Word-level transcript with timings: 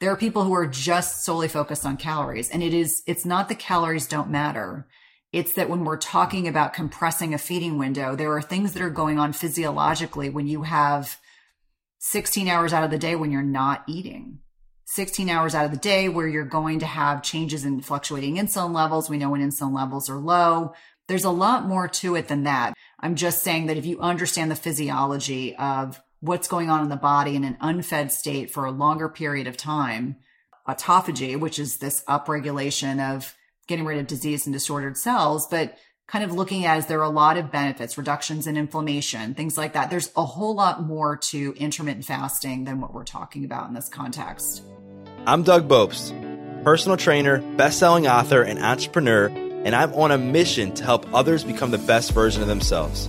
There 0.00 0.10
are 0.10 0.16
people 0.16 0.44
who 0.44 0.54
are 0.54 0.66
just 0.66 1.24
solely 1.24 1.48
focused 1.48 1.84
on 1.84 1.98
calories 1.98 2.48
and 2.48 2.62
it 2.62 2.72
is, 2.72 3.02
it's 3.06 3.26
not 3.26 3.48
the 3.48 3.54
calories 3.54 4.06
don't 4.06 4.30
matter. 4.30 4.88
It's 5.30 5.52
that 5.52 5.68
when 5.68 5.84
we're 5.84 5.98
talking 5.98 6.48
about 6.48 6.72
compressing 6.72 7.34
a 7.34 7.38
feeding 7.38 7.78
window, 7.78 8.16
there 8.16 8.32
are 8.32 8.42
things 8.42 8.72
that 8.72 8.82
are 8.82 8.90
going 8.90 9.18
on 9.18 9.32
physiologically 9.32 10.30
when 10.30 10.46
you 10.46 10.62
have 10.62 11.18
16 11.98 12.48
hours 12.48 12.72
out 12.72 12.82
of 12.82 12.90
the 12.90 12.98
day 12.98 13.14
when 13.14 13.30
you're 13.30 13.42
not 13.42 13.84
eating. 13.86 14.38
16 14.86 15.28
hours 15.28 15.54
out 15.54 15.66
of 15.66 15.70
the 15.70 15.76
day 15.76 16.08
where 16.08 16.26
you're 16.26 16.44
going 16.44 16.80
to 16.80 16.86
have 16.86 17.22
changes 17.22 17.64
in 17.64 17.80
fluctuating 17.80 18.36
insulin 18.36 18.74
levels. 18.74 19.08
We 19.08 19.18
know 19.18 19.30
when 19.30 19.46
insulin 19.46 19.74
levels 19.74 20.08
are 20.08 20.18
low. 20.18 20.72
There's 21.06 21.24
a 21.24 21.30
lot 21.30 21.66
more 21.66 21.86
to 21.86 22.16
it 22.16 22.26
than 22.26 22.44
that. 22.44 22.72
I'm 22.98 23.16
just 23.16 23.42
saying 23.42 23.66
that 23.66 23.76
if 23.76 23.86
you 23.86 24.00
understand 24.00 24.50
the 24.50 24.56
physiology 24.56 25.54
of 25.56 26.00
what's 26.20 26.48
going 26.48 26.70
on 26.70 26.82
in 26.82 26.88
the 26.88 26.96
body 26.96 27.34
in 27.34 27.44
an 27.44 27.56
unfed 27.60 28.12
state 28.12 28.50
for 28.50 28.64
a 28.64 28.70
longer 28.70 29.08
period 29.08 29.46
of 29.46 29.56
time, 29.56 30.16
autophagy, 30.68 31.38
which 31.38 31.58
is 31.58 31.78
this 31.78 32.04
upregulation 32.08 33.00
of 33.14 33.34
getting 33.66 33.86
rid 33.86 33.98
of 33.98 34.06
disease 34.06 34.46
and 34.46 34.52
disordered 34.52 34.96
cells, 34.96 35.46
but 35.50 35.76
kind 36.06 36.24
of 36.24 36.34
looking 36.34 36.66
at 36.66 36.76
is 36.76 36.86
there 36.86 36.98
are 36.98 37.04
a 37.04 37.08
lot 37.08 37.38
of 37.38 37.50
benefits, 37.50 37.96
reductions 37.96 38.46
in 38.46 38.56
inflammation, 38.56 39.32
things 39.32 39.56
like 39.56 39.72
that. 39.72 39.90
There's 39.90 40.10
a 40.16 40.24
whole 40.24 40.54
lot 40.54 40.82
more 40.82 41.16
to 41.16 41.54
intermittent 41.56 42.04
fasting 42.04 42.64
than 42.64 42.80
what 42.80 42.92
we're 42.92 43.04
talking 43.04 43.44
about 43.44 43.68
in 43.68 43.74
this 43.74 43.88
context. 43.88 44.62
I'm 45.24 45.42
Doug 45.42 45.68
Bopst, 45.68 46.64
personal 46.64 46.96
trainer, 46.96 47.38
best-selling 47.56 48.08
author, 48.08 48.42
and 48.42 48.58
entrepreneur, 48.58 49.28
and 49.28 49.74
I'm 49.74 49.94
on 49.94 50.10
a 50.10 50.18
mission 50.18 50.74
to 50.74 50.84
help 50.84 51.06
others 51.14 51.44
become 51.44 51.70
the 51.70 51.78
best 51.78 52.12
version 52.12 52.42
of 52.42 52.48
themselves. 52.48 53.08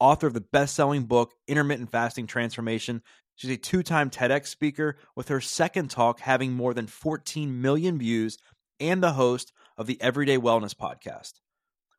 author 0.00 0.26
of 0.26 0.34
the 0.34 0.40
best 0.40 0.74
selling 0.74 1.04
book, 1.04 1.32
Intermittent 1.46 1.90
Fasting 1.90 2.26
Transformation. 2.26 3.02
She's 3.34 3.50
a 3.50 3.56
two 3.56 3.82
time 3.82 4.10
TEDx 4.10 4.46
speaker, 4.46 4.96
with 5.14 5.28
her 5.28 5.40
second 5.40 5.90
talk 5.90 6.20
having 6.20 6.52
more 6.52 6.74
than 6.74 6.86
14 6.86 7.60
million 7.60 7.98
views, 7.98 8.38
and 8.80 9.02
the 9.02 9.12
host 9.12 9.52
of 9.76 9.86
the 9.86 10.00
Everyday 10.00 10.38
Wellness 10.38 10.74
podcast. 10.74 11.34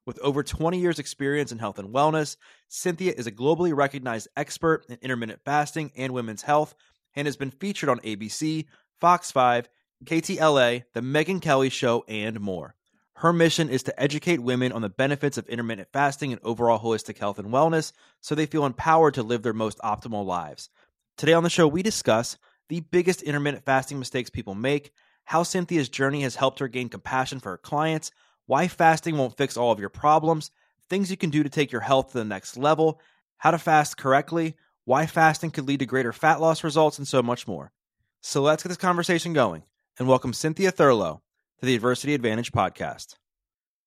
With 0.06 0.20
over 0.20 0.44
20 0.44 0.80
years' 0.80 1.00
experience 1.00 1.52
in 1.52 1.60
health 1.60 1.78
and 1.78 1.94
wellness, 1.94 2.36
Cynthia 2.68 3.14
is 3.16 3.28
a 3.28 3.32
globally 3.32 3.76
recognized 3.76 4.28
expert 4.36 4.86
in 4.90 4.98
intermittent 5.02 5.42
fasting 5.46 5.92
and 5.96 6.14
women's 6.14 6.42
health 6.42 6.74
and 7.16 7.28
has 7.28 7.38
been 7.38 7.52
featured 7.52 7.90
on 7.90 8.00
ABC, 8.00 8.66
Fox 9.00 9.32
5, 9.32 9.70
KTLA, 10.06 10.84
The 10.94 11.02
Megyn 11.02 11.42
Kelly 11.42 11.70
Show, 11.70 12.06
and 12.08 12.40
more. 12.40 12.76
Her 13.20 13.34
mission 13.34 13.68
is 13.68 13.84
to 13.84 14.02
educate 14.02 14.40
women 14.40 14.72
on 14.72 14.82
the 14.82 14.88
benefits 14.88 15.38
of 15.38 15.46
intermittent 15.50 15.90
fasting 15.92 16.32
and 16.32 16.40
overall 16.42 16.80
holistic 16.80 17.18
health 17.18 17.38
and 17.38 17.50
wellness 17.50 17.92
so 18.22 18.34
they 18.34 18.46
feel 18.46 18.66
empowered 18.66 19.16
to 19.16 19.24
live 19.24 19.42
their 19.44 19.52
most 19.52 19.78
optimal 19.80 20.26
lives. 20.26 20.70
Today 21.18 21.34
on 21.34 21.44
the 21.44 21.50
show, 21.50 21.68
we 21.68 21.84
discuss 21.84 22.38
the 22.70 22.80
biggest 22.80 23.22
intermittent 23.22 23.66
fasting 23.66 24.00
mistakes 24.00 24.30
people 24.30 24.56
make, 24.56 24.94
how 25.26 25.44
Cynthia's 25.44 25.90
journey 25.90 26.22
has 26.22 26.38
helped 26.38 26.60
her 26.60 26.70
gain 26.70 26.88
compassion 26.88 27.42
for 27.42 27.50
her 27.50 27.58
clients, 27.58 28.10
why 28.46 28.70
fasting 28.70 29.18
won't 29.18 29.36
fix 29.36 29.58
all 29.58 29.74
of 29.74 29.82
your 29.82 29.90
problems, 29.90 30.50
things 30.88 31.12
you 31.12 31.18
can 31.18 31.30
do 31.30 31.44
to 31.44 31.50
take 31.50 31.74
your 31.74 31.82
health 31.82 32.14
to 32.14 32.20
the 32.20 32.24
next 32.24 32.56
level, 32.56 33.02
how 33.36 33.52
to 33.52 33.58
fast 33.58 33.98
correctly, 33.98 34.56
why 34.86 35.06
fasting 35.06 35.52
could 35.52 35.68
lead 35.68 35.80
to 35.80 35.86
greater 35.86 36.14
fat 36.14 36.40
loss 36.40 36.64
results, 36.64 36.98
and 36.98 37.06
so 37.06 37.22
much 37.22 37.50
more. 37.50 37.74
So 38.22 38.42
let's 38.42 38.64
get 38.64 38.70
this 38.70 38.78
conversation 38.78 39.34
going 39.34 39.64
and 39.98 40.08
welcome 40.08 40.32
Cynthia 40.32 40.72
Thurlow 40.72 41.20
to 41.60 41.66
the 41.66 41.76
Adversity 41.76 42.14
Advantage 42.14 42.54
podcast. 42.54 43.16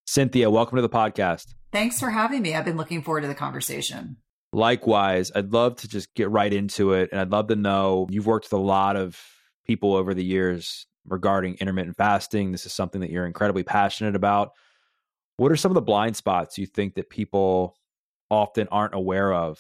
Cynthia, 0.06 0.50
welcome 0.50 0.76
to 0.76 0.82
the 0.82 0.90
podcast. 0.90 1.54
Thanks 1.72 1.98
for 1.98 2.10
having 2.10 2.42
me. 2.42 2.54
I've 2.54 2.66
been 2.66 2.76
looking 2.76 3.02
forward 3.02 3.22
to 3.22 3.28
the 3.28 3.34
conversation. 3.34 4.18
Likewise, 4.52 5.32
I'd 5.34 5.54
love 5.54 5.76
to 5.76 5.88
just 5.88 6.12
get 6.14 6.30
right 6.30 6.52
into 6.52 6.92
it. 6.92 7.08
And 7.12 7.20
I'd 7.20 7.30
love 7.30 7.48
to 7.48 7.56
know 7.56 8.06
you've 8.10 8.26
worked 8.26 8.46
with 8.46 8.60
a 8.60 8.62
lot 8.62 8.96
of 8.96 9.18
people 9.66 9.94
over 9.94 10.12
the 10.12 10.24
years 10.24 10.86
regarding 11.06 11.54
intermittent 11.54 11.96
fasting. 11.96 12.52
This 12.52 12.66
is 12.66 12.74
something 12.74 13.00
that 13.00 13.10
you're 13.10 13.26
incredibly 13.26 13.62
passionate 13.62 14.16
about. 14.16 14.50
What 15.38 15.50
are 15.50 15.56
some 15.56 15.70
of 15.70 15.74
the 15.74 15.80
blind 15.80 16.16
spots 16.16 16.58
you 16.58 16.66
think 16.66 16.96
that 16.96 17.08
people 17.08 17.74
often 18.30 18.68
aren't 18.70 18.94
aware 18.94 19.32
of 19.32 19.58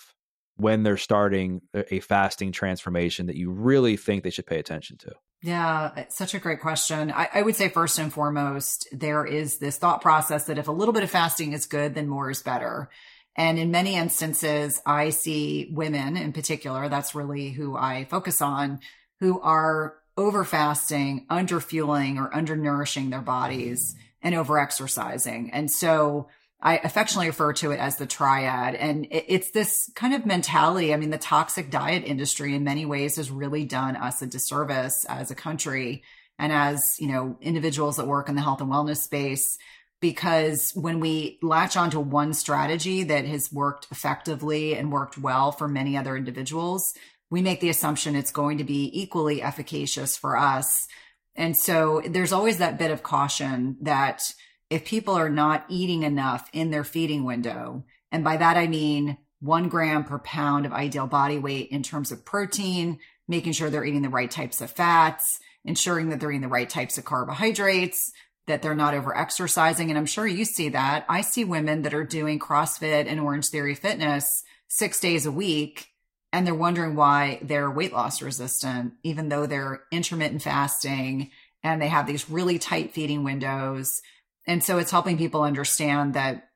when 0.56 0.82
they're 0.82 0.98
starting 0.98 1.62
a 1.74 2.00
fasting 2.00 2.52
transformation 2.52 3.26
that 3.26 3.36
you 3.36 3.50
really 3.50 3.96
think 3.96 4.22
they 4.22 4.30
should 4.30 4.46
pay 4.46 4.58
attention 4.58 4.98
to? 4.98 5.12
Yeah, 5.42 5.90
eh, 5.96 6.04
such 6.08 6.34
a 6.34 6.38
great 6.38 6.60
question. 6.60 7.10
I, 7.10 7.28
I, 7.34 7.42
would 7.42 7.56
say 7.56 7.68
first 7.68 7.98
and 7.98 8.12
foremost, 8.12 8.86
there 8.92 9.26
is 9.26 9.58
this 9.58 9.76
thought 9.76 10.00
process 10.00 10.44
that 10.44 10.58
if 10.58 10.68
a 10.68 10.72
little 10.72 10.94
bit 10.94 11.02
of 11.02 11.10
fasting 11.10 11.52
is 11.52 11.66
good, 11.66 11.94
then 11.94 12.08
more 12.08 12.30
is 12.30 12.42
better. 12.42 12.88
And 13.34 13.58
in 13.58 13.72
many 13.72 13.96
instances, 13.96 14.80
I 14.86 15.10
see 15.10 15.68
women 15.72 16.16
in 16.16 16.32
particular, 16.32 16.88
that's 16.88 17.14
really 17.14 17.50
who 17.50 17.76
I 17.76 18.04
focus 18.04 18.40
on, 18.40 18.80
who 19.18 19.40
are 19.40 19.94
over 20.16 20.44
fasting, 20.44 21.26
under 21.28 21.58
fueling 21.58 22.18
or 22.18 22.34
under 22.34 22.56
nourishing 22.56 23.10
their 23.10 23.20
bodies 23.20 23.94
mm-hmm. 23.94 24.00
and 24.22 24.34
over 24.36 24.60
exercising. 24.60 25.50
And 25.52 25.70
so 25.70 26.28
I 26.64 26.76
affectionately 26.78 27.26
refer 27.26 27.52
to 27.54 27.72
it 27.72 27.80
as 27.80 27.96
the 27.96 28.06
triad. 28.06 28.76
And 28.76 29.08
it's 29.10 29.50
this 29.50 29.90
kind 29.96 30.14
of 30.14 30.24
mentality. 30.24 30.94
I 30.94 30.96
mean, 30.96 31.10
the 31.10 31.18
toxic 31.18 31.70
diet 31.70 32.04
industry 32.06 32.54
in 32.54 32.62
many 32.62 32.86
ways 32.86 33.16
has 33.16 33.32
really 33.32 33.64
done 33.64 33.96
us 33.96 34.22
a 34.22 34.26
disservice 34.26 35.04
as 35.08 35.32
a 35.32 35.34
country 35.34 36.04
and 36.38 36.52
as, 36.52 36.96
you 37.00 37.08
know, 37.08 37.36
individuals 37.40 37.96
that 37.96 38.06
work 38.06 38.28
in 38.28 38.36
the 38.36 38.42
health 38.42 38.60
and 38.60 38.70
wellness 38.70 38.98
space. 38.98 39.58
Because 40.00 40.70
when 40.74 41.00
we 41.00 41.38
latch 41.42 41.76
onto 41.76 41.98
one 41.98 42.32
strategy 42.32 43.02
that 43.04 43.24
has 43.24 43.52
worked 43.52 43.88
effectively 43.90 44.76
and 44.76 44.92
worked 44.92 45.18
well 45.18 45.50
for 45.50 45.66
many 45.66 45.96
other 45.96 46.16
individuals, 46.16 46.94
we 47.28 47.42
make 47.42 47.60
the 47.60 47.70
assumption 47.70 48.14
it's 48.14 48.30
going 48.30 48.58
to 48.58 48.64
be 48.64 48.90
equally 48.92 49.42
efficacious 49.42 50.16
for 50.16 50.36
us. 50.36 50.86
And 51.34 51.56
so 51.56 52.02
there's 52.08 52.32
always 52.32 52.58
that 52.58 52.78
bit 52.78 52.90
of 52.90 53.02
caution 53.02 53.78
that 53.80 54.32
if 54.72 54.86
people 54.86 55.14
are 55.14 55.28
not 55.28 55.66
eating 55.68 56.02
enough 56.02 56.48
in 56.54 56.70
their 56.70 56.82
feeding 56.82 57.24
window, 57.24 57.84
and 58.10 58.24
by 58.24 58.38
that 58.38 58.56
I 58.56 58.66
mean 58.66 59.18
one 59.40 59.68
gram 59.68 60.04
per 60.04 60.18
pound 60.18 60.64
of 60.64 60.72
ideal 60.72 61.06
body 61.06 61.38
weight 61.38 61.68
in 61.70 61.82
terms 61.82 62.10
of 62.10 62.24
protein, 62.24 62.98
making 63.28 63.52
sure 63.52 63.68
they're 63.68 63.84
eating 63.84 64.00
the 64.00 64.08
right 64.08 64.30
types 64.30 64.62
of 64.62 64.70
fats, 64.70 65.40
ensuring 65.64 66.08
that 66.08 66.20
they're 66.20 66.30
eating 66.30 66.40
the 66.40 66.48
right 66.48 66.70
types 66.70 66.96
of 66.96 67.04
carbohydrates, 67.04 68.12
that 68.46 68.62
they're 68.62 68.74
not 68.74 68.94
over 68.94 69.14
exercising. 69.14 69.90
And 69.90 69.98
I'm 69.98 70.06
sure 70.06 70.26
you 70.26 70.46
see 70.46 70.70
that. 70.70 71.04
I 71.06 71.20
see 71.20 71.44
women 71.44 71.82
that 71.82 71.92
are 71.92 72.04
doing 72.04 72.38
CrossFit 72.38 73.06
and 73.06 73.20
Orangetheory 73.20 73.76
Fitness 73.76 74.42
six 74.68 75.00
days 75.00 75.26
a 75.26 75.32
week, 75.32 75.88
and 76.32 76.46
they're 76.46 76.54
wondering 76.54 76.96
why 76.96 77.40
they're 77.42 77.70
weight 77.70 77.92
loss 77.92 78.22
resistant, 78.22 78.94
even 79.02 79.28
though 79.28 79.44
they're 79.44 79.82
intermittent 79.92 80.42
fasting 80.42 81.30
and 81.62 81.80
they 81.80 81.88
have 81.88 82.06
these 82.06 82.30
really 82.30 82.58
tight 82.58 82.92
feeding 82.92 83.22
windows 83.22 84.00
and 84.46 84.62
so 84.62 84.78
it's 84.78 84.90
helping 84.90 85.18
people 85.18 85.42
understand 85.42 86.14
that 86.14 86.48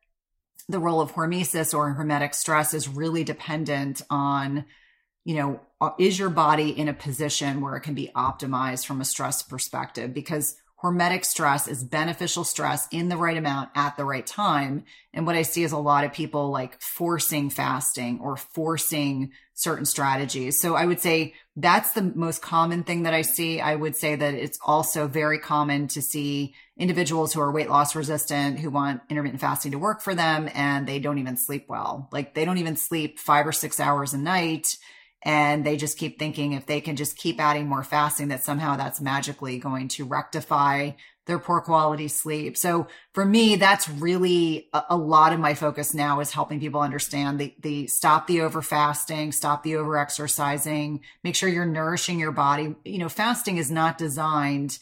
the 0.68 0.78
role 0.78 1.00
of 1.00 1.12
hormesis 1.12 1.72
or 1.72 1.94
hormetic 1.94 2.34
stress 2.34 2.74
is 2.74 2.88
really 2.88 3.22
dependent 3.22 4.02
on, 4.10 4.64
you 5.24 5.36
know, 5.36 5.60
uh, 5.80 5.90
is 5.98 6.18
your 6.18 6.30
body 6.30 6.70
in 6.70 6.88
a 6.88 6.94
position 6.94 7.60
where 7.60 7.76
it 7.76 7.82
can 7.82 7.94
be 7.94 8.10
optimized 8.16 8.86
from 8.86 9.00
a 9.00 9.04
stress 9.04 9.42
perspective? 9.42 10.12
Because 10.12 10.56
hormetic 10.82 11.24
stress 11.24 11.68
is 11.68 11.82
beneficial 11.82 12.44
stress 12.44 12.86
in 12.90 13.08
the 13.08 13.16
right 13.16 13.36
amount 13.36 13.70
at 13.74 13.96
the 13.96 14.04
right 14.04 14.26
time. 14.26 14.84
And 15.14 15.26
what 15.26 15.34
I 15.34 15.42
see 15.42 15.64
is 15.64 15.72
a 15.72 15.78
lot 15.78 16.04
of 16.04 16.12
people 16.12 16.50
like 16.50 16.80
forcing 16.82 17.48
fasting 17.48 18.20
or 18.20 18.36
forcing 18.36 19.32
certain 19.54 19.86
strategies. 19.86 20.60
So 20.60 20.74
I 20.74 20.84
would 20.84 21.00
say 21.00 21.32
that's 21.56 21.92
the 21.92 22.02
most 22.02 22.42
common 22.42 22.84
thing 22.84 23.04
that 23.04 23.14
I 23.14 23.22
see. 23.22 23.58
I 23.58 23.74
would 23.74 23.96
say 23.96 24.16
that 24.16 24.34
it's 24.34 24.58
also 24.64 25.08
very 25.08 25.38
common 25.38 25.88
to 25.88 26.02
see 26.02 26.54
individuals 26.76 27.32
who 27.32 27.40
are 27.40 27.50
weight 27.50 27.70
loss 27.70 27.96
resistant 27.96 28.58
who 28.58 28.68
want 28.68 29.00
intermittent 29.08 29.40
fasting 29.40 29.72
to 29.72 29.78
work 29.78 30.02
for 30.02 30.14
them 30.14 30.50
and 30.54 30.86
they 30.86 30.98
don't 30.98 31.18
even 31.18 31.38
sleep 31.38 31.64
well. 31.68 32.10
Like 32.12 32.34
they 32.34 32.44
don't 32.44 32.58
even 32.58 32.76
sleep 32.76 33.18
five 33.18 33.46
or 33.46 33.52
six 33.52 33.80
hours 33.80 34.12
a 34.12 34.18
night 34.18 34.76
And 35.24 35.64
they 35.64 35.76
just 35.76 35.98
keep 35.98 36.18
thinking 36.18 36.52
if 36.52 36.66
they 36.66 36.80
can 36.80 36.96
just 36.96 37.16
keep 37.16 37.40
adding 37.40 37.66
more 37.66 37.82
fasting, 37.82 38.28
that 38.28 38.44
somehow 38.44 38.76
that's 38.76 39.00
magically 39.00 39.58
going 39.58 39.88
to 39.88 40.04
rectify 40.04 40.92
their 41.26 41.38
poor 41.40 41.60
quality 41.60 42.06
sleep. 42.06 42.56
So 42.56 42.86
for 43.12 43.24
me, 43.24 43.56
that's 43.56 43.88
really 43.88 44.68
a, 44.72 44.82
a, 44.90 44.96
lot 44.96 45.32
of 45.32 45.40
my 45.40 45.54
focus 45.54 45.92
now 45.92 46.20
is 46.20 46.30
helping 46.30 46.60
people 46.60 46.80
understand 46.80 47.40
the, 47.40 47.54
the 47.60 47.88
stop 47.88 48.28
the 48.28 48.42
over 48.42 48.62
fasting, 48.62 49.32
stop 49.32 49.64
the 49.64 49.76
over 49.76 49.98
exercising, 49.98 51.00
make 51.24 51.34
sure 51.34 51.48
you're 51.48 51.66
nourishing 51.66 52.20
your 52.20 52.30
body. 52.30 52.76
You 52.84 52.98
know, 52.98 53.08
fasting 53.08 53.56
is 53.56 53.72
not 53.72 53.98
designed 53.98 54.78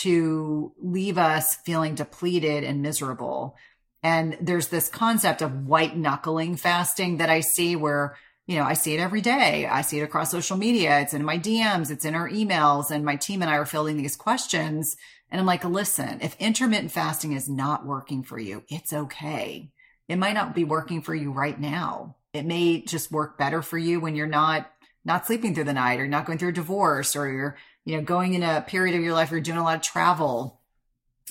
to 0.00 0.72
leave 0.78 1.16
us 1.16 1.56
feeling 1.56 1.94
depleted 1.94 2.64
and 2.64 2.82
miserable. 2.82 3.56
And 4.02 4.36
there's 4.40 4.68
this 4.68 4.90
concept 4.90 5.40
of 5.40 5.66
white 5.66 5.96
knuckling 5.96 6.56
fasting 6.56 7.16
that 7.16 7.30
I 7.30 7.40
see 7.40 7.76
where 7.76 8.16
you 8.48 8.56
know, 8.56 8.64
I 8.64 8.72
see 8.72 8.94
it 8.94 9.00
every 9.00 9.20
day. 9.20 9.66
I 9.66 9.82
see 9.82 10.00
it 10.00 10.04
across 10.04 10.30
social 10.30 10.56
media. 10.56 11.00
It's 11.00 11.12
in 11.12 11.22
my 11.22 11.38
DMs. 11.38 11.90
It's 11.90 12.06
in 12.06 12.14
our 12.14 12.30
emails. 12.30 12.90
And 12.90 13.04
my 13.04 13.16
team 13.16 13.42
and 13.42 13.50
I 13.50 13.56
are 13.56 13.66
filling 13.66 13.98
these 13.98 14.16
questions 14.16 14.96
and 15.30 15.38
I'm 15.38 15.46
like, 15.46 15.64
listen, 15.64 16.20
if 16.22 16.34
intermittent 16.40 16.90
fasting 16.90 17.34
is 17.34 17.46
not 17.46 17.84
working 17.84 18.22
for 18.22 18.38
you, 18.38 18.62
it's 18.68 18.94
okay. 18.94 19.70
It 20.08 20.16
might 20.16 20.32
not 20.32 20.54
be 20.54 20.64
working 20.64 21.02
for 21.02 21.14
you 21.14 21.30
right 21.30 21.60
now. 21.60 22.16
It 22.32 22.46
may 22.46 22.80
just 22.80 23.12
work 23.12 23.36
better 23.36 23.60
for 23.60 23.76
you 23.76 24.00
when 24.00 24.16
you're 24.16 24.26
not 24.26 24.70
not 25.04 25.26
sleeping 25.26 25.54
through 25.54 25.64
the 25.64 25.72
night 25.74 26.00
or 26.00 26.06
not 26.06 26.24
going 26.24 26.38
through 26.38 26.48
a 26.48 26.52
divorce 26.52 27.16
or 27.16 27.30
you're, 27.30 27.56
you 27.84 27.96
know, 27.96 28.02
going 28.02 28.32
in 28.32 28.42
a 28.42 28.62
period 28.66 28.96
of 28.96 29.02
your 29.02 29.14
life 29.14 29.30
where 29.30 29.38
you're 29.38 29.44
doing 29.44 29.58
a 29.58 29.62
lot 29.62 29.76
of 29.76 29.82
travel. 29.82 30.60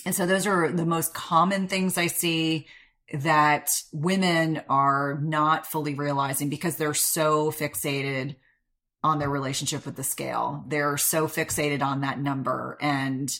And 0.04 0.14
so 0.14 0.24
those 0.24 0.46
are 0.46 0.70
the 0.70 0.86
most 0.86 1.14
common 1.14 1.66
things 1.66 1.98
I 1.98 2.06
see 2.06 2.66
that 3.12 3.70
women 3.92 4.62
are 4.68 5.18
not 5.22 5.66
fully 5.66 5.94
realizing 5.94 6.48
because 6.48 6.76
they're 6.76 6.94
so 6.94 7.50
fixated 7.50 8.36
on 9.02 9.18
their 9.18 9.30
relationship 9.30 9.86
with 9.86 9.96
the 9.96 10.02
scale. 10.02 10.64
They're 10.68 10.96
so 10.96 11.26
fixated 11.26 11.82
on 11.82 12.02
that 12.02 12.20
number 12.20 12.76
and 12.80 13.30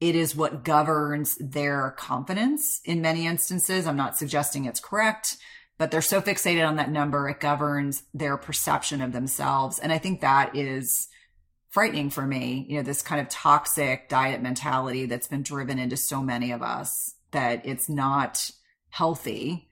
it 0.00 0.14
is 0.14 0.36
what 0.36 0.64
governs 0.64 1.36
their 1.40 1.90
confidence 1.98 2.80
in 2.84 3.02
many 3.02 3.26
instances. 3.26 3.86
I'm 3.86 3.96
not 3.96 4.16
suggesting 4.16 4.64
it's 4.64 4.80
correct, 4.80 5.36
but 5.76 5.90
they're 5.90 6.00
so 6.02 6.20
fixated 6.20 6.66
on 6.66 6.76
that 6.76 6.90
number, 6.90 7.28
it 7.28 7.40
governs 7.40 8.04
their 8.14 8.36
perception 8.36 9.02
of 9.02 9.12
themselves. 9.12 9.78
And 9.78 9.92
I 9.92 9.98
think 9.98 10.20
that 10.20 10.54
is 10.54 11.08
frightening 11.68 12.10
for 12.10 12.26
me, 12.26 12.64
you 12.68 12.76
know, 12.76 12.82
this 12.82 13.02
kind 13.02 13.20
of 13.20 13.28
toxic 13.28 14.08
diet 14.08 14.40
mentality 14.40 15.06
that's 15.06 15.28
been 15.28 15.42
driven 15.42 15.78
into 15.78 15.96
so 15.96 16.22
many 16.22 16.52
of 16.52 16.62
us 16.62 17.14
that 17.32 17.66
it's 17.66 17.88
not 17.88 18.50
healthy 18.90 19.68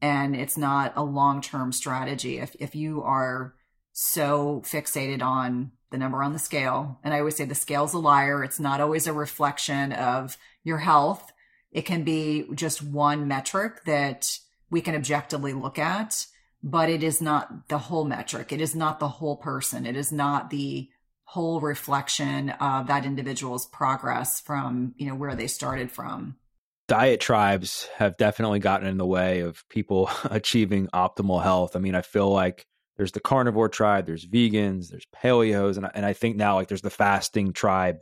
and 0.00 0.36
it's 0.36 0.58
not 0.58 0.92
a 0.96 1.02
long-term 1.02 1.72
strategy. 1.72 2.38
If 2.38 2.54
if 2.58 2.74
you 2.74 3.02
are 3.02 3.54
so 3.92 4.60
fixated 4.64 5.22
on 5.22 5.70
the 5.94 5.98
number 5.98 6.22
on 6.22 6.32
the 6.32 6.38
scale. 6.38 6.98
And 7.04 7.14
I 7.14 7.20
always 7.20 7.36
say 7.36 7.44
the 7.44 7.54
scale's 7.54 7.94
a 7.94 7.98
liar. 7.98 8.42
It's 8.42 8.58
not 8.58 8.80
always 8.80 9.06
a 9.06 9.12
reflection 9.12 9.92
of 9.92 10.36
your 10.64 10.78
health. 10.78 11.32
It 11.70 11.82
can 11.82 12.02
be 12.02 12.46
just 12.54 12.82
one 12.82 13.28
metric 13.28 13.84
that 13.84 14.38
we 14.70 14.80
can 14.80 14.96
objectively 14.96 15.52
look 15.52 15.78
at, 15.78 16.26
but 16.64 16.88
it 16.90 17.04
is 17.04 17.22
not 17.22 17.68
the 17.68 17.78
whole 17.78 18.04
metric. 18.04 18.52
It 18.52 18.60
is 18.60 18.74
not 18.74 18.98
the 18.98 19.08
whole 19.08 19.36
person. 19.36 19.86
It 19.86 19.96
is 19.96 20.10
not 20.10 20.50
the 20.50 20.90
whole 21.22 21.60
reflection 21.60 22.50
of 22.50 22.88
that 22.88 23.06
individual's 23.06 23.66
progress 23.66 24.40
from, 24.40 24.94
you 24.96 25.06
know, 25.06 25.14
where 25.14 25.36
they 25.36 25.46
started 25.46 25.92
from. 25.92 26.36
Diet 26.86 27.20
tribes 27.20 27.88
have 27.96 28.16
definitely 28.16 28.58
gotten 28.58 28.86
in 28.86 28.98
the 28.98 29.06
way 29.06 29.40
of 29.40 29.66
people 29.68 30.10
achieving 30.24 30.88
optimal 30.88 31.42
health. 31.42 31.76
I 31.76 31.78
mean, 31.78 31.94
I 31.94 32.02
feel 32.02 32.30
like 32.30 32.66
there's 32.96 33.12
the 33.12 33.20
carnivore 33.20 33.68
tribe, 33.68 34.06
there's 34.06 34.26
vegans, 34.26 34.88
there's 34.88 35.06
paleos, 35.14 35.76
and 35.76 35.88
and 35.94 36.06
I 36.06 36.12
think 36.12 36.36
now 36.36 36.56
like 36.56 36.68
there's 36.68 36.82
the 36.82 36.90
fasting 36.90 37.52
tribe 37.52 37.96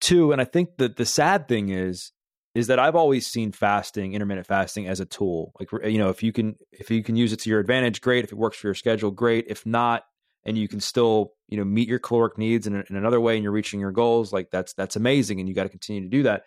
too. 0.00 0.32
And 0.32 0.40
I 0.40 0.44
think 0.44 0.76
that 0.76 0.96
the 0.96 1.06
sad 1.06 1.48
thing 1.48 1.70
is 1.70 2.12
is 2.54 2.68
that 2.68 2.78
I've 2.78 2.96
always 2.96 3.26
seen 3.26 3.52
fasting, 3.52 4.14
intermittent 4.14 4.46
fasting, 4.46 4.86
as 4.88 5.00
a 5.00 5.04
tool. 5.04 5.52
Like 5.58 5.68
you 5.90 5.98
know, 5.98 6.08
if 6.08 6.22
you 6.22 6.32
can 6.32 6.56
if 6.72 6.90
you 6.90 7.02
can 7.02 7.16
use 7.16 7.32
it 7.32 7.40
to 7.40 7.50
your 7.50 7.60
advantage, 7.60 8.00
great. 8.00 8.24
If 8.24 8.32
it 8.32 8.38
works 8.38 8.56
for 8.56 8.68
your 8.68 8.74
schedule, 8.74 9.10
great. 9.10 9.46
If 9.48 9.66
not, 9.66 10.04
and 10.44 10.56
you 10.56 10.68
can 10.68 10.80
still 10.80 11.32
you 11.48 11.58
know 11.58 11.64
meet 11.64 11.88
your 11.88 11.98
caloric 11.98 12.38
needs 12.38 12.66
in, 12.66 12.74
in 12.74 12.96
another 12.96 13.20
way, 13.20 13.34
and 13.34 13.42
you're 13.42 13.52
reaching 13.52 13.80
your 13.80 13.92
goals, 13.92 14.32
like 14.32 14.50
that's 14.50 14.72
that's 14.74 14.96
amazing, 14.96 15.40
and 15.40 15.48
you 15.48 15.54
got 15.54 15.64
to 15.64 15.68
continue 15.68 16.02
to 16.02 16.08
do 16.08 16.22
that. 16.24 16.44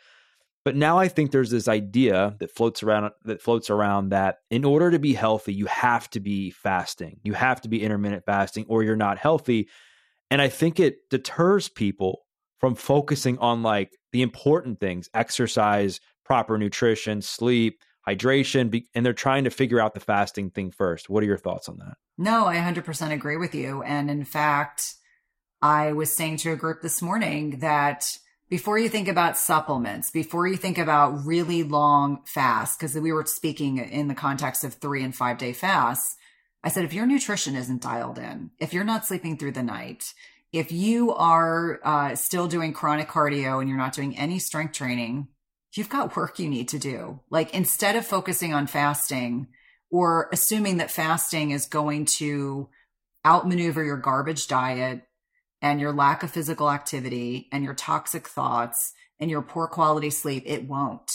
But 0.69 0.75
now 0.75 0.99
I 0.99 1.07
think 1.07 1.31
there's 1.31 1.49
this 1.49 1.67
idea 1.67 2.35
that 2.37 2.51
floats 2.51 2.83
around 2.83 3.09
that 3.25 3.41
floats 3.41 3.71
around 3.71 4.09
that 4.09 4.37
in 4.51 4.63
order 4.63 4.91
to 4.91 4.99
be 4.99 5.15
healthy, 5.15 5.51
you 5.51 5.65
have 5.65 6.07
to 6.11 6.19
be 6.19 6.51
fasting. 6.51 7.19
You 7.23 7.33
have 7.33 7.59
to 7.61 7.69
be 7.69 7.81
intermittent 7.81 8.23
fasting 8.23 8.67
or 8.69 8.83
you're 8.83 8.95
not 8.95 9.17
healthy. 9.17 9.67
And 10.29 10.43
I 10.43 10.47
think 10.47 10.79
it 10.79 11.09
deters 11.09 11.69
people 11.69 12.19
from 12.59 12.75
focusing 12.75 13.39
on 13.39 13.63
like 13.63 13.97
the 14.11 14.21
important 14.21 14.79
things, 14.79 15.09
exercise, 15.15 16.01
proper 16.23 16.55
nutrition, 16.55 17.23
sleep, 17.23 17.81
hydration, 18.07 18.83
and 18.93 19.03
they're 19.03 19.11
trying 19.11 19.45
to 19.45 19.49
figure 19.49 19.79
out 19.79 19.95
the 19.95 19.99
fasting 19.99 20.51
thing 20.51 20.69
first. 20.69 21.09
What 21.09 21.23
are 21.23 21.25
your 21.25 21.39
thoughts 21.39 21.67
on 21.67 21.79
that? 21.79 21.95
No, 22.15 22.45
I 22.45 22.57
100% 22.57 23.11
agree 23.11 23.37
with 23.37 23.55
you. 23.55 23.81
And 23.81 24.11
in 24.11 24.23
fact, 24.23 24.93
I 25.63 25.93
was 25.93 26.15
saying 26.15 26.37
to 26.37 26.51
a 26.51 26.55
group 26.55 26.83
this 26.83 27.01
morning 27.01 27.57
that 27.61 28.05
before 28.49 28.79
you 28.79 28.89
think 28.89 29.07
about 29.07 29.37
supplements, 29.37 30.09
before 30.09 30.47
you 30.47 30.57
think 30.57 30.77
about 30.77 31.25
really 31.25 31.63
long 31.63 32.21
fasts, 32.25 32.75
because 32.75 32.95
we 32.95 33.11
were 33.11 33.25
speaking 33.25 33.77
in 33.77 34.07
the 34.07 34.15
context 34.15 34.63
of 34.63 34.73
three 34.73 35.03
and 35.03 35.15
five 35.15 35.37
day 35.37 35.53
fasts, 35.53 36.15
I 36.63 36.69
said, 36.69 36.83
if 36.83 36.93
your 36.93 37.05
nutrition 37.05 37.55
isn't 37.55 37.81
dialed 37.81 38.17
in, 38.17 38.51
if 38.59 38.73
you're 38.73 38.83
not 38.83 39.05
sleeping 39.05 39.37
through 39.37 39.53
the 39.53 39.63
night, 39.63 40.13
if 40.51 40.71
you 40.71 41.13
are 41.13 41.79
uh, 41.83 42.15
still 42.15 42.47
doing 42.47 42.73
chronic 42.73 43.07
cardio 43.07 43.59
and 43.59 43.69
you're 43.69 43.77
not 43.77 43.93
doing 43.93 44.17
any 44.17 44.39
strength 44.39 44.73
training, 44.73 45.27
you've 45.75 45.89
got 45.89 46.15
work 46.15 46.39
you 46.39 46.49
need 46.49 46.67
to 46.69 46.79
do. 46.79 47.19
Like 47.29 47.53
instead 47.53 47.95
of 47.95 48.05
focusing 48.05 48.53
on 48.53 48.65
fasting 48.67 49.47
or 49.91 50.27
assuming 50.33 50.77
that 50.77 50.91
fasting 50.91 51.51
is 51.51 51.67
going 51.67 52.05
to 52.05 52.67
outmaneuver 53.25 53.83
your 53.83 53.97
garbage 53.97 54.47
diet 54.47 55.03
and 55.61 55.79
your 55.79 55.91
lack 55.91 56.23
of 56.23 56.31
physical 56.31 56.69
activity 56.69 57.47
and 57.51 57.63
your 57.63 57.73
toxic 57.73 58.27
thoughts 58.27 58.93
and 59.19 59.29
your 59.29 59.41
poor 59.41 59.67
quality 59.67 60.09
sleep, 60.09 60.43
it 60.45 60.67
won't. 60.67 61.11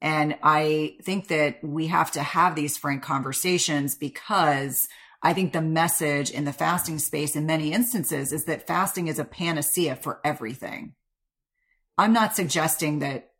And 0.00 0.36
I 0.42 0.96
think 1.02 1.28
that 1.28 1.62
we 1.62 1.86
have 1.88 2.10
to 2.12 2.22
have 2.22 2.54
these 2.54 2.76
frank 2.76 3.02
conversations 3.02 3.94
because 3.94 4.88
I 5.22 5.32
think 5.32 5.52
the 5.52 5.62
message 5.62 6.30
in 6.30 6.44
the 6.44 6.52
fasting 6.52 6.98
space 6.98 7.34
in 7.34 7.46
many 7.46 7.72
instances 7.72 8.32
is 8.32 8.44
that 8.44 8.66
fasting 8.66 9.08
is 9.08 9.18
a 9.18 9.24
panacea 9.24 9.96
for 9.96 10.20
everything. 10.24 10.94
I'm 11.98 12.12
not 12.12 12.36
suggesting 12.36 12.98
that 12.98 13.30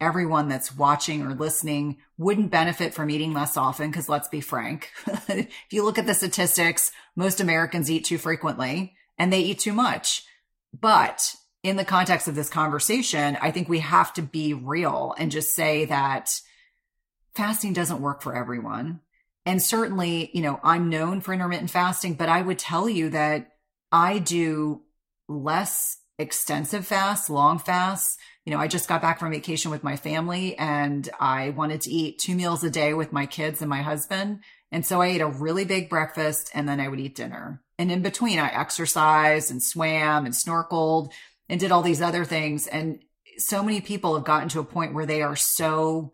everyone 0.00 0.48
that's 0.48 0.76
watching 0.76 1.22
or 1.22 1.34
listening 1.34 1.98
wouldn't 2.18 2.50
benefit 2.50 2.94
from 2.94 3.10
eating 3.10 3.32
less 3.32 3.56
often 3.56 3.90
because 3.90 4.08
let's 4.08 4.28
be 4.28 4.40
frank. 4.40 4.90
if 5.28 5.48
you 5.70 5.84
look 5.84 5.98
at 5.98 6.06
the 6.06 6.14
statistics, 6.14 6.90
most 7.14 7.40
Americans 7.40 7.90
eat 7.90 8.04
too 8.04 8.18
frequently 8.18 8.94
and 9.20 9.30
they 9.30 9.40
eat 9.40 9.58
too 9.58 9.74
much. 9.74 10.24
But 10.72 11.34
in 11.62 11.76
the 11.76 11.84
context 11.84 12.26
of 12.26 12.34
this 12.34 12.48
conversation, 12.48 13.36
I 13.42 13.50
think 13.50 13.68
we 13.68 13.80
have 13.80 14.14
to 14.14 14.22
be 14.22 14.54
real 14.54 15.14
and 15.18 15.30
just 15.30 15.54
say 15.54 15.84
that 15.84 16.30
fasting 17.34 17.74
doesn't 17.74 18.00
work 18.00 18.22
for 18.22 18.34
everyone. 18.34 19.00
And 19.44 19.62
certainly, 19.62 20.30
you 20.32 20.40
know, 20.40 20.58
I'm 20.62 20.88
known 20.88 21.20
for 21.20 21.34
intermittent 21.34 21.70
fasting, 21.70 22.14
but 22.14 22.30
I 22.30 22.40
would 22.40 22.58
tell 22.58 22.88
you 22.88 23.10
that 23.10 23.52
I 23.92 24.18
do 24.18 24.82
less 25.28 25.98
extensive 26.18 26.86
fasts, 26.86 27.28
long 27.28 27.58
fasts. 27.58 28.16
You 28.46 28.54
know, 28.54 28.58
I 28.58 28.68
just 28.68 28.88
got 28.88 29.02
back 29.02 29.18
from 29.20 29.32
vacation 29.32 29.70
with 29.70 29.84
my 29.84 29.96
family 29.96 30.56
and 30.56 31.06
I 31.20 31.50
wanted 31.50 31.82
to 31.82 31.90
eat 31.90 32.20
two 32.20 32.34
meals 32.34 32.64
a 32.64 32.70
day 32.70 32.94
with 32.94 33.12
my 33.12 33.26
kids 33.26 33.60
and 33.60 33.68
my 33.68 33.82
husband. 33.82 34.40
And 34.72 34.86
so 34.86 35.02
I 35.02 35.08
ate 35.08 35.20
a 35.20 35.26
really 35.26 35.66
big 35.66 35.90
breakfast 35.90 36.50
and 36.54 36.66
then 36.66 36.80
I 36.80 36.88
would 36.88 37.00
eat 37.00 37.16
dinner. 37.16 37.62
And 37.80 37.90
in 37.90 38.02
between, 38.02 38.38
I 38.38 38.50
exercised 38.50 39.50
and 39.50 39.62
swam 39.62 40.26
and 40.26 40.34
snorkeled 40.34 41.12
and 41.48 41.58
did 41.58 41.72
all 41.72 41.80
these 41.80 42.02
other 42.02 42.26
things. 42.26 42.66
And 42.66 42.98
so 43.38 43.62
many 43.62 43.80
people 43.80 44.14
have 44.14 44.24
gotten 44.26 44.50
to 44.50 44.60
a 44.60 44.64
point 44.64 44.92
where 44.92 45.06
they 45.06 45.22
are 45.22 45.34
so 45.34 46.12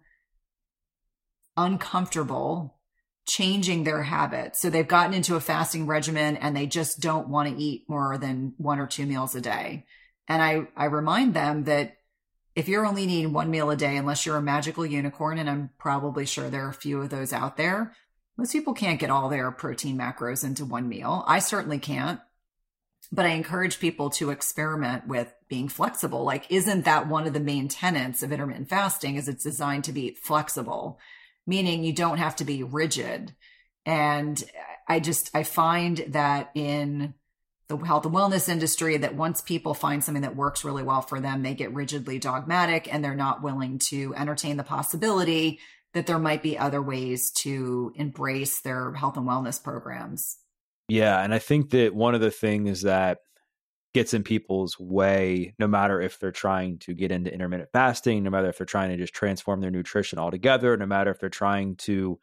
uncomfortable 1.57 2.79
changing 3.27 3.83
their 3.83 4.05
habits. 4.05 4.63
So 4.63 4.71
they've 4.71 4.87
gotten 4.87 5.13
into 5.13 5.35
a 5.35 5.41
fasting 5.41 5.89
regimen 5.89 6.37
and 6.37 6.57
they 6.57 6.69
just 6.69 7.01
don't 7.01 7.31
want 7.31 7.49
to 7.49 7.61
eat 7.61 7.87
more 7.89 8.17
than 8.17 8.55
one 8.59 8.79
or 8.79 8.87
two 8.87 9.05
meals 9.05 9.35
a 9.35 9.41
day. 9.41 9.87
And 10.29 10.41
I, 10.41 10.69
I 10.77 10.85
remind 10.85 11.35
them 11.35 11.65
that 11.65 11.97
if 12.55 12.69
you're 12.69 12.87
only 12.87 13.03
eating 13.03 13.33
one 13.33 13.51
meal 13.51 13.71
a 13.71 13.77
day, 13.77 13.97
unless 13.97 14.25
you're 14.25 14.37
a 14.37 14.41
magical 14.41 14.87
unicorn, 14.87 15.39
and 15.39 15.51
I'm 15.51 15.71
probably 15.79 16.27
sure 16.27 16.49
there 16.49 16.67
are 16.67 16.71
a 16.71 16.75
few 16.75 17.03
of 17.03 17.11
those 17.11 17.33
out 17.33 17.57
there, 17.57 17.93
most 18.37 18.53
people 18.53 18.75
can't 18.75 19.01
get 19.01 19.11
all 19.11 19.29
their 19.29 19.51
protein 19.51 19.99
macros 19.99 20.45
into 20.45 20.65
one 20.65 20.89
meal. 20.89 21.25
I 21.27 21.39
certainly 21.39 21.79
can't. 21.79 22.21
But 23.13 23.25
I 23.25 23.31
encourage 23.31 23.79
people 23.79 24.11
to 24.11 24.31
experiment 24.31 25.07
with 25.07 25.33
being 25.49 25.69
flexible. 25.69 26.25
Like, 26.25 26.51
isn't 26.51 26.85
that 26.85 27.07
one 27.07 27.27
of 27.27 27.33
the 27.33 27.41
main 27.41 27.69
tenets 27.69 28.23
of 28.23 28.33
intermittent 28.33 28.69
fasting 28.69 29.15
is 29.15 29.29
it's 29.29 29.45
designed 29.45 29.85
to 29.85 29.93
be 29.93 30.17
flexible, 30.21 30.99
meaning 31.47 31.85
you 31.85 31.93
don't 31.93 32.19
have 32.19 32.35
to 32.37 32.45
be 32.45 32.65
rigid. 32.65 33.35
And 33.85 34.43
I 34.89 34.99
just, 34.99 35.31
I 35.35 35.45
find 35.45 35.99
that 36.09 36.51
in 36.55 37.15
the 37.69 37.77
health 37.77 38.05
and 38.07 38.15
wellness 38.15 38.49
industry 38.49 38.97
that 38.97 39.15
once 39.15 39.41
people 39.41 39.75
find 39.75 40.03
something 40.03 40.23
that 40.23 40.37
works 40.37 40.65
really 40.65 40.83
well 40.83 41.03
for 41.03 41.21
them, 41.21 41.43
they 41.43 41.55
get 41.55 41.75
rigidly 41.75 42.19
dogmatic 42.19 42.93
and 42.93 43.05
they're 43.05 43.15
not 43.15 43.43
willing 43.43 43.79
to 43.91 44.15
entertain 44.17 44.57
the 44.57 44.65
possibility 44.65 45.61
that 45.97 46.07
there 46.07 46.19
might 46.19 46.43
be 46.43 46.59
other 46.59 46.83
ways 46.83 47.31
to 47.31 47.91
embrace 47.97 48.61
their 48.61 48.93
health 48.93 49.17
and 49.17 49.27
wellness 49.27 49.63
programs. 49.63 50.37
Yeah. 50.89 51.23
And 51.23 51.33
I 51.33 51.39
think 51.39 51.71
that 51.71 51.95
one 51.95 52.15
of 52.15 52.21
the 52.21 52.31
things 52.31 52.83
that 52.83 53.21
gets 53.95 54.13
in 54.13 54.23
people's 54.23 54.79
way, 54.79 55.55
no 55.59 55.67
matter 55.67 55.99
if 56.03 56.19
they're 56.19 56.31
trying 56.31 56.79
to 56.81 56.93
get 56.93 57.11
into 57.11 57.33
intermittent 57.33 57.71
fasting, 57.73 58.23
no 58.23 58.29
matter 58.29 58.47
if 58.51 58.59
they're 58.59 58.67
trying 58.67 58.91
to 58.91 58.99
just 58.99 59.15
transform 59.15 59.63
their 59.63 59.71
nutrition 59.71 60.19
altogether, 60.19 60.77
no 60.77 60.85
matter 60.85 61.11
if 61.11 61.19
they're 61.19 61.31
trying 61.31 61.77
to 61.77 62.19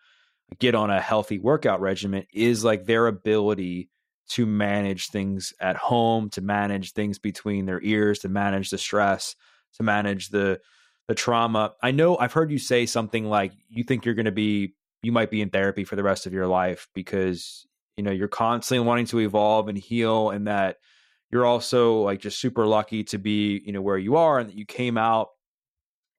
get 0.59 0.75
on 0.75 0.91
a 0.91 1.01
healthy 1.01 1.39
workout 1.39 1.81
regimen, 1.81 2.27
is 2.31 2.63
like 2.63 2.85
their 2.85 3.07
ability 3.07 3.89
to 4.29 4.45
manage 4.45 5.07
things 5.07 5.51
at 5.59 5.77
home, 5.77 6.29
to 6.29 6.41
manage 6.41 6.91
things 6.91 7.17
between 7.17 7.65
their 7.65 7.81
ears, 7.81 8.19
to 8.19 8.29
manage 8.29 8.69
the 8.69 8.77
stress, 8.77 9.35
to 9.77 9.81
manage 9.81 10.29
the 10.29 10.59
the 11.07 11.15
trauma. 11.15 11.73
I 11.81 11.91
know 11.91 12.17
I've 12.17 12.33
heard 12.33 12.51
you 12.51 12.57
say 12.57 12.85
something 12.85 13.25
like 13.25 13.53
you 13.69 13.83
think 13.83 14.05
you're 14.05 14.15
going 14.15 14.25
to 14.25 14.31
be 14.31 14.73
you 15.01 15.11
might 15.11 15.29
be 15.29 15.41
in 15.41 15.49
therapy 15.49 15.83
for 15.83 15.97
the 15.97 16.03
rest 16.03 16.25
of 16.25 16.33
your 16.33 16.47
life 16.47 16.87
because 16.93 17.65
you 17.97 18.03
know 18.03 18.11
you're 18.11 18.27
constantly 18.27 18.85
wanting 18.85 19.05
to 19.07 19.19
evolve 19.19 19.67
and 19.67 19.77
heal 19.77 20.29
and 20.29 20.47
that 20.47 20.77
you're 21.31 21.45
also 21.45 22.01
like 22.01 22.19
just 22.19 22.39
super 22.39 22.65
lucky 22.65 23.03
to 23.05 23.17
be, 23.17 23.61
you 23.65 23.73
know, 23.73 23.81
where 23.81 23.97
you 23.97 24.15
are 24.15 24.39
and 24.39 24.49
that 24.49 24.55
you 24.55 24.65
came 24.65 24.97
out 24.97 25.29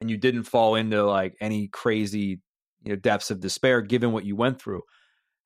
and 0.00 0.10
you 0.10 0.16
didn't 0.16 0.42
fall 0.42 0.74
into 0.74 1.04
like 1.04 1.36
any 1.40 1.68
crazy, 1.68 2.40
you 2.82 2.90
know, 2.90 2.96
depths 2.96 3.30
of 3.30 3.40
despair 3.40 3.80
given 3.80 4.12
what 4.12 4.24
you 4.24 4.36
went 4.36 4.60
through 4.60 4.82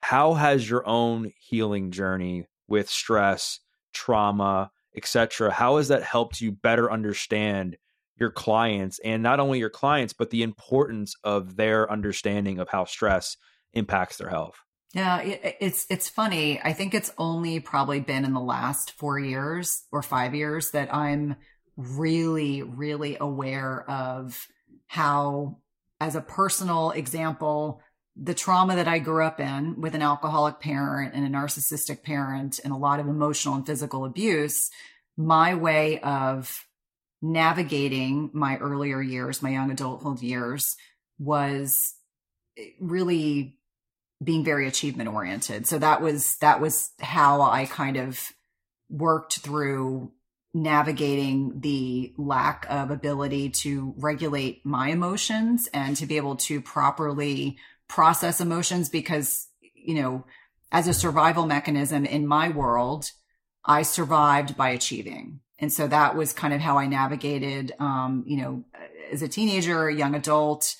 how 0.00 0.34
has 0.34 0.68
your 0.68 0.86
own 0.86 1.32
healing 1.38 1.90
journey 1.90 2.46
with 2.68 2.88
stress, 2.88 3.60
trauma, 3.92 4.70
etc. 4.96 5.50
How 5.50 5.76
has 5.76 5.88
that 5.88 6.02
helped 6.02 6.40
you 6.40 6.52
better 6.52 6.90
understand 6.90 7.76
your 8.18 8.30
clients 8.30 8.98
and 9.04 9.22
not 9.22 9.40
only 9.40 9.58
your 9.58 9.70
clients 9.70 10.12
but 10.12 10.30
the 10.30 10.42
importance 10.42 11.14
of 11.24 11.56
their 11.56 11.90
understanding 11.90 12.58
of 12.58 12.68
how 12.68 12.84
stress 12.84 13.36
impacts 13.72 14.16
their 14.16 14.30
health? 14.30 14.56
Yeah, 14.94 15.20
it's 15.20 15.86
it's 15.90 16.08
funny. 16.08 16.60
I 16.62 16.72
think 16.72 16.94
it's 16.94 17.12
only 17.18 17.60
probably 17.60 18.00
been 18.00 18.24
in 18.24 18.32
the 18.32 18.40
last 18.40 18.92
4 18.92 19.18
years 19.18 19.82
or 19.92 20.02
5 20.02 20.34
years 20.34 20.70
that 20.70 20.94
I'm 20.94 21.36
really 21.76 22.62
really 22.62 23.16
aware 23.20 23.88
of 23.88 24.46
how 24.86 25.58
as 26.00 26.16
a 26.16 26.20
personal 26.20 26.90
example 26.92 27.82
the 28.16 28.34
trauma 28.34 28.76
that 28.76 28.88
I 28.88 28.98
grew 28.98 29.22
up 29.22 29.38
in 29.38 29.80
with 29.80 29.94
an 29.94 30.02
alcoholic 30.02 30.58
parent 30.58 31.14
and 31.14 31.24
a 31.24 31.38
narcissistic 31.38 32.02
parent 32.02 32.58
and 32.64 32.72
a 32.72 32.76
lot 32.76 32.98
of 32.98 33.06
emotional 33.06 33.54
and 33.54 33.66
physical 33.66 34.04
abuse, 34.04 34.70
my 35.16 35.54
way 35.54 36.00
of 36.00 36.66
navigating 37.20 38.30
my 38.32 38.56
earlier 38.58 39.00
years, 39.00 39.42
my 39.42 39.50
young 39.50 39.70
adulthood 39.70 40.20
years, 40.20 40.76
was 41.18 41.94
eh, 42.56 42.70
really 42.80 43.58
being 44.22 44.44
very 44.44 44.66
achievement 44.66 45.08
oriented. 45.08 45.66
So 45.66 45.78
that 45.78 46.02
was 46.02 46.36
that 46.38 46.60
was 46.60 46.90
how 47.00 47.42
I 47.42 47.66
kind 47.66 47.96
of 47.96 48.20
worked 48.90 49.38
through 49.38 50.12
navigating 50.54 51.60
the 51.60 52.12
lack 52.16 52.66
of 52.68 52.90
ability 52.90 53.50
to 53.50 53.94
regulate 53.96 54.64
my 54.64 54.88
emotions 54.88 55.68
and 55.72 55.96
to 55.96 56.06
be 56.06 56.16
able 56.16 56.36
to 56.36 56.60
properly 56.60 57.58
process 57.86 58.40
emotions 58.40 58.88
because, 58.88 59.48
you 59.60 59.94
know, 59.94 60.24
as 60.72 60.88
a 60.88 60.94
survival 60.94 61.46
mechanism 61.46 62.04
in 62.04 62.26
my 62.26 62.48
world, 62.48 63.10
I 63.64 63.82
survived 63.82 64.56
by 64.56 64.70
achieving. 64.70 65.40
And 65.58 65.72
so 65.72 65.88
that 65.88 66.16
was 66.16 66.32
kind 66.32 66.54
of 66.54 66.60
how 66.60 66.78
I 66.78 66.86
navigated, 66.86 67.72
um, 67.78 68.24
you 68.26 68.36
know, 68.36 68.64
as 69.10 69.22
a 69.22 69.28
teenager, 69.28 69.88
a 69.88 69.94
young 69.94 70.14
adult, 70.14 70.76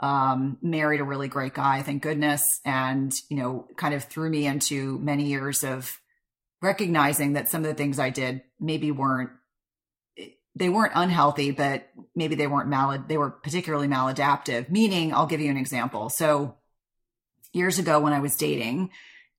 um, 0.00 0.58
married 0.62 1.00
a 1.00 1.04
really 1.04 1.28
great 1.28 1.54
guy, 1.54 1.82
thank 1.82 2.02
goodness. 2.02 2.60
And, 2.64 3.12
you 3.28 3.36
know, 3.36 3.68
kind 3.76 3.94
of 3.94 4.04
threw 4.04 4.30
me 4.30 4.46
into 4.46 4.98
many 4.98 5.24
years 5.26 5.62
of 5.62 6.00
recognizing 6.60 7.34
that 7.34 7.48
some 7.48 7.62
of 7.62 7.68
the 7.68 7.74
things 7.74 7.98
I 7.98 8.10
did 8.10 8.42
maybe 8.58 8.90
weren't 8.90 9.30
they 10.54 10.68
weren't 10.68 10.92
unhealthy, 10.94 11.50
but 11.50 11.88
maybe 12.14 12.34
they 12.34 12.46
weren't 12.46 12.68
mal 12.68 13.02
they 13.08 13.16
were 13.16 13.30
particularly 13.30 13.88
maladaptive. 13.88 14.68
Meaning, 14.70 15.14
I'll 15.14 15.26
give 15.26 15.40
you 15.40 15.50
an 15.50 15.56
example. 15.56 16.10
So 16.10 16.56
years 17.52 17.78
ago 17.78 18.00
when 18.00 18.12
I 18.12 18.20
was 18.20 18.36
dating, 18.36 18.90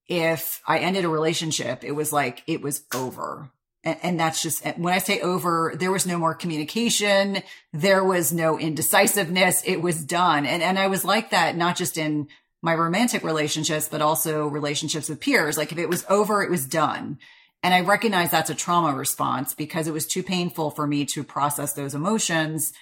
if 0.08 0.60
I 0.66 0.78
ended 0.78 1.04
a 1.04 1.08
relationship, 1.08 1.84
it 1.84 1.92
was 1.92 2.12
like 2.12 2.42
it 2.46 2.62
was 2.62 2.84
over. 2.92 3.50
And, 3.84 4.18
that's 4.18 4.42
just 4.42 4.64
when 4.78 4.94
I 4.94 4.98
say 4.98 5.20
over, 5.20 5.74
there 5.76 5.92
was 5.92 6.06
no 6.06 6.16
more 6.16 6.34
communication, 6.34 7.42
there 7.72 8.02
was 8.02 8.32
no 8.32 8.58
indecisiveness, 8.58 9.62
it 9.66 9.82
was 9.82 10.02
done. 10.02 10.46
And 10.46 10.62
and 10.62 10.78
I 10.78 10.86
was 10.86 11.04
like 11.04 11.30
that 11.30 11.54
not 11.54 11.76
just 11.76 11.98
in 11.98 12.28
my 12.62 12.74
romantic 12.74 13.22
relationships, 13.22 13.88
but 13.88 14.00
also 14.00 14.46
relationships 14.46 15.10
with 15.10 15.20
peers. 15.20 15.58
Like 15.58 15.70
if 15.70 15.76
it 15.76 15.90
was 15.90 16.06
over, 16.08 16.42
it 16.42 16.50
was 16.50 16.64
done. 16.64 17.18
And 17.62 17.74
I 17.74 17.80
recognize 17.80 18.30
that's 18.30 18.50
a 18.50 18.54
trauma 18.54 18.96
response 18.96 19.54
because 19.54 19.86
it 19.86 19.92
was 19.92 20.06
too 20.06 20.22
painful 20.22 20.70
for 20.70 20.86
me 20.86 21.04
to 21.06 21.22
process 21.22 21.74
those 21.74 21.94
emotions. 21.94 22.72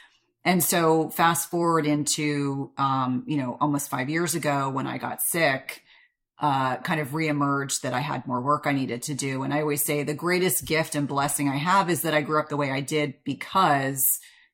And 0.44 0.62
so 0.62 1.10
fast 1.10 1.50
forward 1.50 1.86
into, 1.86 2.70
um, 2.76 3.24
you 3.26 3.36
know, 3.36 3.56
almost 3.60 3.90
five 3.90 4.08
years 4.08 4.34
ago 4.34 4.70
when 4.70 4.86
I 4.86 4.98
got 4.98 5.22
sick, 5.22 5.81
uh, 6.42 6.76
kind 6.78 7.00
of 7.00 7.10
reemerged 7.10 7.80
that 7.80 7.94
I 7.94 8.00
had 8.00 8.26
more 8.26 8.40
work 8.40 8.66
I 8.66 8.72
needed 8.72 9.02
to 9.04 9.14
do. 9.14 9.42
And 9.42 9.54
I 9.54 9.60
always 9.60 9.82
say 9.82 10.02
the 10.02 10.12
greatest 10.12 10.66
gift 10.66 10.94
and 10.94 11.08
blessing 11.08 11.48
I 11.48 11.56
have 11.56 11.88
is 11.88 12.02
that 12.02 12.14
I 12.14 12.20
grew 12.20 12.38
up 12.38 12.50
the 12.50 12.56
way 12.56 12.70
I 12.70 12.80
did 12.80 13.14
because 13.24 14.04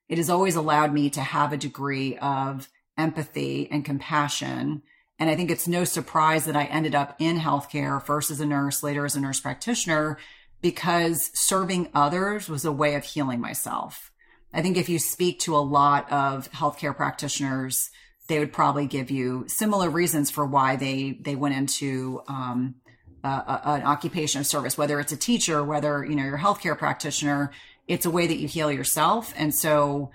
it 0.09 0.19
has 0.19 0.31
always 0.31 0.55
allowed 0.55 0.93
me 0.93 1.11
to 1.11 1.21
have 1.21 1.53
a 1.53 1.57
degree 1.57 2.17
of 2.19 2.69
empathy 2.97 3.69
and 3.71 3.85
compassion 3.85 4.83
and 5.19 5.29
I 5.29 5.35
think 5.35 5.51
it's 5.51 5.67
no 5.67 5.85
surprise 5.85 6.45
that 6.45 6.57
I 6.57 6.65
ended 6.65 6.95
up 6.95 7.17
in 7.19 7.39
healthcare 7.39 8.03
first 8.03 8.31
as 8.31 8.41
a 8.41 8.47
nurse, 8.47 8.83
later 8.83 9.05
as 9.05 9.17
a 9.17 9.21
nurse 9.21 9.41
practitioner, 9.41 10.19
because 10.63 11.31
serving 11.35 11.89
others 11.93 12.49
was 12.49 12.65
a 12.65 12.73
way 12.73 12.95
of 12.95 13.05
healing 13.05 13.41
myself. 13.41 14.13
I 14.53 14.63
think 14.63 14.77
if 14.77 14.89
you 14.89 14.99
speak 14.99 15.41
to 15.41 15.57
a 15.57 15.59
lot 15.59 16.11
of 16.11 16.51
healthcare 16.53 16.97
practitioners, 16.97 17.91
they 18.29 18.39
would 18.39 18.53
probably 18.53 18.87
give 18.87 19.11
you 19.11 19.45
similar 19.49 19.91
reasons 19.91 20.31
for 20.31 20.47
why 20.47 20.77
they 20.77 21.19
they 21.21 21.35
went 21.35 21.55
into 21.55 22.23
um, 22.29 22.77
a, 23.25 23.29
a, 23.29 23.63
an 23.65 23.83
occupation 23.83 24.41
of 24.41 24.47
service, 24.47 24.79
whether 24.79 25.01
it's 25.01 25.13
a 25.13 25.17
teacher, 25.17 25.65
whether 25.65 26.05
you 26.05 26.15
know 26.15 26.25
you're 26.25 26.39
healthcare 26.39 26.79
practitioner. 26.79 27.51
It's 27.87 28.05
a 28.05 28.11
way 28.11 28.27
that 28.27 28.37
you 28.37 28.47
heal 28.47 28.71
yourself, 28.71 29.33
and 29.37 29.55
so 29.55 30.11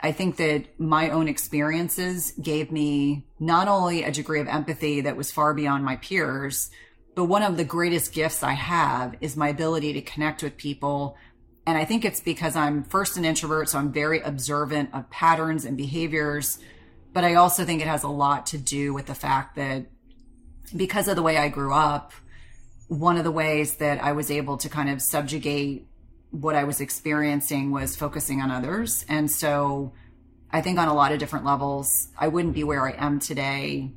I 0.00 0.12
think 0.12 0.36
that 0.36 0.80
my 0.80 1.10
own 1.10 1.28
experiences 1.28 2.32
gave 2.40 2.70
me 2.70 3.26
not 3.40 3.68
only 3.68 4.04
a 4.04 4.12
degree 4.12 4.40
of 4.40 4.46
empathy 4.46 5.00
that 5.02 5.16
was 5.16 5.32
far 5.32 5.54
beyond 5.54 5.84
my 5.84 5.96
peers, 5.96 6.70
but 7.16 7.24
one 7.24 7.42
of 7.42 7.56
the 7.56 7.64
greatest 7.64 8.12
gifts 8.12 8.42
I 8.44 8.52
have 8.52 9.16
is 9.20 9.36
my 9.36 9.48
ability 9.48 9.92
to 9.94 10.02
connect 10.02 10.42
with 10.42 10.56
people. 10.56 11.16
And 11.66 11.76
I 11.76 11.84
think 11.84 12.04
it's 12.04 12.20
because 12.20 12.54
I'm 12.54 12.84
first 12.84 13.16
an 13.16 13.24
introvert, 13.24 13.70
so 13.70 13.78
I'm 13.78 13.92
very 13.92 14.20
observant 14.20 14.90
of 14.94 15.10
patterns 15.10 15.64
and 15.64 15.76
behaviors. 15.76 16.58
But 17.12 17.24
I 17.24 17.34
also 17.34 17.64
think 17.64 17.80
it 17.80 17.88
has 17.88 18.02
a 18.02 18.08
lot 18.08 18.46
to 18.46 18.58
do 18.58 18.92
with 18.92 19.06
the 19.06 19.14
fact 19.14 19.56
that 19.56 19.86
because 20.76 21.08
of 21.08 21.16
the 21.16 21.22
way 21.22 21.36
I 21.38 21.48
grew 21.48 21.72
up, 21.72 22.12
one 22.88 23.16
of 23.16 23.24
the 23.24 23.30
ways 23.30 23.76
that 23.76 24.02
I 24.02 24.12
was 24.12 24.30
able 24.30 24.56
to 24.58 24.68
kind 24.68 24.88
of 24.88 25.02
subjugate 25.02 25.86
what 26.30 26.54
I 26.54 26.64
was 26.64 26.80
experiencing 26.80 27.70
was 27.70 27.96
focusing 27.96 28.40
on 28.40 28.50
others. 28.50 29.04
And 29.08 29.30
so 29.30 29.92
I 30.50 30.60
think 30.60 30.78
on 30.78 30.88
a 30.88 30.94
lot 30.94 31.12
of 31.12 31.18
different 31.18 31.44
levels, 31.44 32.08
I 32.18 32.28
wouldn't 32.28 32.54
be 32.54 32.64
where 32.64 32.86
I 32.86 32.92
am 32.92 33.18
today 33.18 33.92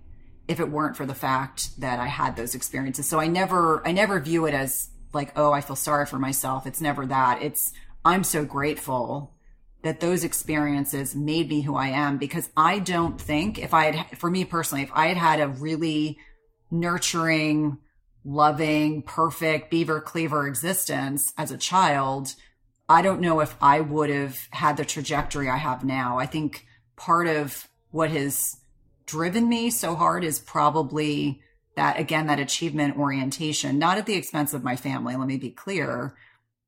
if 0.47 0.59
it 0.59 0.69
weren't 0.69 0.97
for 0.97 1.05
the 1.05 1.15
fact 1.15 1.79
that 1.79 1.99
I 1.99 2.07
had 2.07 2.35
those 2.35 2.55
experiences. 2.55 3.07
So 3.07 3.19
I 3.19 3.27
never 3.27 3.85
I 3.87 3.91
never 3.91 4.19
view 4.19 4.45
it 4.45 4.53
as 4.53 4.89
like, 5.13 5.31
oh, 5.37 5.51
I 5.51 5.61
feel 5.61 5.75
sorry 5.75 6.05
for 6.05 6.19
myself. 6.19 6.65
It's 6.65 6.81
never 6.81 7.05
that. 7.05 7.41
It's 7.41 7.73
I'm 8.03 8.23
so 8.23 8.43
grateful 8.45 9.33
that 9.83 9.99
those 9.99 10.23
experiences 10.23 11.15
made 11.15 11.49
me 11.49 11.61
who 11.61 11.75
I 11.75 11.87
am 11.87 12.17
because 12.17 12.49
I 12.55 12.79
don't 12.79 13.19
think 13.19 13.57
if 13.57 13.73
I 13.73 13.91
had 13.91 14.17
for 14.17 14.29
me 14.29 14.45
personally, 14.45 14.83
if 14.83 14.91
I 14.93 15.07
had 15.07 15.17
had 15.17 15.39
a 15.39 15.47
really 15.47 16.17
nurturing 16.69 17.77
loving, 18.23 19.01
perfect 19.01 19.71
beaver 19.71 19.99
cleaver 19.99 20.47
existence 20.47 21.33
as 21.37 21.51
a 21.51 21.57
child, 21.57 22.35
I 22.87 23.01
don't 23.01 23.21
know 23.21 23.39
if 23.39 23.55
I 23.61 23.81
would 23.81 24.09
have 24.09 24.47
had 24.51 24.77
the 24.77 24.85
trajectory 24.85 25.49
I 25.49 25.57
have 25.57 25.83
now. 25.83 26.19
I 26.19 26.25
think 26.25 26.65
part 26.95 27.27
of 27.27 27.67
what 27.89 28.11
has 28.11 28.57
driven 29.05 29.49
me 29.49 29.69
so 29.69 29.95
hard 29.95 30.23
is 30.23 30.39
probably 30.39 31.41
that, 31.75 31.99
again, 31.99 32.27
that 32.27 32.39
achievement 32.39 32.97
orientation, 32.97 33.79
not 33.79 33.97
at 33.97 34.05
the 34.05 34.15
expense 34.15 34.53
of 34.53 34.63
my 34.63 34.75
family, 34.75 35.15
let 35.15 35.27
me 35.27 35.37
be 35.37 35.49
clear, 35.49 36.15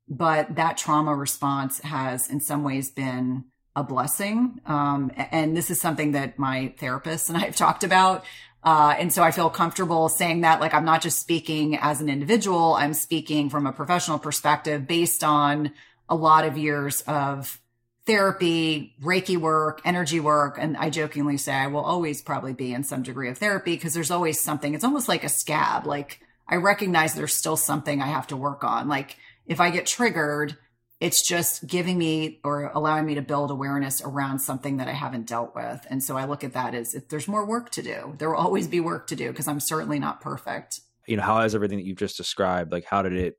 but 0.07 0.55
that 0.55 0.77
trauma 0.77 1.15
response 1.15 1.79
has 1.81 2.29
in 2.29 2.39
some 2.39 2.63
ways 2.63 2.91
been 2.91 3.45
a 3.75 3.83
blessing. 3.83 4.59
Um, 4.65 5.11
and 5.15 5.57
this 5.57 5.71
is 5.71 5.81
something 5.81 6.11
that 6.11 6.37
my 6.37 6.73
therapist 6.77 7.29
and 7.29 7.37
I 7.37 7.41
have 7.41 7.55
talked 7.55 7.83
about. 7.83 8.25
Uh, 8.63 8.95
and 8.97 9.11
so 9.11 9.21
I 9.21 9.31
feel 9.31 9.49
comfortable 9.49 10.07
saying 10.07 10.41
that, 10.41 10.61
like, 10.61 10.73
I'm 10.73 10.85
not 10.85 11.01
just 11.01 11.19
speaking 11.19 11.77
as 11.77 11.99
an 11.99 12.07
individual, 12.07 12.75
I'm 12.75 12.93
speaking 12.93 13.49
from 13.49 13.67
a 13.67 13.73
professional 13.73 14.19
perspective 14.19 14.87
based 14.87 15.23
on 15.23 15.73
a 16.07 16.15
lot 16.15 16.45
of 16.45 16.57
years 16.57 17.01
of 17.01 17.59
therapy, 18.05 18.95
Reiki 19.01 19.37
work, 19.37 19.81
energy 19.85 20.19
work. 20.19 20.57
And 20.59 20.77
I 20.77 20.89
jokingly 20.89 21.37
say 21.37 21.53
I 21.53 21.67
will 21.67 21.83
always 21.83 22.21
probably 22.21 22.53
be 22.53 22.73
in 22.73 22.83
some 22.83 23.03
degree 23.03 23.29
of 23.29 23.37
therapy 23.37 23.75
because 23.75 23.93
there's 23.93 24.11
always 24.11 24.39
something. 24.39 24.73
It's 24.73 24.83
almost 24.83 25.07
like 25.07 25.23
a 25.23 25.29
scab. 25.29 25.85
Like 25.85 26.19
I 26.47 26.55
recognize 26.55 27.13
there's 27.13 27.35
still 27.35 27.57
something 27.57 28.01
I 28.01 28.07
have 28.07 28.27
to 28.27 28.37
work 28.37 28.63
on. 28.63 28.87
Like 28.89 29.17
if 29.45 29.59
I 29.59 29.69
get 29.69 29.85
triggered, 29.85 30.57
it's 30.99 31.21
just 31.21 31.67
giving 31.67 31.97
me 31.97 32.39
or 32.43 32.71
allowing 32.73 33.05
me 33.05 33.15
to 33.15 33.21
build 33.21 33.51
awareness 33.51 34.01
around 34.01 34.39
something 34.39 34.77
that 34.77 34.87
I 34.87 34.93
haven't 34.93 35.27
dealt 35.27 35.53
with. 35.53 35.85
And 35.89 36.01
so 36.01 36.15
I 36.15 36.25
look 36.25 36.43
at 36.43 36.53
that 36.53 36.73
as 36.73 36.93
if 36.93 37.09
there's 37.09 37.27
more 37.27 37.45
work 37.45 37.71
to 37.71 37.81
do. 37.81 38.15
There 38.17 38.29
will 38.29 38.37
always 38.37 38.67
be 38.67 38.79
work 38.79 39.07
to 39.07 39.15
do 39.15 39.29
because 39.29 39.47
I'm 39.47 39.59
certainly 39.59 39.99
not 39.99 40.21
perfect. 40.21 40.79
You 41.05 41.17
know, 41.17 41.23
how 41.23 41.41
has 41.41 41.55
everything 41.55 41.77
that 41.77 41.85
you've 41.85 41.97
just 41.97 42.15
described, 42.15 42.71
like 42.71 42.85
how 42.85 43.01
did 43.01 43.13
it 43.13 43.37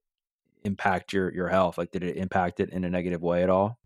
impact 0.65 1.13
your 1.13 1.33
your 1.33 1.49
health? 1.49 1.79
Like 1.79 1.91
did 1.91 2.03
it 2.03 2.17
impact 2.17 2.61
it 2.61 2.71
in 2.71 2.85
a 2.85 2.91
negative 2.91 3.23
way 3.23 3.43
at 3.43 3.51
all? 3.51 3.79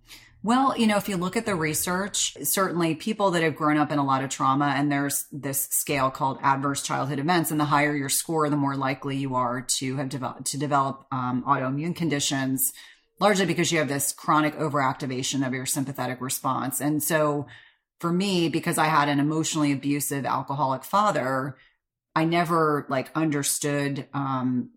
Well, 0.42 0.78
you 0.78 0.86
know, 0.86 0.96
if 0.96 1.08
you 1.08 1.16
look 1.16 1.36
at 1.36 1.46
the 1.46 1.56
research, 1.56 2.36
certainly 2.44 2.94
people 2.94 3.32
that 3.32 3.42
have 3.42 3.56
grown 3.56 3.76
up 3.76 3.90
in 3.90 3.98
a 3.98 4.04
lot 4.04 4.22
of 4.22 4.30
trauma, 4.30 4.72
and 4.76 4.90
there's 4.90 5.26
this 5.32 5.66
scale 5.70 6.10
called 6.10 6.38
adverse 6.42 6.80
childhood 6.82 7.18
events, 7.18 7.50
and 7.50 7.58
the 7.58 7.64
higher 7.64 7.94
your 7.94 8.08
score, 8.08 8.48
the 8.48 8.56
more 8.56 8.76
likely 8.76 9.16
you 9.16 9.34
are 9.34 9.62
to 9.62 9.96
have 9.96 10.08
developed 10.08 10.46
to 10.46 10.58
develop 10.58 11.06
um, 11.10 11.42
autoimmune 11.44 11.94
conditions, 11.94 12.72
largely 13.18 13.46
because 13.46 13.72
you 13.72 13.80
have 13.80 13.88
this 13.88 14.12
chronic 14.12 14.56
overactivation 14.56 15.44
of 15.44 15.52
your 15.52 15.66
sympathetic 15.66 16.20
response. 16.20 16.80
And 16.80 17.02
so, 17.02 17.48
for 17.98 18.12
me, 18.12 18.48
because 18.48 18.78
I 18.78 18.86
had 18.86 19.08
an 19.08 19.18
emotionally 19.18 19.72
abusive 19.72 20.24
alcoholic 20.24 20.84
father, 20.84 21.56
I 22.14 22.24
never 22.24 22.86
like 22.88 23.10
understood 23.16 24.06
um, 24.14 24.70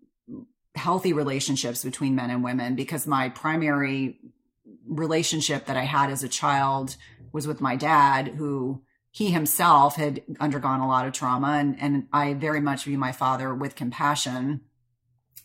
healthy 0.74 1.12
relationships 1.12 1.84
between 1.84 2.14
men 2.14 2.30
and 2.30 2.42
women 2.42 2.74
because 2.74 3.06
my 3.06 3.28
primary 3.28 4.18
relationship 4.86 5.66
that 5.66 5.76
I 5.76 5.84
had 5.84 6.10
as 6.10 6.22
a 6.22 6.28
child 6.28 6.96
was 7.32 7.46
with 7.46 7.60
my 7.60 7.76
dad, 7.76 8.28
who 8.28 8.82
he 9.10 9.30
himself 9.30 9.96
had 9.96 10.22
undergone 10.40 10.80
a 10.80 10.88
lot 10.88 11.06
of 11.06 11.12
trauma. 11.12 11.52
And, 11.58 11.76
and 11.80 12.06
I 12.12 12.34
very 12.34 12.60
much 12.60 12.84
view 12.84 12.98
my 12.98 13.12
father 13.12 13.54
with 13.54 13.76
compassion. 13.76 14.62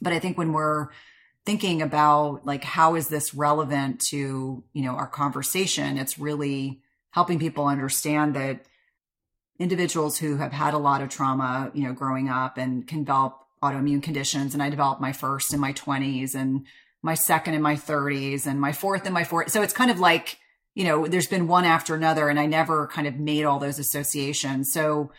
But 0.01 0.13
I 0.13 0.19
think 0.19 0.37
when 0.37 0.53
we're 0.53 0.87
thinking 1.45 1.81
about 1.81 2.45
like, 2.45 2.63
how 2.63 2.95
is 2.95 3.09
this 3.09 3.33
relevant 3.33 3.99
to, 4.07 4.63
you 4.73 4.83
know, 4.83 4.91
our 4.91 5.07
conversation, 5.07 5.97
it's 5.97 6.19
really 6.19 6.81
helping 7.11 7.39
people 7.39 7.65
understand 7.65 8.35
that 8.35 8.65
individuals 9.59 10.17
who 10.17 10.37
have 10.37 10.51
had 10.51 10.73
a 10.73 10.77
lot 10.77 11.01
of 11.01 11.09
trauma, 11.09 11.71
you 11.73 11.83
know, 11.83 11.93
growing 11.93 12.29
up 12.29 12.57
and 12.57 12.87
can 12.87 12.99
develop 12.99 13.46
autoimmune 13.63 14.03
conditions. 14.03 14.53
And 14.53 14.61
I 14.61 14.69
developed 14.69 15.01
my 15.01 15.13
first 15.13 15.53
in 15.53 15.59
my 15.59 15.73
20s 15.73 16.35
and 16.35 16.65
my 17.01 17.15
second 17.15 17.53
in 17.53 17.61
my 17.61 17.75
30s 17.75 18.45
and 18.45 18.59
my 18.59 18.71
fourth 18.71 19.05
in 19.05 19.13
my 19.13 19.23
40s. 19.23 19.51
So 19.51 19.61
it's 19.61 19.73
kind 19.73 19.91
of 19.91 19.99
like, 19.99 20.37
you 20.75 20.83
know, 20.83 21.07
there's 21.07 21.27
been 21.27 21.47
one 21.47 21.65
after 21.65 21.95
another, 21.95 22.29
and 22.29 22.39
I 22.39 22.45
never 22.45 22.87
kind 22.87 23.07
of 23.07 23.17
made 23.17 23.45
all 23.45 23.59
those 23.59 23.79
associations. 23.79 24.71
So 24.71 25.11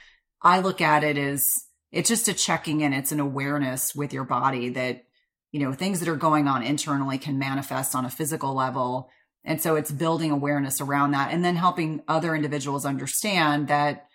I 0.42 0.60
look 0.60 0.80
at 0.80 1.02
it 1.02 1.18
as 1.18 1.52
it's 1.90 2.08
just 2.08 2.28
a 2.28 2.34
checking 2.34 2.80
in, 2.80 2.92
it's 2.92 3.12
an 3.12 3.20
awareness 3.20 3.94
with 3.94 4.12
your 4.12 4.24
body 4.24 4.68
that, 4.70 5.04
you 5.50 5.60
know, 5.60 5.72
things 5.72 6.00
that 6.00 6.08
are 6.08 6.16
going 6.16 6.46
on 6.46 6.62
internally 6.62 7.18
can 7.18 7.38
manifest 7.38 7.94
on 7.94 8.04
a 8.04 8.10
physical 8.10 8.54
level. 8.54 9.10
And 9.44 9.60
so 9.60 9.76
it's 9.76 9.90
building 9.90 10.30
awareness 10.30 10.80
around 10.80 11.12
that 11.12 11.32
and 11.32 11.44
then 11.44 11.56
helping 11.56 12.02
other 12.06 12.34
individuals 12.34 12.84
understand 12.84 13.68
that 13.68 14.08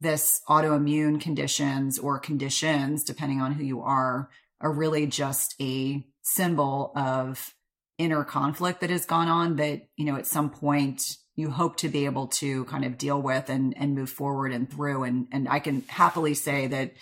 this 0.00 0.40
autoimmune 0.48 1.20
conditions 1.20 1.98
or 1.98 2.18
conditions, 2.18 3.04
depending 3.04 3.40
on 3.40 3.52
who 3.52 3.64
you 3.64 3.80
are, 3.80 4.30
are 4.60 4.72
really 4.72 5.06
just 5.06 5.54
a 5.60 6.04
symbol 6.22 6.92
of 6.94 7.54
inner 7.98 8.24
conflict 8.24 8.80
that 8.80 8.90
has 8.90 9.06
gone 9.06 9.28
on 9.28 9.56
that, 9.56 9.88
you 9.96 10.04
know, 10.04 10.16
at 10.16 10.26
some 10.26 10.50
point 10.50 11.16
you 11.34 11.50
hope 11.50 11.76
to 11.76 11.88
be 11.88 12.04
able 12.04 12.26
to 12.26 12.64
kind 12.64 12.84
of 12.84 12.98
deal 12.98 13.20
with 13.20 13.48
and, 13.48 13.76
and 13.76 13.94
move 13.94 14.10
forward 14.10 14.52
and 14.52 14.70
through. 14.70 15.04
And, 15.04 15.28
and 15.32 15.48
I 15.48 15.60
can 15.60 15.82
happily 15.88 16.34
say 16.34 16.66
that 16.68 16.94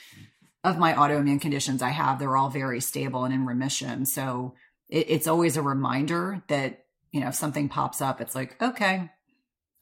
of 0.64 0.78
my 0.78 0.94
autoimmune 0.94 1.40
conditions 1.40 1.80
I 1.80 1.90
have, 1.90 2.18
they're 2.18 2.36
all 2.36 2.50
very 2.50 2.80
stable 2.80 3.24
and 3.24 3.32
in 3.32 3.46
remission. 3.46 4.04
So 4.04 4.54
it, 4.88 5.06
it's 5.08 5.26
always 5.26 5.56
a 5.56 5.62
reminder 5.62 6.42
that, 6.48 6.84
you 7.12 7.20
know, 7.20 7.28
if 7.28 7.34
something 7.34 7.68
pops 7.68 8.02
up, 8.02 8.20
it's 8.20 8.34
like, 8.34 8.60
okay, 8.60 9.10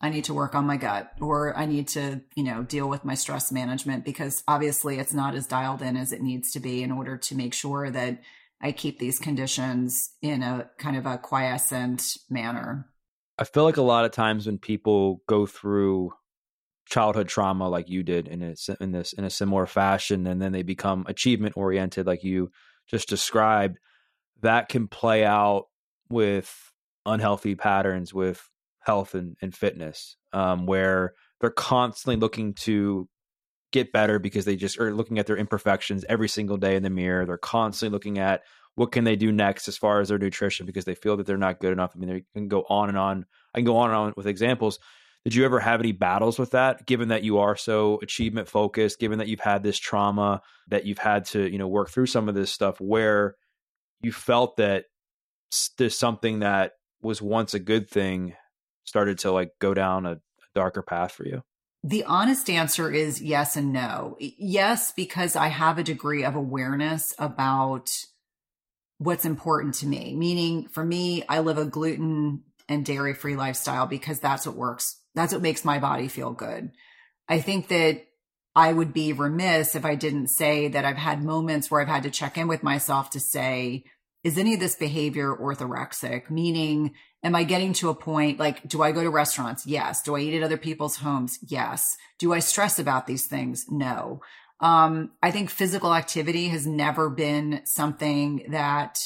I 0.01 0.11
need 0.11 0.25
to 0.25 0.35
work 0.35 0.55
on 0.55 0.67
my 0.67 0.77
gut 0.77 1.13
or 1.21 1.57
I 1.57 1.67
need 1.67 1.89
to, 1.89 2.21
you 2.35 2.45
know, 2.45 2.63
deal 2.63 2.89
with 2.89 3.05
my 3.05 3.15
stress 3.15 3.51
management 3.51 4.05
because 4.05 4.43
obviously 4.47 4.99
it's 4.99 5.15
not 5.15 5.35
as 5.35 5.47
dialed 5.47 5.83
in 5.83 5.97
as 5.97 6.13
it 6.13 6.21
needs 6.21 6.51
to 6.53 6.61
be 6.61 6.83
in 6.83 6.93
order 6.93 7.17
to 7.17 7.35
make 7.35 7.55
sure 7.55 7.91
that 7.91 8.21
I 8.61 8.73
keep 8.73 8.99
these 8.99 9.19
conditions 9.19 10.11
in 10.21 10.43
a 10.43 10.71
kind 10.79 10.97
of 10.97 11.07
a 11.07 11.19
quiescent 11.19 12.17
manner. 12.29 12.89
I 13.39 13.45
feel 13.45 13.65
like 13.65 13.77
a 13.77 13.83
lot 13.83 14.05
of 14.05 14.13
times 14.13 14.47
when 14.47 14.59
people 14.59 15.23
go 15.27 15.47
through 15.47 16.13
childhood 16.87 17.29
trauma 17.29 17.69
like 17.69 17.89
you 17.89 18.03
did 18.03 18.29
in 18.29 18.43
a, 18.43 18.55
in 18.81 18.93
this 18.93 19.15
in 19.15 19.25
a 19.25 19.31
similar 19.31 19.65
fashion 19.65 20.27
and 20.27 20.41
then 20.41 20.53
they 20.53 20.63
become 20.63 21.05
achievement 21.09 21.57
oriented 21.57 22.07
like 22.07 22.23
you 22.23 22.51
just 22.87 23.09
described 23.09 23.79
that 24.43 24.69
can 24.69 24.87
play 24.87 25.25
out 25.25 25.69
with 26.11 26.73
unhealthy 27.07 27.55
patterns 27.55 28.13
with 28.13 28.51
health 28.85 29.15
and, 29.15 29.37
and 29.41 29.55
fitness 29.55 30.17
um, 30.33 30.67
where 30.67 31.15
they're 31.41 31.51
constantly 31.51 32.17
looking 32.17 32.55
to 32.55 33.09
get 33.73 33.93
better 33.93 34.19
because 34.19 34.45
they 34.45 34.57
just 34.57 34.79
are 34.79 34.95
looking 34.95 35.19
at 35.19 35.27
their 35.27 35.37
imperfections 35.37 36.05
every 36.09 36.29
single 36.29 36.57
day 36.57 36.77
in 36.77 36.83
the 36.83 36.91
mirror. 36.91 37.27
They're 37.27 37.37
constantly 37.37 37.95
looking 37.95 38.19
at 38.19 38.43
what 38.77 38.93
can 38.93 39.05
they 39.05 39.17
do 39.17 39.33
next 39.33 39.69
as 39.69 39.77
far 39.77 40.01
as 40.01 40.09
their 40.09 40.19
nutrition 40.19 40.67
because 40.67 40.85
they 40.85 40.95
feel 40.95 41.17
that 41.17 41.27
they're 41.27 41.37
not 41.37 41.61
good 41.61 41.73
enough. 41.73 41.93
I 41.95 41.99
mean, 41.99 42.09
they 42.09 42.25
can 42.35 42.49
go 42.49 42.65
on 42.69 42.89
and 42.89 42.99
on. 42.99 43.27
I 43.55 43.59
can 43.59 43.65
go 43.65 43.77
on 43.79 43.91
and 43.91 43.97
on 43.97 44.15
with 44.17 44.27
examples. 44.27 44.79
Did 45.25 45.35
you 45.35 45.45
ever 45.45 45.59
have 45.59 45.81
any 45.81 45.93
battles 45.93 46.39
with 46.39 46.51
that? 46.51 46.87
Given 46.87 47.09
that 47.09 47.23
you 47.23 47.39
are 47.39 47.57
so 47.57 47.99
achievement 48.03 48.49
focused, 48.49 48.99
given 48.99 49.19
that 49.19 49.29
you've 49.29 49.41
had 49.41 49.63
this 49.63 49.79
trauma, 49.79 50.43
that 50.69 50.85
you've 50.85 50.99
had 50.99 51.25
to 51.27 51.51
you 51.51 51.59
know 51.59 51.69
work 51.69 51.91
through 51.91 52.07
some 52.07 52.29
of 52.29 52.35
this 52.35 52.53
stuff, 52.53 52.81
where 52.81 53.37
you 54.03 54.13
felt 54.13 54.57
that 54.59 54.85
there's 55.79 55.97
something 55.97 56.41
that 56.41 56.73
was 57.01 57.23
once 57.23 57.55
a 57.55 57.59
good 57.59 57.89
thing 57.89 58.35
started 58.85 59.19
to 59.21 59.33
like 59.33 59.51
go 59.61 59.75
down 59.75 60.07
a 60.07 60.21
darker 60.55 60.83
path 60.83 61.13
for 61.13 61.27
you? 61.27 61.43
The 61.83 62.05
honest 62.05 62.49
answer 62.49 62.91
is 62.91 63.21
yes 63.21 63.57
and 63.57 63.73
no. 63.73 64.17
Yes, 64.19 64.93
because 64.93 65.37
I 65.37 65.49
have 65.49 65.77
a 65.77 65.85
degree 65.85 66.25
of 66.25 66.35
awareness 66.35 67.15
about 67.19 67.91
what's 68.97 69.27
important 69.27 69.75
to 69.77 69.87
me. 69.87 70.15
Meaning, 70.17 70.69
for 70.69 70.83
me, 70.83 71.25
I 71.29 71.41
live 71.41 71.59
a 71.59 71.67
gluten 71.67 72.45
and 72.71 72.87
dairy 72.87 73.13
free 73.13 73.37
lifestyle 73.37 73.87
because 73.87 74.19
that's 74.19 74.47
what 74.47 74.57
works. 74.57 74.99
That's 75.15 75.35
what 75.35 75.43
makes 75.43 75.65
my 75.65 75.79
body 75.79 76.09
feel 76.09 76.33
good. 76.33 76.71
I 77.29 77.41
think 77.41 77.69
that 77.69 78.07
I 78.57 78.73
would 78.73 78.95
be 78.95 79.13
remiss 79.13 79.75
if 79.75 79.85
I 79.85 79.95
didn't 79.95 80.29
say 80.29 80.69
that 80.69 80.85
I've 80.85 80.97
had 80.97 81.23
moments 81.23 81.71
where 81.71 81.83
I've 81.83 81.89
had 81.89 82.05
to 82.05 82.11
check 82.11 82.39
in 82.39 82.49
with 82.49 82.63
myself 82.63 83.11
to 83.11 83.21
say, 83.21 83.85
is 84.23 84.39
any 84.39 84.55
of 84.55 84.61
this 84.61 84.77
behavior 84.77 85.37
orthorexic? 85.37 86.31
Meaning, 86.31 86.95
am 87.25 87.35
I 87.35 87.43
getting 87.43 87.73
to 87.75 87.89
a 87.89 87.95
point 87.95 88.39
like, 88.39 88.69
do 88.69 88.83
I 88.83 88.93
go 88.93 89.03
to 89.03 89.11
restaurants? 89.11 89.67
Yes. 89.67 90.03
Do 90.03 90.15
I 90.15 90.21
eat 90.21 90.37
at 90.37 90.43
other 90.43 90.59
people's 90.59 90.97
homes? 90.97 91.39
Yes. 91.43 91.97
Do 92.19 92.33
I 92.33 92.39
stress 92.39 92.79
about 92.79 93.07
these 93.07 93.27
things? 93.27 93.65
No. 93.71 94.21
Um, 94.61 95.13
I 95.23 95.31
think 95.31 95.51
physical 95.51 95.95
activity 95.95 96.49
has 96.49 96.67
never 96.67 97.11
been 97.11 97.63
something 97.65 98.45
that 98.51 98.99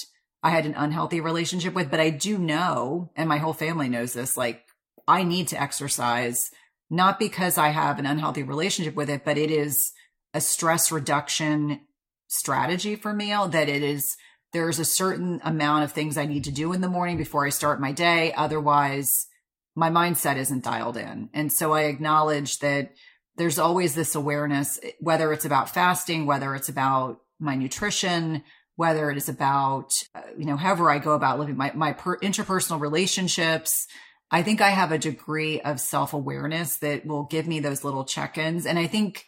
I 0.42 0.50
had 0.50 0.66
an 0.66 0.74
unhealthy 0.76 1.20
relationship 1.20 1.74
with, 1.74 1.90
but 1.90 2.00
I 2.00 2.10
do 2.10 2.38
know, 2.38 3.10
and 3.16 3.28
my 3.28 3.38
whole 3.38 3.54
family 3.54 3.88
knows 3.88 4.12
this, 4.12 4.36
like 4.36 4.62
I 5.06 5.22
need 5.22 5.48
to 5.48 5.60
exercise, 5.60 6.50
not 6.90 7.18
because 7.18 7.56
I 7.56 7.68
have 7.68 7.98
an 7.98 8.06
unhealthy 8.06 8.42
relationship 8.42 8.94
with 8.94 9.08
it, 9.08 9.24
but 9.24 9.38
it 9.38 9.50
is 9.50 9.92
a 10.34 10.40
stress 10.40 10.92
reduction 10.92 11.80
strategy 12.28 12.94
for 12.94 13.12
me 13.12 13.30
that 13.30 13.68
it 13.68 13.82
is 13.82 14.16
there's 14.52 14.78
a 14.78 14.84
certain 14.84 15.40
amount 15.44 15.84
of 15.84 15.92
things 15.92 16.16
I 16.16 16.26
need 16.26 16.44
to 16.44 16.52
do 16.52 16.72
in 16.72 16.80
the 16.80 16.88
morning 16.88 17.16
before 17.16 17.46
I 17.46 17.50
start 17.50 17.80
my 17.80 17.92
day. 17.92 18.32
Otherwise, 18.32 19.26
my 19.74 19.90
mindset 19.90 20.36
isn't 20.36 20.64
dialed 20.64 20.96
in. 20.96 21.28
And 21.32 21.52
so 21.52 21.72
I 21.72 21.82
acknowledge 21.82 22.58
that 22.60 22.92
there's 23.36 23.58
always 23.58 23.94
this 23.94 24.14
awareness, 24.14 24.80
whether 24.98 25.32
it's 25.32 25.44
about 25.44 25.70
fasting, 25.70 26.26
whether 26.26 26.54
it's 26.54 26.68
about 26.68 27.20
my 27.38 27.54
nutrition, 27.54 28.42
whether 28.74 29.10
it 29.10 29.16
is 29.16 29.28
about, 29.28 29.92
uh, 30.14 30.22
you 30.36 30.44
know, 30.44 30.56
however 30.56 30.90
I 30.90 30.98
go 30.98 31.12
about 31.12 31.38
living 31.38 31.56
my, 31.56 31.72
my 31.74 31.92
per- 31.92 32.18
interpersonal 32.18 32.80
relationships. 32.80 33.86
I 34.30 34.42
think 34.42 34.60
I 34.60 34.70
have 34.70 34.92
a 34.92 34.98
degree 34.98 35.60
of 35.60 35.80
self 35.80 36.12
awareness 36.12 36.78
that 36.78 37.06
will 37.06 37.24
give 37.24 37.46
me 37.46 37.60
those 37.60 37.84
little 37.84 38.04
check 38.04 38.36
ins. 38.38 38.66
And 38.66 38.78
I 38.78 38.86
think 38.86 39.24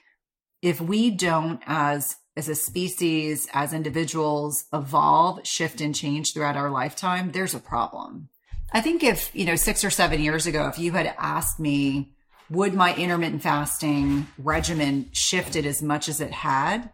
if 0.60 0.80
we 0.80 1.10
don't, 1.10 1.60
as 1.66 2.16
as 2.36 2.48
a 2.48 2.54
species, 2.54 3.48
as 3.52 3.72
individuals 3.72 4.64
evolve, 4.72 5.46
shift, 5.46 5.80
and 5.80 5.94
change 5.94 6.32
throughout 6.32 6.56
our 6.56 6.70
lifetime, 6.70 7.32
there's 7.32 7.54
a 7.54 7.60
problem. 7.60 8.28
I 8.72 8.80
think 8.80 9.02
if, 9.02 9.34
you 9.34 9.44
know, 9.44 9.56
six 9.56 9.84
or 9.84 9.90
seven 9.90 10.20
years 10.20 10.46
ago, 10.46 10.68
if 10.68 10.78
you 10.78 10.92
had 10.92 11.14
asked 11.18 11.58
me, 11.58 12.14
would 12.48 12.74
my 12.74 12.94
intermittent 12.94 13.42
fasting 13.42 14.26
regimen 14.38 15.08
shifted 15.12 15.66
as 15.66 15.82
much 15.82 16.08
as 16.08 16.20
it 16.20 16.32
had? 16.32 16.90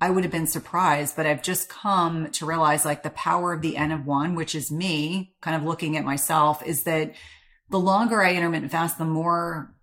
I 0.00 0.10
would 0.10 0.24
have 0.24 0.32
been 0.32 0.46
surprised, 0.46 1.16
but 1.16 1.24
I've 1.24 1.42
just 1.42 1.68
come 1.68 2.30
to 2.32 2.46
realize 2.46 2.84
like 2.84 3.02
the 3.02 3.10
power 3.10 3.52
of 3.52 3.62
the 3.62 3.76
N 3.76 3.90
of 3.90 4.04
one, 4.04 4.34
which 4.34 4.54
is 4.54 4.70
me 4.70 5.34
kind 5.40 5.56
of 5.56 5.62
looking 5.62 5.96
at 5.96 6.04
myself 6.04 6.62
is 6.66 6.82
that 6.82 7.14
the 7.70 7.78
longer 7.78 8.22
I 8.22 8.34
intermittent 8.34 8.72
fast, 8.72 8.98
the 8.98 9.04
more, 9.06 9.74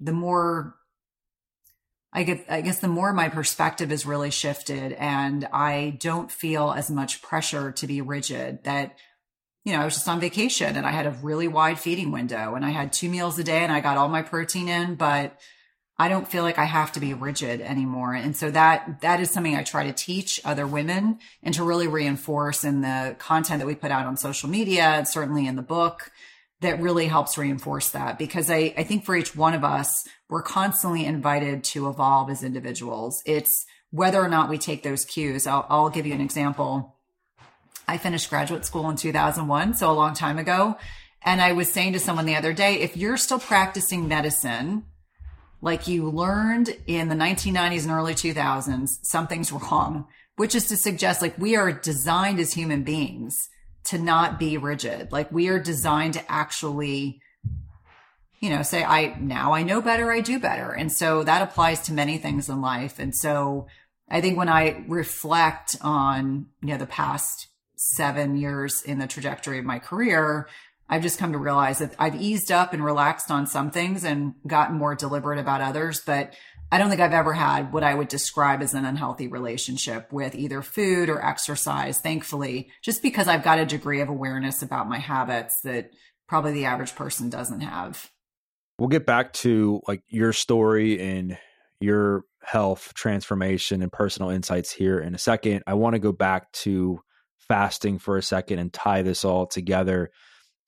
the 0.00 0.12
more 0.12 0.76
I 2.16 2.22
get, 2.22 2.46
I 2.48 2.62
guess 2.62 2.78
the 2.78 2.88
more 2.88 3.12
my 3.12 3.28
perspective 3.28 3.92
is 3.92 4.06
really 4.06 4.30
shifted 4.30 4.94
and 4.94 5.46
I 5.52 5.98
don't 6.00 6.32
feel 6.32 6.72
as 6.72 6.90
much 6.90 7.20
pressure 7.20 7.72
to 7.72 7.86
be 7.86 8.00
rigid 8.00 8.64
that, 8.64 8.96
you 9.66 9.74
know, 9.74 9.82
I 9.82 9.84
was 9.84 9.94
just 9.94 10.08
on 10.08 10.18
vacation 10.18 10.76
and 10.76 10.86
I 10.86 10.92
had 10.92 11.06
a 11.06 11.10
really 11.22 11.46
wide 11.46 11.78
feeding 11.78 12.12
window 12.12 12.54
and 12.54 12.64
I 12.64 12.70
had 12.70 12.94
two 12.94 13.10
meals 13.10 13.38
a 13.38 13.44
day 13.44 13.58
and 13.58 13.70
I 13.70 13.80
got 13.80 13.98
all 13.98 14.08
my 14.08 14.22
protein 14.22 14.70
in, 14.70 14.94
but 14.94 15.38
I 15.98 16.08
don't 16.08 16.26
feel 16.26 16.42
like 16.42 16.58
I 16.58 16.64
have 16.64 16.90
to 16.92 17.00
be 17.00 17.12
rigid 17.12 17.60
anymore. 17.60 18.14
And 18.14 18.34
so 18.34 18.50
that, 18.50 19.02
that 19.02 19.20
is 19.20 19.30
something 19.30 19.54
I 19.54 19.62
try 19.62 19.84
to 19.84 19.92
teach 19.92 20.40
other 20.42 20.66
women 20.66 21.18
and 21.42 21.54
to 21.54 21.64
really 21.64 21.86
reinforce 21.86 22.64
in 22.64 22.80
the 22.80 23.14
content 23.18 23.60
that 23.60 23.66
we 23.66 23.74
put 23.74 23.90
out 23.90 24.06
on 24.06 24.16
social 24.16 24.48
media 24.48 24.84
and 24.84 25.06
certainly 25.06 25.46
in 25.46 25.56
the 25.56 25.62
book 25.62 26.10
that 26.62 26.80
really 26.80 27.08
helps 27.08 27.36
reinforce 27.36 27.90
that 27.90 28.18
because 28.18 28.50
I, 28.50 28.72
I 28.78 28.84
think 28.84 29.04
for 29.04 29.14
each 29.14 29.36
one 29.36 29.52
of 29.52 29.64
us, 29.64 30.08
we're 30.28 30.42
constantly 30.42 31.04
invited 31.04 31.64
to 31.64 31.88
evolve 31.88 32.30
as 32.30 32.42
individuals. 32.42 33.22
It's 33.26 33.64
whether 33.90 34.22
or 34.22 34.28
not 34.28 34.48
we 34.48 34.58
take 34.58 34.82
those 34.82 35.04
cues. 35.04 35.46
I'll, 35.46 35.66
I'll 35.68 35.90
give 35.90 36.06
you 36.06 36.14
an 36.14 36.20
example. 36.20 36.96
I 37.88 37.98
finished 37.98 38.30
graduate 38.30 38.64
school 38.64 38.90
in 38.90 38.96
2001, 38.96 39.74
so 39.74 39.90
a 39.90 39.92
long 39.92 40.14
time 40.14 40.38
ago. 40.38 40.76
And 41.22 41.40
I 41.40 41.52
was 41.52 41.72
saying 41.72 41.92
to 41.92 42.00
someone 42.00 42.26
the 42.26 42.36
other 42.36 42.52
day, 42.52 42.80
if 42.80 42.96
you're 42.96 43.16
still 43.16 43.38
practicing 43.38 44.08
medicine 44.08 44.84
like 45.60 45.88
you 45.88 46.08
learned 46.10 46.76
in 46.86 47.08
the 47.08 47.14
1990s 47.14 47.82
and 47.82 47.90
early 47.90 48.14
2000s, 48.14 48.98
something's 49.02 49.52
wrong, 49.52 50.06
which 50.36 50.54
is 50.54 50.66
to 50.68 50.76
suggest 50.76 51.22
like 51.22 51.38
we 51.38 51.56
are 51.56 51.72
designed 51.72 52.38
as 52.38 52.52
human 52.52 52.82
beings 52.82 53.48
to 53.84 53.98
not 53.98 54.38
be 54.38 54.58
rigid. 54.58 55.12
Like 55.12 55.32
we 55.32 55.48
are 55.48 55.58
designed 55.58 56.14
to 56.14 56.32
actually, 56.32 57.20
you 58.40 58.50
know, 58.50 58.62
say, 58.62 58.84
I 58.84 59.16
now 59.18 59.52
I 59.52 59.62
know 59.62 59.80
better, 59.80 60.10
I 60.10 60.20
do 60.20 60.38
better. 60.38 60.72
And 60.72 60.92
so 60.92 61.22
that 61.24 61.42
applies 61.42 61.80
to 61.82 61.92
many 61.92 62.18
things 62.18 62.48
in 62.48 62.60
life. 62.60 62.98
And 62.98 63.14
so 63.14 63.66
I 64.08 64.20
think 64.20 64.36
when 64.36 64.48
I 64.48 64.84
reflect 64.88 65.76
on, 65.80 66.46
you 66.62 66.68
know, 66.68 66.78
the 66.78 66.86
past 66.86 67.48
seven 67.76 68.36
years 68.36 68.82
in 68.82 68.98
the 68.98 69.06
trajectory 69.06 69.58
of 69.58 69.64
my 69.64 69.78
career, 69.78 70.48
I've 70.88 71.02
just 71.02 71.18
come 71.18 71.32
to 71.32 71.38
realize 71.38 71.80
that 71.80 71.94
I've 71.98 72.20
eased 72.20 72.52
up 72.52 72.72
and 72.72 72.84
relaxed 72.84 73.30
on 73.30 73.46
some 73.46 73.70
things 73.70 74.04
and 74.04 74.34
gotten 74.46 74.76
more 74.76 74.94
deliberate 74.94 75.38
about 75.38 75.60
others. 75.60 76.00
But 76.00 76.34
I 76.70 76.78
don't 76.78 76.88
think 76.88 77.00
I've 77.00 77.12
ever 77.12 77.32
had 77.32 77.72
what 77.72 77.84
I 77.84 77.94
would 77.94 78.08
describe 78.08 78.62
as 78.62 78.74
an 78.74 78.84
unhealthy 78.84 79.28
relationship 79.28 80.12
with 80.12 80.34
either 80.34 80.62
food 80.62 81.08
or 81.08 81.24
exercise, 81.24 81.98
thankfully, 81.98 82.70
just 82.82 83.02
because 83.02 83.28
I've 83.28 83.44
got 83.44 83.58
a 83.58 83.66
degree 83.66 84.00
of 84.00 84.08
awareness 84.08 84.62
about 84.62 84.88
my 84.88 84.98
habits 84.98 85.60
that 85.62 85.90
probably 86.28 86.52
the 86.52 86.64
average 86.64 86.94
person 86.94 87.30
doesn't 87.30 87.60
have. 87.60 88.10
We'll 88.78 88.88
get 88.88 89.06
back 89.06 89.32
to 89.34 89.80
like 89.88 90.02
your 90.08 90.32
story 90.32 91.00
and 91.00 91.38
your 91.80 92.24
health 92.42 92.92
transformation 92.94 93.82
and 93.82 93.90
personal 93.90 94.30
insights 94.30 94.70
here 94.70 94.98
in 94.98 95.14
a 95.14 95.18
second. 95.18 95.62
I 95.66 95.74
want 95.74 95.94
to 95.94 95.98
go 95.98 96.12
back 96.12 96.52
to 96.52 97.00
fasting 97.38 97.98
for 97.98 98.16
a 98.16 98.22
second 98.22 98.58
and 98.58 98.72
tie 98.72 99.02
this 99.02 99.24
all 99.24 99.46
together. 99.46 100.10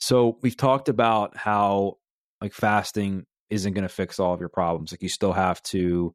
So, 0.00 0.38
we've 0.42 0.56
talked 0.56 0.88
about 0.88 1.36
how 1.36 1.98
like 2.40 2.52
fasting 2.52 3.26
isn't 3.50 3.72
going 3.72 3.82
to 3.82 3.88
fix 3.88 4.18
all 4.18 4.34
of 4.34 4.40
your 4.40 4.48
problems. 4.48 4.92
Like 4.92 5.02
you 5.02 5.08
still 5.08 5.32
have 5.32 5.62
to 5.64 6.14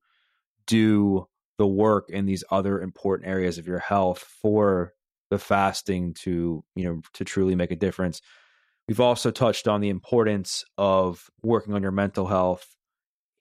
do 0.68 1.28
the 1.58 1.68
work 1.68 2.10
in 2.10 2.26
these 2.26 2.44
other 2.50 2.82
important 2.82 3.30
areas 3.30 3.58
of 3.58 3.68
your 3.68 3.80
health 3.80 4.20
for 4.42 4.94
the 5.30 5.38
fasting 5.38 6.14
to, 6.14 6.64
you 6.76 6.84
know, 6.86 7.02
to 7.14 7.26
truly 7.26 7.56
make 7.56 7.72
a 7.72 7.76
difference. 7.76 8.22
We've 8.88 9.00
also 9.00 9.32
touched 9.32 9.68
on 9.68 9.82
the 9.82 9.90
importance 9.90 10.64
of 10.78 11.30
working 11.42 11.74
on 11.74 11.82
your 11.82 11.92
mental 11.92 12.28
health, 12.28 12.76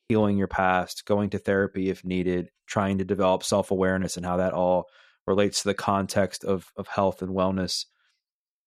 healing 0.08 0.38
your 0.38 0.48
past, 0.48 1.04
going 1.04 1.30
to 1.30 1.38
therapy 1.38 1.90
if 1.90 2.04
needed, 2.04 2.50
trying 2.66 2.98
to 2.98 3.04
develop 3.04 3.42
self-awareness 3.42 4.16
and 4.16 4.24
how 4.24 4.36
that 4.36 4.52
all 4.52 4.86
relates 5.26 5.62
to 5.62 5.68
the 5.68 5.74
context 5.74 6.44
of 6.44 6.70
of 6.76 6.86
health 6.88 7.22
and 7.22 7.30
wellness. 7.30 7.86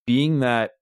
Being 0.06 0.40
that 0.40 0.72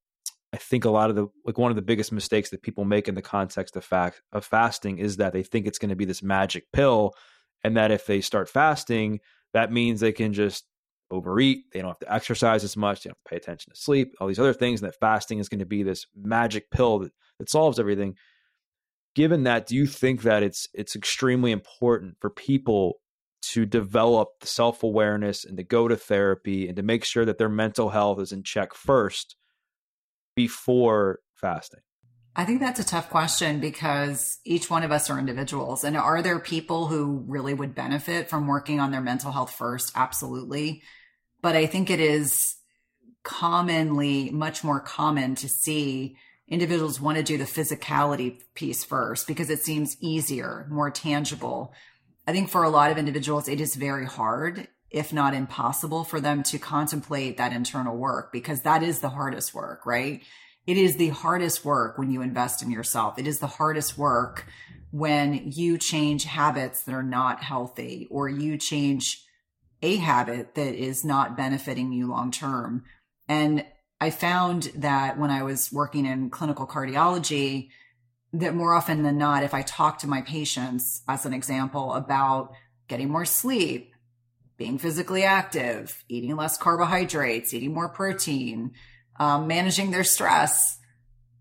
I 0.52 0.56
think 0.56 0.84
a 0.84 0.90
lot 0.90 1.10
of 1.10 1.16
the 1.16 1.26
like 1.44 1.58
one 1.58 1.72
of 1.72 1.76
the 1.76 1.82
biggest 1.82 2.12
mistakes 2.12 2.50
that 2.50 2.62
people 2.62 2.84
make 2.84 3.08
in 3.08 3.16
the 3.16 3.22
context 3.22 3.76
of 3.76 3.84
fact 3.84 4.22
of 4.32 4.44
fasting 4.44 4.98
is 4.98 5.16
that 5.16 5.32
they 5.32 5.42
think 5.42 5.66
it's 5.66 5.78
going 5.78 5.88
to 5.88 5.96
be 5.96 6.04
this 6.04 6.22
magic 6.22 6.64
pill 6.72 7.12
and 7.64 7.76
that 7.76 7.90
if 7.90 8.06
they 8.06 8.20
start 8.20 8.48
fasting 8.48 9.18
that 9.52 9.72
means 9.72 10.00
they 10.00 10.12
can 10.12 10.32
just 10.32 10.64
overeat 11.14 11.64
they 11.72 11.80
don't 11.80 11.90
have 11.90 11.98
to 11.98 12.12
exercise 12.12 12.64
as 12.64 12.76
much 12.76 13.02
they 13.02 13.08
don't 13.08 13.18
pay 13.28 13.36
attention 13.36 13.72
to 13.72 13.80
sleep 13.80 14.14
all 14.20 14.26
these 14.26 14.38
other 14.38 14.52
things 14.52 14.80
and 14.80 14.88
that 14.88 14.98
fasting 14.98 15.38
is 15.38 15.48
going 15.48 15.60
to 15.60 15.66
be 15.66 15.82
this 15.82 16.06
magic 16.16 16.70
pill 16.70 16.98
that, 16.98 17.12
that 17.38 17.50
solves 17.50 17.78
everything 17.78 18.14
given 19.14 19.44
that 19.44 19.66
do 19.66 19.74
you 19.74 19.86
think 19.86 20.22
that 20.22 20.42
it's 20.42 20.68
it's 20.74 20.96
extremely 20.96 21.52
important 21.52 22.16
for 22.20 22.30
people 22.30 22.98
to 23.42 23.66
develop 23.66 24.28
the 24.40 24.46
self-awareness 24.46 25.44
and 25.44 25.58
to 25.58 25.62
go 25.62 25.86
to 25.86 25.96
therapy 25.96 26.66
and 26.66 26.76
to 26.76 26.82
make 26.82 27.04
sure 27.04 27.24
that 27.24 27.38
their 27.38 27.48
mental 27.48 27.90
health 27.90 28.18
is 28.18 28.32
in 28.32 28.42
check 28.42 28.74
first 28.74 29.36
before 30.34 31.20
fasting? 31.34 31.80
I 32.36 32.44
think 32.44 32.60
that's 32.60 32.80
a 32.80 32.84
tough 32.84 33.10
question 33.10 33.60
because 33.60 34.38
each 34.44 34.68
one 34.68 34.82
of 34.82 34.90
us 34.90 35.08
are 35.08 35.18
individuals. 35.18 35.84
And 35.84 35.96
are 35.96 36.20
there 36.20 36.40
people 36.40 36.86
who 36.86 37.24
really 37.28 37.54
would 37.54 37.74
benefit 37.74 38.28
from 38.28 38.48
working 38.48 38.80
on 38.80 38.90
their 38.90 39.00
mental 39.00 39.30
health 39.30 39.52
first? 39.52 39.92
Absolutely. 39.94 40.82
But 41.44 41.56
I 41.56 41.66
think 41.66 41.90
it 41.90 42.00
is 42.00 42.56
commonly 43.22 44.30
much 44.30 44.64
more 44.64 44.80
common 44.80 45.34
to 45.34 45.46
see 45.46 46.16
individuals 46.48 47.02
want 47.02 47.18
to 47.18 47.22
do 47.22 47.36
the 47.36 47.44
physicality 47.44 48.40
piece 48.54 48.82
first 48.82 49.26
because 49.26 49.50
it 49.50 49.60
seems 49.60 49.98
easier, 50.00 50.66
more 50.70 50.90
tangible. 50.90 51.74
I 52.26 52.32
think 52.32 52.48
for 52.48 52.62
a 52.62 52.70
lot 52.70 52.90
of 52.90 52.96
individuals, 52.96 53.46
it 53.46 53.60
is 53.60 53.76
very 53.76 54.06
hard 54.06 54.68
if 54.88 55.12
not 55.12 55.34
impossible 55.34 56.02
for 56.02 56.18
them 56.18 56.42
to 56.44 56.58
contemplate 56.58 57.36
that 57.36 57.52
internal 57.52 57.94
work 57.94 58.32
because 58.32 58.62
that 58.62 58.82
is 58.82 59.00
the 59.00 59.10
hardest 59.10 59.52
work, 59.52 59.84
right? 59.84 60.22
It 60.66 60.78
is 60.78 60.96
the 60.96 61.10
hardest 61.10 61.62
work 61.62 61.98
when 61.98 62.10
you 62.10 62.22
invest 62.22 62.62
in 62.62 62.70
yourself. 62.70 63.18
It 63.18 63.26
is 63.26 63.40
the 63.40 63.48
hardest 63.48 63.98
work 63.98 64.46
when 64.92 65.52
you 65.52 65.76
change 65.76 66.24
habits 66.24 66.84
that 66.84 66.94
are 66.94 67.02
not 67.02 67.42
healthy 67.42 68.08
or 68.10 68.30
you 68.30 68.56
change 68.56 69.23
a 69.84 69.96
habit 69.96 70.54
that 70.54 70.74
is 70.74 71.04
not 71.04 71.36
benefiting 71.36 71.92
you 71.92 72.08
long 72.08 72.30
term. 72.30 72.84
And 73.28 73.66
I 74.00 74.10
found 74.10 74.72
that 74.76 75.18
when 75.18 75.30
I 75.30 75.42
was 75.42 75.70
working 75.70 76.06
in 76.06 76.30
clinical 76.30 76.66
cardiology, 76.66 77.68
that 78.32 78.54
more 78.54 78.74
often 78.74 79.02
than 79.02 79.18
not, 79.18 79.44
if 79.44 79.52
I 79.52 79.60
talk 79.60 79.98
to 79.98 80.08
my 80.08 80.22
patients, 80.22 81.02
as 81.06 81.26
an 81.26 81.34
example, 81.34 81.92
about 81.92 82.54
getting 82.88 83.10
more 83.10 83.26
sleep, 83.26 83.94
being 84.56 84.78
physically 84.78 85.22
active, 85.22 86.02
eating 86.08 86.34
less 86.34 86.56
carbohydrates, 86.56 87.52
eating 87.52 87.74
more 87.74 87.90
protein, 87.90 88.72
um, 89.20 89.46
managing 89.46 89.90
their 89.90 90.02
stress, 90.02 90.78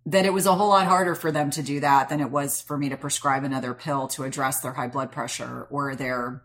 that 0.05 0.25
it 0.25 0.33
was 0.33 0.45
a 0.45 0.53
whole 0.53 0.69
lot 0.69 0.85
harder 0.85 1.15
for 1.15 1.31
them 1.31 1.49
to 1.51 1.63
do 1.63 1.79
that 1.79 2.09
than 2.09 2.19
it 2.19 2.29
was 2.29 2.61
for 2.61 2.77
me 2.77 2.89
to 2.89 2.97
prescribe 2.97 3.45
another 3.45 3.73
pill 3.73 4.09
to 4.09 4.23
address 4.23 4.59
their 4.59 4.73
high 4.73 4.89
blood 4.89 5.13
pressure 5.13 5.65
or 5.71 5.95
their 5.95 6.43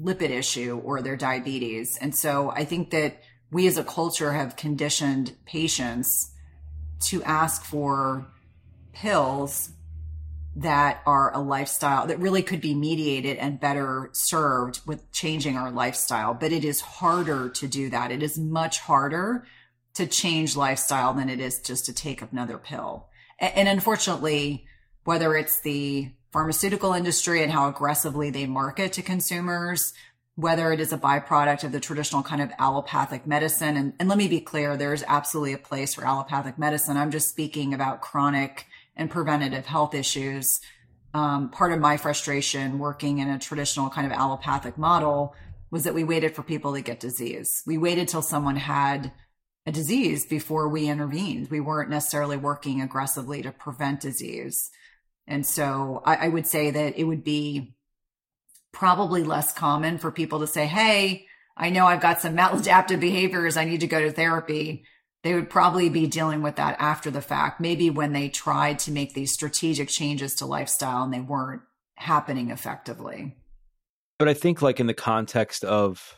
lipid 0.00 0.30
issue 0.30 0.80
or 0.84 1.02
their 1.02 1.16
diabetes. 1.16 1.98
And 2.00 2.14
so 2.14 2.50
I 2.50 2.64
think 2.64 2.90
that 2.90 3.22
we 3.50 3.66
as 3.66 3.76
a 3.76 3.84
culture 3.84 4.32
have 4.32 4.56
conditioned 4.56 5.36
patients 5.44 6.32
to 7.06 7.22
ask 7.24 7.64
for 7.64 8.26
pills 8.92 9.70
that 10.56 11.00
are 11.06 11.34
a 11.34 11.38
lifestyle 11.38 12.06
that 12.06 12.18
really 12.18 12.42
could 12.42 12.60
be 12.60 12.74
mediated 12.74 13.36
and 13.36 13.60
better 13.60 14.10
served 14.12 14.80
with 14.86 15.10
changing 15.12 15.56
our 15.56 15.70
lifestyle. 15.70 16.34
But 16.34 16.52
it 16.52 16.64
is 16.64 16.80
harder 16.80 17.48
to 17.50 17.68
do 17.68 17.88
that. 17.90 18.10
It 18.10 18.22
is 18.22 18.38
much 18.38 18.80
harder 18.80 19.46
to 19.94 20.06
change 20.06 20.56
lifestyle 20.56 21.14
than 21.14 21.28
it 21.28 21.40
is 21.40 21.60
just 21.60 21.86
to 21.86 21.92
take 21.92 22.22
another 22.22 22.58
pill. 22.58 23.06
And, 23.38 23.68
unfortunately, 23.68 24.66
whether 25.04 25.34
it's 25.34 25.60
the 25.60 26.12
pharmaceutical 26.32 26.92
industry 26.92 27.42
and 27.42 27.52
how 27.52 27.68
aggressively 27.68 28.30
they 28.30 28.46
market 28.46 28.92
to 28.94 29.02
consumers, 29.02 29.92
whether 30.36 30.72
it 30.72 30.80
is 30.80 30.92
a 30.92 30.98
byproduct 30.98 31.64
of 31.64 31.72
the 31.72 31.80
traditional 31.80 32.22
kind 32.22 32.40
of 32.40 32.50
allopathic 32.58 33.26
medicine. 33.26 33.76
And, 33.76 33.92
and 33.98 34.08
let 34.08 34.18
me 34.18 34.28
be 34.28 34.40
clear, 34.40 34.76
there's 34.76 35.02
absolutely 35.06 35.52
a 35.52 35.58
place 35.58 35.94
for 35.94 36.06
allopathic 36.06 36.58
medicine. 36.58 36.96
I'm 36.96 37.10
just 37.10 37.28
speaking 37.28 37.74
about 37.74 38.00
chronic 38.00 38.66
and 38.96 39.10
preventative 39.10 39.66
health 39.66 39.94
issues. 39.94 40.60
Um, 41.12 41.50
part 41.50 41.72
of 41.72 41.80
my 41.80 41.96
frustration 41.96 42.78
working 42.78 43.18
in 43.18 43.28
a 43.28 43.38
traditional 43.38 43.90
kind 43.90 44.06
of 44.06 44.12
allopathic 44.12 44.78
model 44.78 45.34
was 45.70 45.84
that 45.84 45.94
we 45.94 46.04
waited 46.04 46.34
for 46.34 46.42
people 46.42 46.74
to 46.74 46.80
get 46.80 47.00
disease. 47.00 47.62
We 47.66 47.78
waited 47.78 48.08
till 48.08 48.22
someone 48.22 48.56
had 48.56 49.12
a 49.66 49.72
disease 49.72 50.26
before 50.26 50.68
we 50.68 50.88
intervened. 50.88 51.50
We 51.50 51.60
weren't 51.60 51.90
necessarily 51.90 52.36
working 52.36 52.80
aggressively 52.80 53.42
to 53.42 53.52
prevent 53.52 54.00
disease. 54.00 54.70
And 55.30 55.46
so 55.46 56.02
I, 56.04 56.26
I 56.26 56.28
would 56.28 56.46
say 56.46 56.72
that 56.72 56.98
it 56.98 57.04
would 57.04 57.22
be 57.22 57.76
probably 58.72 59.22
less 59.22 59.52
common 59.52 59.96
for 59.96 60.10
people 60.10 60.40
to 60.40 60.46
say, 60.46 60.66
Hey, 60.66 61.26
I 61.56 61.70
know 61.70 61.86
I've 61.86 62.00
got 62.00 62.20
some 62.20 62.36
maladaptive 62.36 63.00
behaviors. 63.00 63.56
I 63.56 63.64
need 63.64 63.80
to 63.80 63.86
go 63.86 64.00
to 64.00 64.10
therapy. 64.10 64.84
They 65.22 65.34
would 65.34 65.48
probably 65.48 65.88
be 65.88 66.06
dealing 66.06 66.42
with 66.42 66.56
that 66.56 66.76
after 66.80 67.10
the 67.10 67.20
fact, 67.20 67.60
maybe 67.60 67.90
when 67.90 68.12
they 68.12 68.28
tried 68.28 68.78
to 68.80 68.90
make 68.90 69.14
these 69.14 69.32
strategic 69.32 69.88
changes 69.88 70.34
to 70.36 70.46
lifestyle 70.46 71.04
and 71.04 71.12
they 71.12 71.20
weren't 71.20 71.62
happening 71.94 72.50
effectively. 72.50 73.36
But 74.18 74.28
I 74.28 74.34
think, 74.34 74.62
like, 74.62 74.80
in 74.80 74.86
the 74.86 74.94
context 74.94 75.64
of 75.64 76.16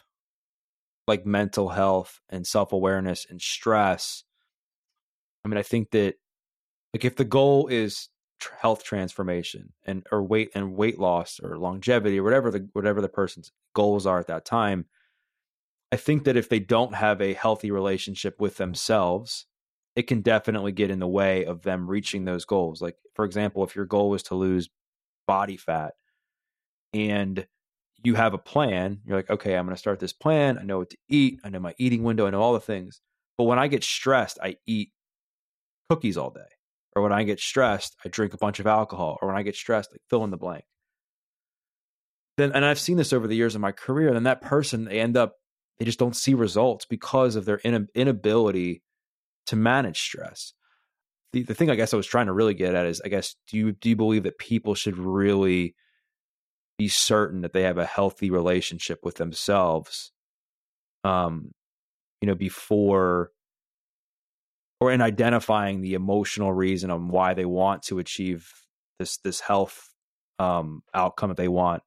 like 1.09 1.27
mental 1.27 1.69
health 1.69 2.21
and 2.31 2.47
self 2.47 2.73
awareness 2.73 3.27
and 3.29 3.43
stress, 3.43 4.23
I 5.45 5.49
mean, 5.49 5.59
I 5.59 5.63
think 5.63 5.91
that, 5.91 6.15
like, 6.95 7.05
if 7.05 7.17
the 7.17 7.25
goal 7.25 7.67
is 7.67 8.09
tr- 8.43 8.55
health 8.61 8.85
transformation 8.85 9.73
and 9.87 10.07
or 10.11 10.23
weight 10.23 10.51
and 10.55 10.77
weight 10.77 10.99
loss 10.99 11.41
or 11.43 11.57
longevity 11.57 12.19
or 12.19 12.23
whatever 12.23 12.51
the 12.51 12.69
whatever 12.73 13.01
the 13.01 13.09
person's 13.09 13.53
goals 13.75 14.07
are 14.07 14.19
at 14.19 14.27
that 14.27 14.45
time 14.45 14.85
I 15.93 15.97
think 15.97 16.25
that 16.25 16.39
if 16.39 16.49
they 16.49 16.59
don't 16.59 16.95
have 16.95 17.21
a 17.21 17.35
healthy 17.35 17.71
relationship 17.71 18.41
with 18.41 18.57
themselves, 18.57 19.45
it 19.95 20.05
can 20.05 20.23
definitely 20.23 20.73
get 20.73 20.91
in 20.91 21.01
the 21.01 21.07
way 21.07 21.45
of 21.45 21.63
them 21.63 21.87
reaching 21.87 22.25
those 22.25 22.47
goals. 22.47 22.81
Like, 22.81 22.97
for 23.15 23.27
example, 23.27 23.63
if 23.63 23.77
your 23.77 23.85
goal 23.85 24.09
was 24.09 24.23
to 24.25 24.35
lose 24.35 24.71
body 25.27 25.59
fat 25.59 25.93
and 26.95 27.47
you 28.03 28.15
have 28.15 28.33
a 28.33 28.39
plan, 28.39 29.01
you're 29.05 29.19
like, 29.19 29.29
okay, 29.29 29.55
I'm 29.55 29.67
going 29.67 29.75
to 29.75 29.79
start 29.79 30.01
this 30.01 30.15
plan. 30.15 30.59
I 30.59 30.63
know 30.63 30.79
what 30.79 30.91
to 30.91 30.97
eat. 31.11 31.41
I 31.45 31.51
know 31.51 31.61
my 31.61 31.75
eating 31.77 32.03
window. 32.05 32.27
I 32.27 32.31
know 32.31 32.41
all 32.41 32.55
the 32.55 32.61
things. 32.61 33.03
But 33.37 33.45
when 33.45 33.59
I 33.59 33.69
get 33.69 33.85
stressed, 33.85 34.39
I 34.43 34.57
eat 34.67 34.93
cookies 35.91 36.17
all 36.17 36.31
day. 36.31 36.41
Or 36.95 37.03
when 37.03 37.13
I 37.13 37.23
get 37.23 37.41
stressed, 37.41 37.97
I 38.05 38.09
drink 38.09 38.35
a 38.35 38.39
bunch 38.39 38.61
of 38.61 38.67
alcohol. 38.67 39.19
Or 39.23 39.29
when 39.29 39.37
I 39.37 39.43
get 39.43 39.57
stressed, 39.57 39.91
I 39.95 39.99
fill 40.11 40.25
in 40.25 40.31
the 40.31 40.37
blank. 40.37 40.65
Then, 42.37 42.53
and 42.53 42.65
I've 42.65 42.79
seen 42.79 42.97
this 42.97 43.13
over 43.13 43.27
the 43.27 43.37
years 43.37 43.55
of 43.55 43.61
my 43.61 43.73
career. 43.73 44.13
Then 44.13 44.25
that 44.25 44.43
person, 44.43 44.85
they 44.85 45.01
end 45.01 45.17
up 45.17 45.37
they 45.79 45.85
just 45.85 45.99
don't 45.99 46.15
see 46.15 46.35
results 46.35 46.85
because 46.85 47.35
of 47.35 47.45
their 47.45 47.59
inability 47.59 48.83
to 49.47 49.57
manage 49.57 50.01
stress. 50.01 50.53
The, 51.33 51.43
the 51.43 51.55
thing 51.55 51.71
I 51.71 51.75
guess 51.75 51.93
I 51.93 51.97
was 51.97 52.07
trying 52.07 52.27
to 52.27 52.33
really 52.33 52.55
get 52.55 52.75
at 52.75 52.87
is 52.87 53.03
I 53.05 53.09
guess 53.09 53.35
do 53.49 53.57
you 53.57 53.73
do 53.73 53.89
you 53.89 53.97
believe 53.97 54.23
that 54.25 54.39
people 54.39 54.75
should 54.75 54.99
really 54.99 55.75
be 56.79 56.89
certain 56.89 57.41
that 57.41 57.53
they 57.53 57.63
have 57.63 57.79
a 57.79 57.87
healthy 57.87 58.31
relationship 58.31 59.01
with 59.03 59.17
themselves 59.17 60.13
um 61.05 61.53
you 62.21 62.29
know 62.29 62.35
before 62.35 63.31
or 64.83 64.91
in 64.91 65.01
identifying 65.01 65.81
the 65.81 65.95
emotional 65.95 66.53
reason 66.53 66.91
on 66.91 67.09
why 67.09 67.35
they 67.35 67.45
want 67.45 67.85
to 67.85 68.01
achieve 68.01 68.51
this 68.99 69.19
this 69.19 69.41
health 69.41 69.89
um 70.39 70.83
outcome 70.93 71.29
that 71.29 71.37
they 71.37 71.49
want 71.49 71.83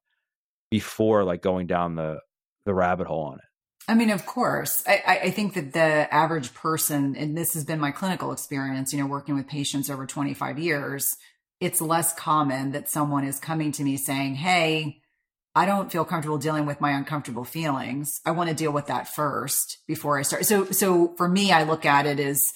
before 0.70 1.22
like 1.22 1.42
going 1.42 1.66
down 1.66 1.94
the 1.94 2.20
the 2.64 2.74
rabbit 2.74 3.06
hole 3.06 3.24
on 3.24 3.34
it 3.34 3.44
I 3.88 3.94
mean, 3.94 4.10
of 4.10 4.26
course. 4.26 4.82
I, 4.88 5.20
I, 5.22 5.30
think 5.30 5.54
that 5.54 5.72
the 5.72 6.12
average 6.12 6.52
person, 6.54 7.14
and 7.14 7.38
this 7.38 7.54
has 7.54 7.64
been 7.64 7.78
my 7.78 7.92
clinical 7.92 8.32
experience, 8.32 8.92
you 8.92 8.98
know, 8.98 9.06
working 9.06 9.36
with 9.36 9.46
patients 9.46 9.88
over 9.88 10.06
25 10.06 10.58
years, 10.58 11.16
it's 11.60 11.80
less 11.80 12.12
common 12.12 12.72
that 12.72 12.88
someone 12.88 13.24
is 13.24 13.38
coming 13.38 13.70
to 13.70 13.84
me 13.84 13.96
saying, 13.96 14.34
Hey, 14.34 15.02
I 15.54 15.66
don't 15.66 15.92
feel 15.92 16.04
comfortable 16.04 16.36
dealing 16.36 16.66
with 16.66 16.80
my 16.80 16.90
uncomfortable 16.90 17.44
feelings. 17.44 18.20
I 18.26 18.32
want 18.32 18.50
to 18.50 18.56
deal 18.56 18.72
with 18.72 18.88
that 18.88 19.06
first 19.06 19.78
before 19.86 20.18
I 20.18 20.22
start. 20.22 20.46
So, 20.46 20.64
so 20.66 21.14
for 21.16 21.28
me, 21.28 21.52
I 21.52 21.62
look 21.62 21.86
at 21.86 22.06
it 22.06 22.18
as 22.18 22.52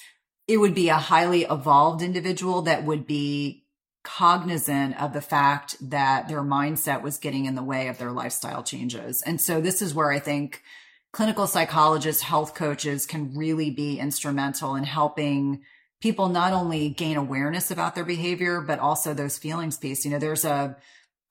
it 0.51 0.57
would 0.57 0.75
be 0.75 0.89
a 0.89 0.97
highly 0.97 1.45
evolved 1.45 2.03
individual 2.03 2.63
that 2.63 2.85
would 2.85 3.07
be 3.07 3.65
cognizant 4.03 5.01
of 5.01 5.13
the 5.13 5.21
fact 5.21 5.77
that 5.81 6.27
their 6.27 6.43
mindset 6.43 7.03
was 7.03 7.19
getting 7.19 7.45
in 7.45 7.55
the 7.55 7.63
way 7.63 7.87
of 7.87 7.99
their 7.99 8.11
lifestyle 8.11 8.65
changes. 8.65 9.23
And 9.23 9.41
so 9.41 9.61
this 9.61 9.81
is 9.81 9.95
where 9.95 10.11
I 10.11 10.19
think 10.19 10.61
clinical 11.13 11.47
psychologists, 11.47 12.23
health 12.23 12.57
coaches 12.57 13.07
can 13.07 13.37
really 13.37 13.71
be 13.71 14.01
instrumental 14.01 14.75
in 14.75 14.83
helping 14.83 15.63
people 16.01 16.29
not 16.29 16.53
only 16.53 16.89
gain 16.89 17.17
awareness 17.17 17.71
about 17.71 17.95
their 17.95 18.05
behavior, 18.05 18.61
but 18.61 18.81
also 18.81 19.15
those 19.15 19.39
feelings 19.39 19.77
piece. 19.77 20.05
You 20.05 20.11
know, 20.11 20.19
there's 20.19 20.45
a 20.45 20.77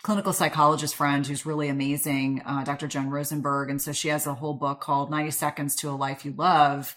clinical 0.02 0.32
psychologist 0.32 0.96
friend 0.96 1.28
who's 1.28 1.46
really 1.46 1.68
amazing, 1.68 2.42
uh, 2.46 2.64
Dr. 2.64 2.88
Joan 2.88 3.10
Rosenberg. 3.10 3.70
And 3.70 3.82
so 3.82 3.92
she 3.92 4.08
has 4.08 4.26
a 4.26 4.36
whole 4.36 4.54
book 4.54 4.80
called 4.80 5.12
90 5.12 5.32
Seconds 5.32 5.76
to 5.78 5.90
a 5.90 5.92
Life 5.92 6.24
You 6.24 6.34
Love. 6.38 6.96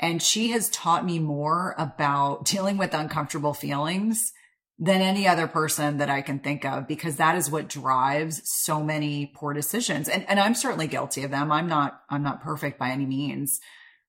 And 0.00 0.22
she 0.22 0.50
has 0.50 0.70
taught 0.70 1.04
me 1.04 1.18
more 1.18 1.74
about 1.78 2.44
dealing 2.46 2.78
with 2.78 2.94
uncomfortable 2.94 3.54
feelings 3.54 4.32
than 4.78 5.00
any 5.00 5.28
other 5.28 5.46
person 5.46 5.98
that 5.98 6.10
I 6.10 6.22
can 6.22 6.40
think 6.40 6.64
of 6.64 6.88
because 6.88 7.16
that 7.16 7.36
is 7.36 7.50
what 7.50 7.68
drives 7.68 8.42
so 8.44 8.82
many 8.82 9.32
poor 9.34 9.52
decisions. 9.52 10.08
And 10.08 10.28
and 10.28 10.40
I'm 10.40 10.54
certainly 10.54 10.88
guilty 10.88 11.22
of 11.22 11.30
them. 11.30 11.52
I'm 11.52 11.68
not 11.68 12.00
I'm 12.10 12.22
not 12.22 12.42
perfect 12.42 12.78
by 12.78 12.90
any 12.90 13.06
means, 13.06 13.60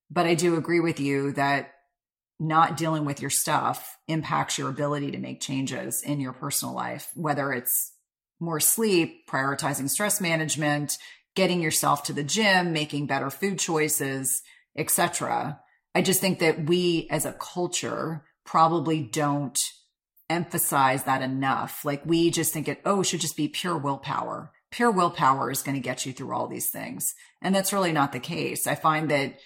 but 0.09 0.25
I 0.25 0.33
do 0.33 0.55
agree 0.55 0.79
with 0.79 0.99
you 0.99 1.33
that 1.33 1.73
not 2.39 2.77
dealing 2.77 3.05
with 3.05 3.21
your 3.21 3.29
stuff 3.29 3.97
impacts 4.07 4.57
your 4.57 4.69
ability 4.69 5.11
to 5.11 5.17
make 5.17 5.41
changes 5.41 6.01
in 6.01 6.19
your 6.19 6.33
personal 6.33 6.73
life, 6.73 7.11
whether 7.13 7.53
it's 7.53 7.93
more 8.39 8.59
sleep, 8.59 9.27
prioritizing 9.29 9.89
stress 9.89 10.19
management, 10.19 10.97
getting 11.35 11.61
yourself 11.61 12.03
to 12.03 12.13
the 12.13 12.23
gym, 12.23 12.73
making 12.73 13.07
better 13.07 13.29
food 13.29 13.59
choices, 13.59 14.41
etc. 14.77 15.59
I 15.95 16.01
just 16.01 16.21
think 16.21 16.39
that 16.39 16.65
we 16.65 17.07
as 17.11 17.25
a 17.25 17.33
culture 17.33 18.23
probably 18.45 19.03
don't 19.03 19.59
emphasize 20.29 21.03
that 21.03 21.21
enough. 21.21 21.85
Like 21.85 22.05
we 22.05 22.31
just 22.31 22.53
think 22.53 22.67
it, 22.67 22.81
oh, 22.85 23.01
it 23.01 23.05
should 23.05 23.21
just 23.21 23.37
be 23.37 23.47
pure 23.47 23.77
willpower. 23.77 24.51
Pure 24.71 24.91
willpower 24.91 25.51
is 25.51 25.61
going 25.61 25.75
to 25.75 25.81
get 25.81 26.05
you 26.05 26.13
through 26.13 26.33
all 26.33 26.47
these 26.47 26.69
things. 26.69 27.13
And 27.41 27.53
that's 27.53 27.73
really 27.73 27.91
not 27.91 28.11
the 28.11 28.19
case. 28.19 28.65
I 28.65 28.75
find 28.75 29.11
that 29.11 29.37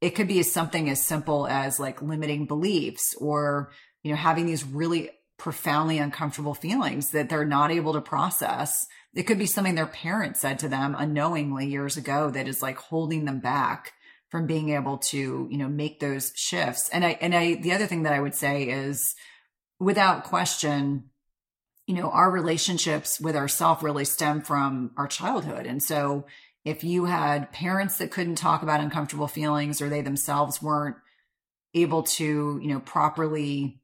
it 0.00 0.10
could 0.10 0.28
be 0.28 0.42
something 0.42 0.90
as 0.90 1.02
simple 1.02 1.46
as 1.46 1.80
like 1.80 2.02
limiting 2.02 2.46
beliefs 2.46 3.14
or, 3.18 3.70
you 4.02 4.10
know, 4.10 4.16
having 4.16 4.46
these 4.46 4.64
really 4.64 5.10
profoundly 5.38 5.98
uncomfortable 5.98 6.54
feelings 6.54 7.12
that 7.12 7.28
they're 7.28 7.44
not 7.44 7.70
able 7.70 7.94
to 7.94 8.00
process. 8.00 8.86
It 9.14 9.22
could 9.22 9.38
be 9.38 9.46
something 9.46 9.74
their 9.74 9.86
parents 9.86 10.40
said 10.40 10.58
to 10.60 10.68
them 10.68 10.94
unknowingly 10.98 11.66
years 11.66 11.96
ago 11.96 12.30
that 12.30 12.46
is 12.46 12.60
like 12.60 12.76
holding 12.76 13.24
them 13.24 13.40
back 13.40 13.92
from 14.30 14.46
being 14.46 14.70
able 14.70 14.98
to, 14.98 15.48
you 15.50 15.56
know, 15.56 15.68
make 15.68 16.00
those 16.00 16.32
shifts. 16.36 16.88
And 16.90 17.04
I, 17.04 17.18
and 17.20 17.34
I, 17.34 17.54
the 17.54 17.72
other 17.72 17.86
thing 17.86 18.02
that 18.02 18.12
I 18.12 18.20
would 18.20 18.34
say 18.34 18.64
is, 18.64 19.14
without 19.80 20.24
question, 20.24 21.04
you 21.86 21.94
know, 21.94 22.10
our 22.10 22.30
relationships 22.30 23.20
with 23.20 23.36
ourself 23.36 23.82
really 23.82 24.04
stem 24.04 24.42
from 24.42 24.90
our 24.96 25.06
childhood. 25.06 25.66
And 25.66 25.82
so 25.82 26.26
if 26.64 26.84
you 26.84 27.06
had 27.06 27.52
parents 27.52 27.98
that 27.98 28.10
couldn't 28.10 28.34
talk 28.34 28.62
about 28.62 28.80
uncomfortable 28.80 29.28
feelings 29.28 29.80
or 29.80 29.88
they 29.88 30.02
themselves 30.02 30.60
weren't 30.60 30.96
able 31.72 32.02
to, 32.02 32.58
you 32.62 32.68
know, 32.68 32.80
properly 32.80 33.80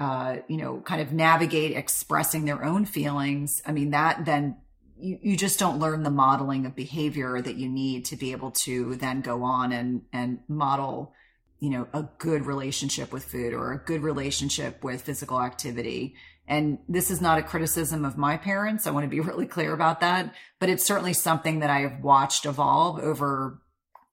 uh, 0.00 0.38
you 0.48 0.56
know, 0.56 0.80
kind 0.80 1.02
of 1.02 1.12
navigate 1.12 1.76
expressing 1.76 2.46
their 2.46 2.64
own 2.64 2.86
feelings, 2.86 3.60
I 3.66 3.72
mean, 3.72 3.90
that 3.90 4.24
then 4.24 4.56
you, 5.02 5.18
you 5.22 5.36
just 5.36 5.58
don't 5.58 5.78
learn 5.78 6.02
the 6.02 6.10
modeling 6.10 6.66
of 6.66 6.74
behavior 6.74 7.40
that 7.40 7.56
you 7.56 7.68
need 7.68 8.04
to 8.06 8.16
be 8.16 8.32
able 8.32 8.50
to 8.52 8.94
then 8.96 9.20
go 9.20 9.42
on 9.42 9.72
and 9.72 10.02
and 10.12 10.40
model 10.48 11.14
you 11.60 11.68
know, 11.68 11.86
a 11.92 12.02
good 12.18 12.46
relationship 12.46 13.12
with 13.12 13.24
food 13.24 13.52
or 13.52 13.72
a 13.72 13.78
good 13.78 14.02
relationship 14.02 14.82
with 14.82 15.02
physical 15.02 15.40
activity. 15.40 16.14
And 16.48 16.78
this 16.88 17.10
is 17.10 17.20
not 17.20 17.38
a 17.38 17.42
criticism 17.42 18.04
of 18.04 18.16
my 18.16 18.38
parents. 18.38 18.86
I 18.86 18.90
want 18.90 19.04
to 19.04 19.10
be 19.10 19.20
really 19.30 19.46
clear 19.46 19.72
about 19.72 20.00
that, 20.00 20.34
but 20.58 20.70
it's 20.70 20.84
certainly 20.84 21.12
something 21.12 21.60
that 21.60 21.70
I 21.70 21.80
have 21.80 22.00
watched 22.02 22.46
evolve 22.46 22.98
over 22.98 23.60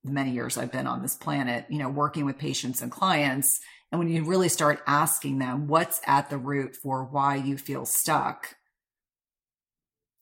the 0.03 0.11
many 0.11 0.31
years 0.31 0.57
I've 0.57 0.71
been 0.71 0.87
on 0.87 1.01
this 1.01 1.15
planet, 1.15 1.65
you 1.69 1.79
know, 1.79 1.89
working 1.89 2.25
with 2.25 2.37
patients 2.37 2.81
and 2.81 2.91
clients. 2.91 3.59
And 3.91 3.99
when 3.99 4.09
you 4.09 4.25
really 4.25 4.49
start 4.49 4.83
asking 4.85 5.39
them 5.39 5.67
what's 5.67 6.01
at 6.05 6.29
the 6.29 6.37
root 6.37 6.75
for 6.75 7.05
why 7.05 7.37
you 7.37 7.57
feel 7.57 7.85
stuck, 7.85 8.56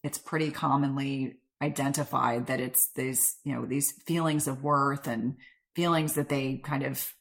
it's 0.06 0.20
pretty 0.20 0.52
commonly 0.52 1.38
identified 1.64 2.46
that 2.46 2.60
it's 2.60 2.92
these, 2.96 3.38
you 3.44 3.54
know, 3.54 3.66
these 3.66 3.92
feelings 4.06 4.48
of 4.48 4.64
worth 4.64 5.08
and 5.08 5.36
feelings 5.76 6.14
that 6.14 6.30
they 6.30 6.58
kind 6.58 6.84
of 6.84 7.12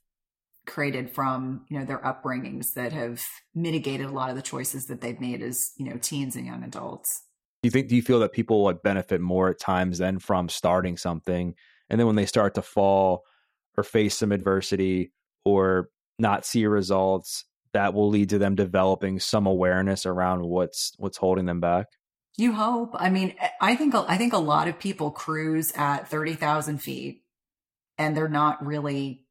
created 0.66 1.11
from 1.11 1.66
you 1.68 1.79
know 1.79 1.85
their 1.85 1.99
upbringings 1.99 2.73
that 2.75 2.90
have 2.92 3.23
mitigated 3.55 4.07
a 4.07 4.12
lot 4.12 4.31
of 4.31 4.37
the 4.37 4.42
choices 4.42 4.87
that 4.87 5.01
they've 5.03 5.20
made 5.20 5.42
as 5.42 5.73
you 5.77 5.85
know 5.85 5.99
teens 6.01 6.37
and 6.37 6.47
young 6.47 6.62
adults. 6.62 7.23
Do 7.62 7.66
you 7.66 7.70
think 7.70 7.88
do 7.88 7.97
you 7.97 8.03
feel 8.03 8.20
that 8.20 8.33
people 8.33 8.64
would 8.64 8.83
benefit 8.83 9.20
more 9.20 9.51
at 9.51 9.59
times 9.59 9.99
than 9.99 10.18
from 10.18 10.49
starting 10.49 10.97
something 10.97 11.55
and 11.90 12.01
then 12.01 12.07
when 12.07 12.16
they 12.16 12.25
start 12.25 12.55
to 12.55 12.62
fall 12.62 13.25
or 13.77 13.85
face 13.85 14.16
some 14.16 14.33
adversity 14.33 15.12
or 15.44 15.90
not 16.18 16.47
see 16.47 16.64
results 16.64 17.44
that 17.75 17.92
will 17.92 18.09
lead 18.09 18.31
to 18.31 18.38
them 18.38 18.55
developing 18.55 19.20
some 19.20 19.47
awareness 19.47 20.07
around 20.07 20.44
what's 20.44 20.92
what's 20.97 21.18
holding 21.18 21.44
them 21.44 21.61
back 21.61 21.88
you 22.37 22.53
hope 22.53 22.90
i 22.94 23.11
mean 23.11 23.35
eh, 23.38 23.49
i 23.61 23.77
think 23.77 23.94
i 23.94 24.16
think 24.16 24.33
a 24.33 24.38
lot 24.38 24.68
of 24.68 24.79
people 24.79 25.11
cruise 25.11 25.73
at 25.77 26.09
30,000 26.09 26.79
feet 26.79 27.25
and 27.99 28.16
they're 28.16 28.29
not 28.29 28.64
really 28.64 29.25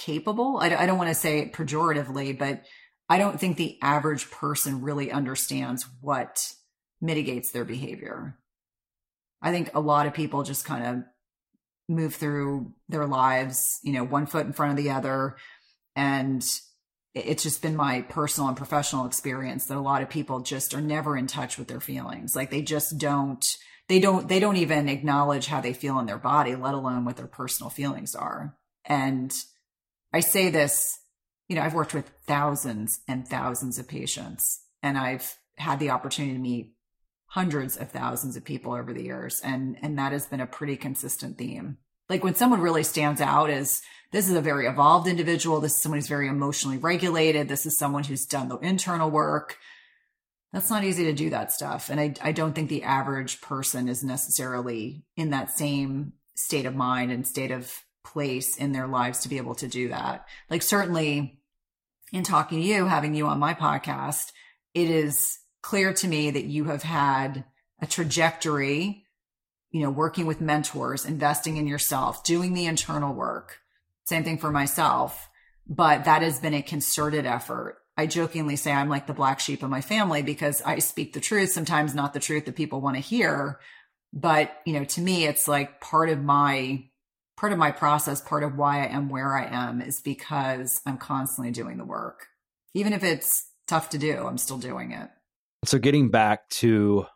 capable. 0.00 0.58
I, 0.58 0.74
I 0.74 0.86
don't 0.86 0.98
want 0.98 1.10
to 1.10 1.14
say 1.14 1.38
it 1.40 1.52
pejoratively, 1.52 2.36
but 2.36 2.64
I 3.08 3.18
don't 3.18 3.38
think 3.38 3.56
the 3.56 3.78
average 3.82 4.30
person 4.30 4.82
really 4.82 5.12
understands 5.12 5.86
what 6.00 6.52
mitigates 7.00 7.50
their 7.50 7.64
behavior. 7.64 8.38
I 9.42 9.52
think 9.52 9.70
a 9.74 9.80
lot 9.80 10.06
of 10.06 10.14
people 10.14 10.42
just 10.42 10.64
kind 10.64 10.86
of 10.86 11.04
move 11.88 12.14
through 12.14 12.72
their 12.88 13.06
lives, 13.06 13.78
you 13.82 13.92
know, 13.92 14.04
one 14.04 14.26
foot 14.26 14.46
in 14.46 14.52
front 14.52 14.78
of 14.78 14.82
the 14.82 14.90
other. 14.90 15.36
And 15.96 16.44
it's 17.14 17.42
just 17.42 17.62
been 17.62 17.76
my 17.76 18.02
personal 18.02 18.48
and 18.48 18.56
professional 18.56 19.06
experience 19.06 19.66
that 19.66 19.76
a 19.76 19.80
lot 19.80 20.02
of 20.02 20.08
people 20.08 20.40
just 20.40 20.74
are 20.74 20.80
never 20.80 21.16
in 21.16 21.26
touch 21.26 21.58
with 21.58 21.68
their 21.68 21.80
feelings. 21.80 22.36
Like 22.36 22.50
they 22.50 22.62
just 22.62 22.98
don't, 22.98 23.44
they 23.88 23.98
don't, 23.98 24.28
they 24.28 24.38
don't 24.38 24.56
even 24.56 24.88
acknowledge 24.88 25.46
how 25.46 25.60
they 25.60 25.72
feel 25.72 25.98
in 25.98 26.06
their 26.06 26.18
body, 26.18 26.54
let 26.54 26.74
alone 26.74 27.04
what 27.04 27.16
their 27.16 27.26
personal 27.26 27.70
feelings 27.70 28.14
are. 28.14 28.56
And 28.84 29.32
I 30.12 30.20
say 30.20 30.50
this, 30.50 30.98
you 31.48 31.56
know, 31.56 31.62
I've 31.62 31.74
worked 31.74 31.94
with 31.94 32.12
thousands 32.26 33.00
and 33.08 33.26
thousands 33.26 33.78
of 33.78 33.88
patients 33.88 34.62
and 34.82 34.96
I've 34.96 35.36
had 35.56 35.80
the 35.80 35.90
opportunity 35.90 36.34
to 36.34 36.40
meet 36.40 36.74
hundreds 37.26 37.76
of 37.76 37.90
thousands 37.90 38.36
of 38.36 38.44
people 38.44 38.72
over 38.72 38.92
the 38.92 39.04
years 39.04 39.40
and 39.44 39.76
and 39.82 39.96
that 39.98 40.10
has 40.10 40.26
been 40.26 40.40
a 40.40 40.46
pretty 40.46 40.76
consistent 40.76 41.38
theme 41.38 41.78
like 42.10 42.22
when 42.22 42.34
someone 42.34 42.60
really 42.60 42.82
stands 42.82 43.20
out 43.20 43.48
as 43.48 43.80
this 44.12 44.28
is 44.28 44.34
a 44.34 44.40
very 44.40 44.66
evolved 44.66 45.06
individual. 45.06 45.60
This 45.60 45.76
is 45.76 45.82
someone 45.82 45.98
who's 45.98 46.08
very 46.08 46.26
emotionally 46.26 46.78
regulated. 46.78 47.48
This 47.48 47.64
is 47.64 47.78
someone 47.78 48.02
who's 48.02 48.26
done 48.26 48.48
the 48.48 48.58
internal 48.58 49.08
work. 49.08 49.56
That's 50.52 50.68
not 50.68 50.82
easy 50.82 51.04
to 51.04 51.12
do 51.12 51.30
that 51.30 51.52
stuff. 51.52 51.88
And 51.88 52.00
i 52.00 52.14
i 52.20 52.32
don't 52.32 52.52
think 52.52 52.68
the 52.68 52.82
average 52.82 53.40
person 53.40 53.88
is 53.88 54.02
necessarily 54.02 55.04
in 55.16 55.30
that 55.30 55.56
same 55.56 56.14
state 56.34 56.66
of 56.66 56.74
mind 56.74 57.12
and 57.12 57.26
state 57.26 57.52
of 57.52 57.72
place 58.04 58.56
in 58.56 58.72
their 58.72 58.88
lives 58.88 59.20
to 59.20 59.28
be 59.28 59.36
able 59.36 59.54
to 59.54 59.68
do 59.68 59.88
that. 59.88 60.26
Like 60.50 60.62
certainly 60.62 61.40
in 62.12 62.24
talking 62.24 62.60
to 62.60 62.66
you 62.66 62.86
having 62.86 63.14
you 63.14 63.28
on 63.28 63.38
my 63.38 63.54
podcast 63.54 64.32
it 64.74 64.88
is 64.90 65.38
clear 65.62 65.92
to 65.92 66.08
me 66.08 66.30
that 66.30 66.44
you 66.44 66.64
have 66.64 66.82
had 66.82 67.44
a 67.80 67.86
trajectory, 67.86 69.04
you 69.70 69.82
know, 69.82 69.90
working 69.90 70.26
with 70.26 70.40
mentors, 70.40 71.04
investing 71.04 71.56
in 71.56 71.66
yourself, 71.66 72.24
doing 72.24 72.54
the 72.54 72.66
internal 72.66 73.14
work. 73.14 73.58
Same 74.04 74.24
thing 74.24 74.38
for 74.38 74.50
myself, 74.50 75.28
but 75.66 76.04
that 76.04 76.22
has 76.22 76.40
been 76.40 76.54
a 76.54 76.62
concerted 76.62 77.26
effort. 77.26 77.78
I 77.96 78.06
jokingly 78.06 78.56
say 78.56 78.72
I'm 78.72 78.88
like 78.88 79.06
the 79.06 79.14
black 79.14 79.40
sheep 79.40 79.62
of 79.62 79.70
my 79.70 79.80
family 79.80 80.22
because 80.22 80.62
I 80.62 80.78
speak 80.78 81.12
the 81.12 81.20
truth, 81.20 81.52
sometimes 81.52 81.94
not 81.94 82.14
the 82.14 82.20
truth 82.20 82.46
that 82.46 82.56
people 82.56 82.80
want 82.80 82.96
to 82.96 83.02
hear. 83.02 83.60
But, 84.12 84.50
you 84.66 84.72
know, 84.72 84.84
to 84.84 85.00
me, 85.00 85.26
it's 85.26 85.46
like 85.46 85.80
part 85.80 86.08
of 86.08 86.20
my 86.20 86.84
part 87.36 87.52
of 87.52 87.58
my 87.58 87.70
process, 87.70 88.20
part 88.20 88.42
of 88.42 88.56
why 88.56 88.82
I 88.82 88.86
am 88.88 89.08
where 89.08 89.34
I 89.34 89.46
am 89.46 89.80
is 89.80 90.00
because 90.00 90.80
I'm 90.84 90.98
constantly 90.98 91.52
doing 91.52 91.78
the 91.78 91.86
work. 91.86 92.26
Even 92.74 92.92
if 92.92 93.02
it's 93.02 93.48
tough 93.66 93.90
to 93.90 93.98
do, 93.98 94.26
I'm 94.26 94.36
still 94.36 94.58
doing 94.58 94.92
it. 94.92 95.08
So 95.64 95.78
getting 95.78 96.10
back 96.10 96.48
to 96.50 97.06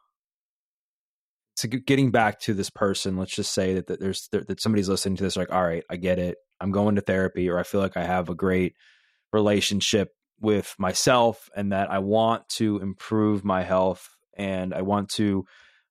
so 1.55 1.69
getting 1.69 2.11
back 2.11 2.41
to 2.41 2.55
this 2.55 2.71
person, 2.71 3.17
let's 3.17 3.35
just 3.35 3.53
say 3.53 3.75
that, 3.75 3.87
that 3.87 4.01
there's 4.01 4.29
that 4.33 4.61
somebody's 4.61 4.89
listening 4.89 5.17
to 5.17 5.23
this 5.23 5.37
like, 5.37 5.53
all 5.53 5.65
right, 5.65 5.85
I 5.89 5.97
get 5.97 6.19
it. 6.19 6.37
I'm 6.61 6.73
going 6.73 6.97
to 6.97 7.01
therapy, 7.01 7.49
or 7.49 7.59
I 7.59 7.63
feel 7.63 7.81
like 7.81 7.97
I 7.97 8.05
have 8.05 8.29
a 8.29 8.35
great 8.35 8.75
relationship 9.33 10.11
with 10.41 10.75
myself, 10.79 11.49
and 11.55 11.73
that 11.73 11.91
I 11.91 12.01
want 12.01 12.49
to 12.51 12.79
improve 12.79 13.45
my 13.45 13.63
health, 13.63 14.09
and 14.37 14.75
I 14.75 14.83
want 14.83 15.11
to 15.11 15.45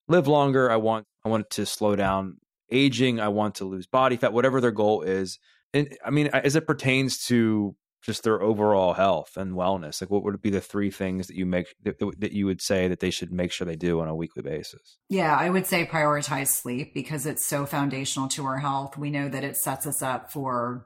live 0.08 0.28
longer. 0.28 0.70
I 0.70 0.76
want 0.76 1.06
I 1.26 1.30
want 1.30 1.50
to 1.52 1.66
slow 1.66 1.96
down 1.96 2.38
aging. 2.70 3.20
I 3.20 3.30
want 3.30 3.56
to 3.56 3.66
lose 3.66 3.88
body 3.88 4.18
fat, 4.18 4.34
whatever 4.34 4.60
their 4.60 4.72
goal 4.72 5.02
is. 5.02 5.40
And 5.74 5.96
I 6.06 6.10
mean, 6.10 6.28
as 6.28 6.56
it 6.56 6.68
pertains 6.68 7.24
to 7.26 7.76
just 8.04 8.24
their 8.24 8.42
overall 8.42 8.94
health 8.94 9.38
and 9.38 9.54
wellness 9.54 10.02
like 10.02 10.10
what 10.10 10.24
would 10.24 10.42
be 10.42 10.50
the 10.50 10.62
three 10.62 10.92
things 10.92 11.28
that 11.28 11.36
you 11.36 11.46
make 11.46 11.74
that, 11.84 11.98
that, 12.20 12.34
you 12.34 12.46
would 12.46 12.62
say 12.62 12.88
that 12.88 13.00
they 13.00 13.10
should 13.10 13.32
make 13.32 13.52
sure 13.52 13.66
they 13.66 13.76
do 13.76 14.02
on 14.02 14.08
a 14.08 14.16
weekly 14.16 14.44
basis? 14.44 14.98
Yeah 15.10 15.36
i 15.36 15.50
would 15.50 15.66
say 15.66 15.86
prioritize 15.86 16.48
sleep 16.48 16.94
because 16.94 17.26
it's 17.26 17.46
so 17.46 17.66
foundational 17.66 18.28
to 18.30 18.46
our 18.46 18.58
health. 18.58 18.98
We 18.98 19.10
know 19.10 19.30
that 19.30 19.44
it 19.44 19.58
sets 19.58 19.88
us 19.88 20.02
up 20.02 20.32
for 20.32 20.86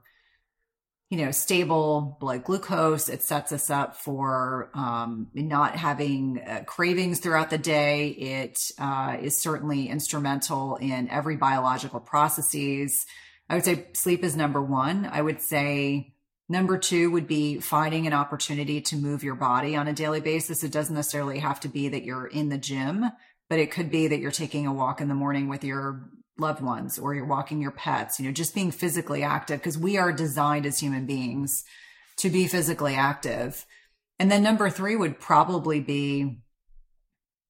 you 1.09 1.17
know 1.17 1.31
stable 1.31 2.17
blood 2.19 2.43
glucose. 2.43 3.09
It 3.09 3.23
sets 3.23 3.51
us 3.51 3.69
up 3.69 3.95
for 3.95 4.69
um, 4.73 5.27
not 5.33 5.75
having 5.75 6.41
uh, 6.45 6.63
cravings 6.65 7.19
throughout 7.19 7.49
the 7.49 7.57
day. 7.57 8.09
It 8.09 8.59
uh, 8.77 9.17
is 9.21 9.41
certainly 9.41 9.87
instrumental 9.87 10.75
in 10.75 11.09
every 11.09 11.37
biological 11.37 11.99
processes. 11.99 13.05
I 13.49 13.55
would 13.55 13.65
say 13.65 13.87
sleep 13.93 14.23
is 14.23 14.35
number 14.35 14.61
one. 14.61 15.05
I 15.09 15.21
would 15.21 15.41
say 15.41 16.13
Number 16.49 16.77
two 16.77 17.11
would 17.11 17.27
be 17.27 17.59
finding 17.59 18.07
an 18.07 18.13
opportunity 18.13 18.79
to 18.81 18.95
move 18.95 19.23
your 19.23 19.35
body 19.35 19.75
on 19.75 19.87
a 19.87 19.93
daily 19.93 20.21
basis. 20.21 20.63
It 20.63 20.71
doesn't 20.71 20.95
necessarily 20.95 21.39
have 21.39 21.59
to 21.61 21.67
be 21.67 21.89
that 21.89 22.03
you're 22.03 22.27
in 22.27 22.49
the 22.49 22.57
gym, 22.57 23.05
but 23.49 23.59
it 23.59 23.71
could 23.71 23.91
be 23.91 24.07
that 24.07 24.19
you're 24.19 24.31
taking 24.31 24.65
a 24.65 24.73
walk 24.73 25.01
in 25.01 25.09
the 25.09 25.13
morning 25.13 25.49
with 25.49 25.63
your 25.63 26.09
loved 26.39 26.61
ones 26.61 26.97
or 26.97 27.13
you're 27.13 27.25
walking 27.25 27.61
your 27.61 27.71
pets, 27.71 28.19
you 28.19 28.25
know, 28.25 28.31
just 28.31 28.55
being 28.55 28.71
physically 28.71 29.23
active 29.23 29.59
because 29.59 29.77
we 29.77 29.97
are 29.97 30.13
designed 30.13 30.65
as 30.65 30.79
human 30.79 31.05
beings 31.05 31.63
to 32.17 32.29
be 32.29 32.47
physically 32.47 32.95
active. 32.95 33.65
And 34.19 34.31
then 34.31 34.43
number 34.43 34.69
three 34.69 34.95
would 34.95 35.19
probably 35.19 35.79
be, 35.79 36.39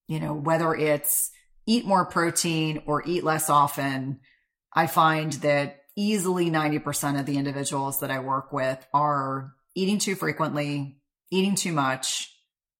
you 0.07 0.19
know, 0.19 0.33
whether 0.33 0.73
it's 0.73 1.31
eat 1.65 1.85
more 1.85 2.05
protein 2.05 2.81
or 2.85 3.03
eat 3.05 3.23
less 3.23 3.49
often. 3.49 4.19
I 4.73 4.87
find 4.87 5.33
that 5.33 5.81
easily 5.97 6.49
90% 6.49 7.19
of 7.19 7.25
the 7.25 7.37
individuals 7.37 7.99
that 7.99 8.11
I 8.11 8.19
work 8.19 8.53
with 8.53 8.85
are 8.93 9.51
eating 9.75 9.97
too 9.97 10.15
frequently, 10.15 11.01
eating 11.31 11.55
too 11.55 11.73
much, 11.73 12.31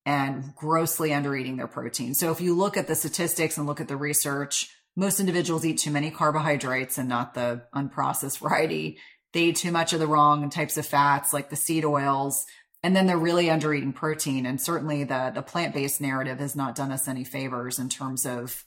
and 0.05 0.55
grossly 0.55 1.13
under 1.13 1.35
eating 1.35 1.57
their 1.57 1.67
protein. 1.67 2.13
So 2.13 2.31
if 2.31 2.39
you 2.39 2.55
look 2.55 2.77
at 2.77 2.87
the 2.87 2.95
statistics 2.95 3.57
and 3.57 3.67
look 3.67 3.81
at 3.81 3.89
the 3.89 3.97
research, 3.97 4.69
most 4.95 5.19
individuals 5.19 5.65
eat 5.65 5.79
too 5.79 5.91
many 5.91 6.11
carbohydrates 6.11 6.97
and 6.97 7.09
not 7.09 7.33
the 7.33 7.63
unprocessed 7.75 8.37
variety. 8.41 8.99
They 9.33 9.45
eat 9.45 9.57
too 9.57 9.71
much 9.71 9.91
of 9.91 9.99
the 9.99 10.07
wrong 10.07 10.49
types 10.49 10.77
of 10.77 10.85
fats 10.85 11.33
like 11.33 11.49
the 11.49 11.55
seed 11.55 11.83
oils. 11.83 12.45
And 12.83 12.95
then 12.95 13.07
they're 13.07 13.17
really 13.17 13.49
under 13.49 13.73
eating 13.73 13.91
protein. 13.91 14.45
And 14.45 14.61
certainly 14.61 15.03
the, 15.03 15.31
the 15.33 15.41
plant 15.41 15.73
based 15.73 15.99
narrative 15.99 16.39
has 16.39 16.55
not 16.55 16.75
done 16.75 16.91
us 16.91 17.07
any 17.07 17.23
favors 17.23 17.79
in 17.79 17.89
terms 17.89 18.25
of 18.25 18.63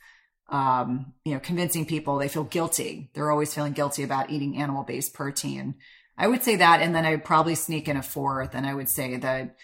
um, 0.50 1.14
you 1.24 1.32
know, 1.32 1.40
convincing 1.40 1.86
people 1.86 2.18
they 2.18 2.28
feel 2.28 2.44
guilty. 2.44 3.10
They're 3.14 3.30
always 3.30 3.54
feeling 3.54 3.72
guilty 3.72 4.02
about 4.02 4.30
eating 4.30 4.56
animal 4.56 4.82
based 4.82 5.14
protein. 5.14 5.76
I 6.18 6.26
would 6.26 6.42
say 6.42 6.56
that. 6.56 6.82
And 6.82 6.94
then 6.94 7.06
I 7.06 7.12
would 7.12 7.24
probably 7.24 7.54
sneak 7.54 7.88
in 7.88 7.96
a 7.96 8.02
fourth. 8.02 8.54
And 8.54 8.66
I 8.66 8.74
would 8.74 8.88
say 8.88 9.16
that 9.16 9.56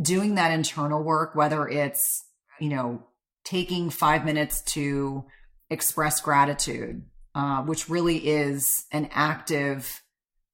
doing 0.00 0.36
that 0.36 0.52
internal 0.52 1.02
work, 1.02 1.34
whether 1.34 1.66
it's, 1.66 2.24
you 2.60 2.68
know, 2.68 3.02
taking 3.44 3.90
five 3.90 4.24
minutes 4.24 4.62
to 4.62 5.24
express 5.70 6.20
gratitude, 6.20 7.02
uh, 7.34 7.62
which 7.62 7.88
really 7.88 8.18
is 8.18 8.84
an 8.92 9.08
active 9.12 10.02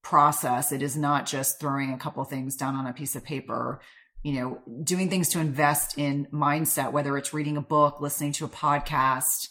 process. 0.03 0.73
It 0.73 0.83
is 0.83 0.97
not 0.97 1.27
just 1.27 1.61
throwing 1.61 1.93
a 1.93 1.99
couple 1.99 2.25
things 2.25 2.57
down 2.57 2.75
on 2.75 2.87
a 2.87 2.93
piece 2.93 3.17
of 3.17 3.25
paper 3.25 3.81
you 4.25 4.33
know, 4.33 4.59
doing 4.83 5.11
things 5.11 5.29
to 5.29 5.39
invest 5.39 5.99
in 5.99 6.27
mindset, 6.33 6.93
whether 6.93 7.17
it's 7.19 7.35
reading 7.35 7.59
a 7.59 7.61
book, 7.63 8.01
listening 8.01 8.33
to 8.33 8.47
a 8.47 8.49
podcast, 8.49 9.49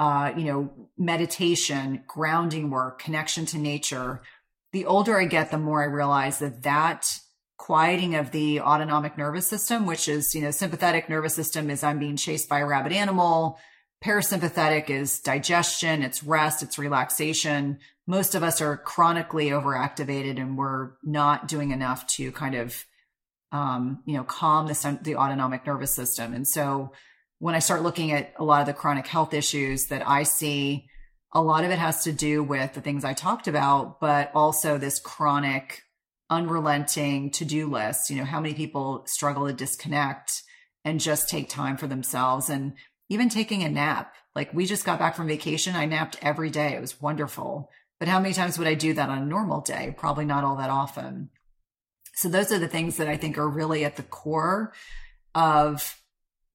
uh, 0.00 0.32
you 0.34 0.44
know, 0.44 0.70
meditation, 0.96 2.02
grounding 2.06 2.70
work, 2.70 3.02
connection 3.02 3.44
to 3.44 3.58
nature. 3.58 4.22
The 4.72 4.86
older 4.86 5.20
I 5.20 5.26
get, 5.26 5.50
the 5.50 5.58
more 5.58 5.82
I 5.82 5.86
realize 5.86 6.38
that 6.38 6.62
that 6.62 7.06
quieting 7.58 8.14
of 8.14 8.30
the 8.30 8.62
autonomic 8.62 9.18
nervous 9.18 9.46
system, 9.46 9.84
which 9.84 10.08
is, 10.08 10.34
you 10.34 10.40
know, 10.40 10.50
sympathetic 10.50 11.10
nervous 11.10 11.34
system 11.34 11.68
is 11.68 11.84
I'm 11.84 11.98
being 11.98 12.16
chased 12.16 12.48
by 12.48 12.60
a 12.60 12.66
rabid 12.66 12.92
animal. 12.92 13.58
Parasympathetic 14.02 14.88
is 14.88 15.20
digestion, 15.20 16.02
it's 16.02 16.24
rest, 16.24 16.62
it's 16.62 16.78
relaxation. 16.78 17.78
Most 18.06 18.34
of 18.34 18.42
us 18.42 18.62
are 18.62 18.78
chronically 18.78 19.50
overactivated 19.50 20.40
and 20.40 20.56
we're 20.56 20.92
not 21.04 21.46
doing 21.46 21.72
enough 21.72 22.06
to 22.14 22.32
kind 22.32 22.54
of, 22.54 22.86
um, 23.52 24.02
you 24.06 24.16
know, 24.16 24.24
calm 24.24 24.66
the, 24.66 24.98
the 25.02 25.16
autonomic 25.16 25.66
nervous 25.66 25.94
system. 25.94 26.32
And 26.32 26.48
so, 26.48 26.92
when 27.40 27.54
I 27.54 27.58
start 27.58 27.82
looking 27.82 28.12
at 28.12 28.34
a 28.36 28.44
lot 28.44 28.60
of 28.60 28.66
the 28.66 28.74
chronic 28.74 29.06
health 29.06 29.34
issues 29.34 29.86
that 29.86 30.06
I 30.06 30.22
see, 30.22 30.86
a 31.32 31.42
lot 31.42 31.64
of 31.64 31.70
it 31.70 31.78
has 31.78 32.04
to 32.04 32.12
do 32.12 32.42
with 32.42 32.74
the 32.74 32.82
things 32.82 33.04
I 33.04 33.14
talked 33.14 33.48
about, 33.48 33.98
but 33.98 34.30
also 34.34 34.76
this 34.76 35.00
chronic, 35.00 35.82
unrelenting 36.28 37.30
to 37.32 37.44
do 37.46 37.66
list. 37.66 38.10
You 38.10 38.16
know, 38.16 38.24
how 38.24 38.40
many 38.40 38.52
people 38.52 39.04
struggle 39.06 39.46
to 39.46 39.54
disconnect 39.54 40.42
and 40.84 41.00
just 41.00 41.28
take 41.28 41.48
time 41.48 41.78
for 41.78 41.86
themselves 41.86 42.50
and 42.50 42.74
even 43.08 43.30
taking 43.30 43.62
a 43.62 43.70
nap. 43.70 44.14
Like 44.34 44.52
we 44.52 44.66
just 44.66 44.84
got 44.84 44.98
back 44.98 45.16
from 45.16 45.26
vacation. 45.26 45.74
I 45.74 45.86
napped 45.86 46.18
every 46.22 46.50
day. 46.50 46.74
It 46.74 46.80
was 46.80 47.00
wonderful. 47.00 47.70
But 47.98 48.08
how 48.08 48.20
many 48.20 48.34
times 48.34 48.58
would 48.58 48.68
I 48.68 48.74
do 48.74 48.94
that 48.94 49.08
on 49.08 49.18
a 49.18 49.26
normal 49.26 49.62
day? 49.62 49.94
Probably 49.96 50.24
not 50.26 50.44
all 50.44 50.56
that 50.56 50.70
often. 50.70 51.30
So 52.14 52.28
those 52.28 52.52
are 52.52 52.58
the 52.58 52.68
things 52.68 52.98
that 52.98 53.08
I 53.08 53.16
think 53.16 53.38
are 53.38 53.48
really 53.48 53.84
at 53.84 53.96
the 53.96 54.02
core 54.02 54.72
of 55.34 55.99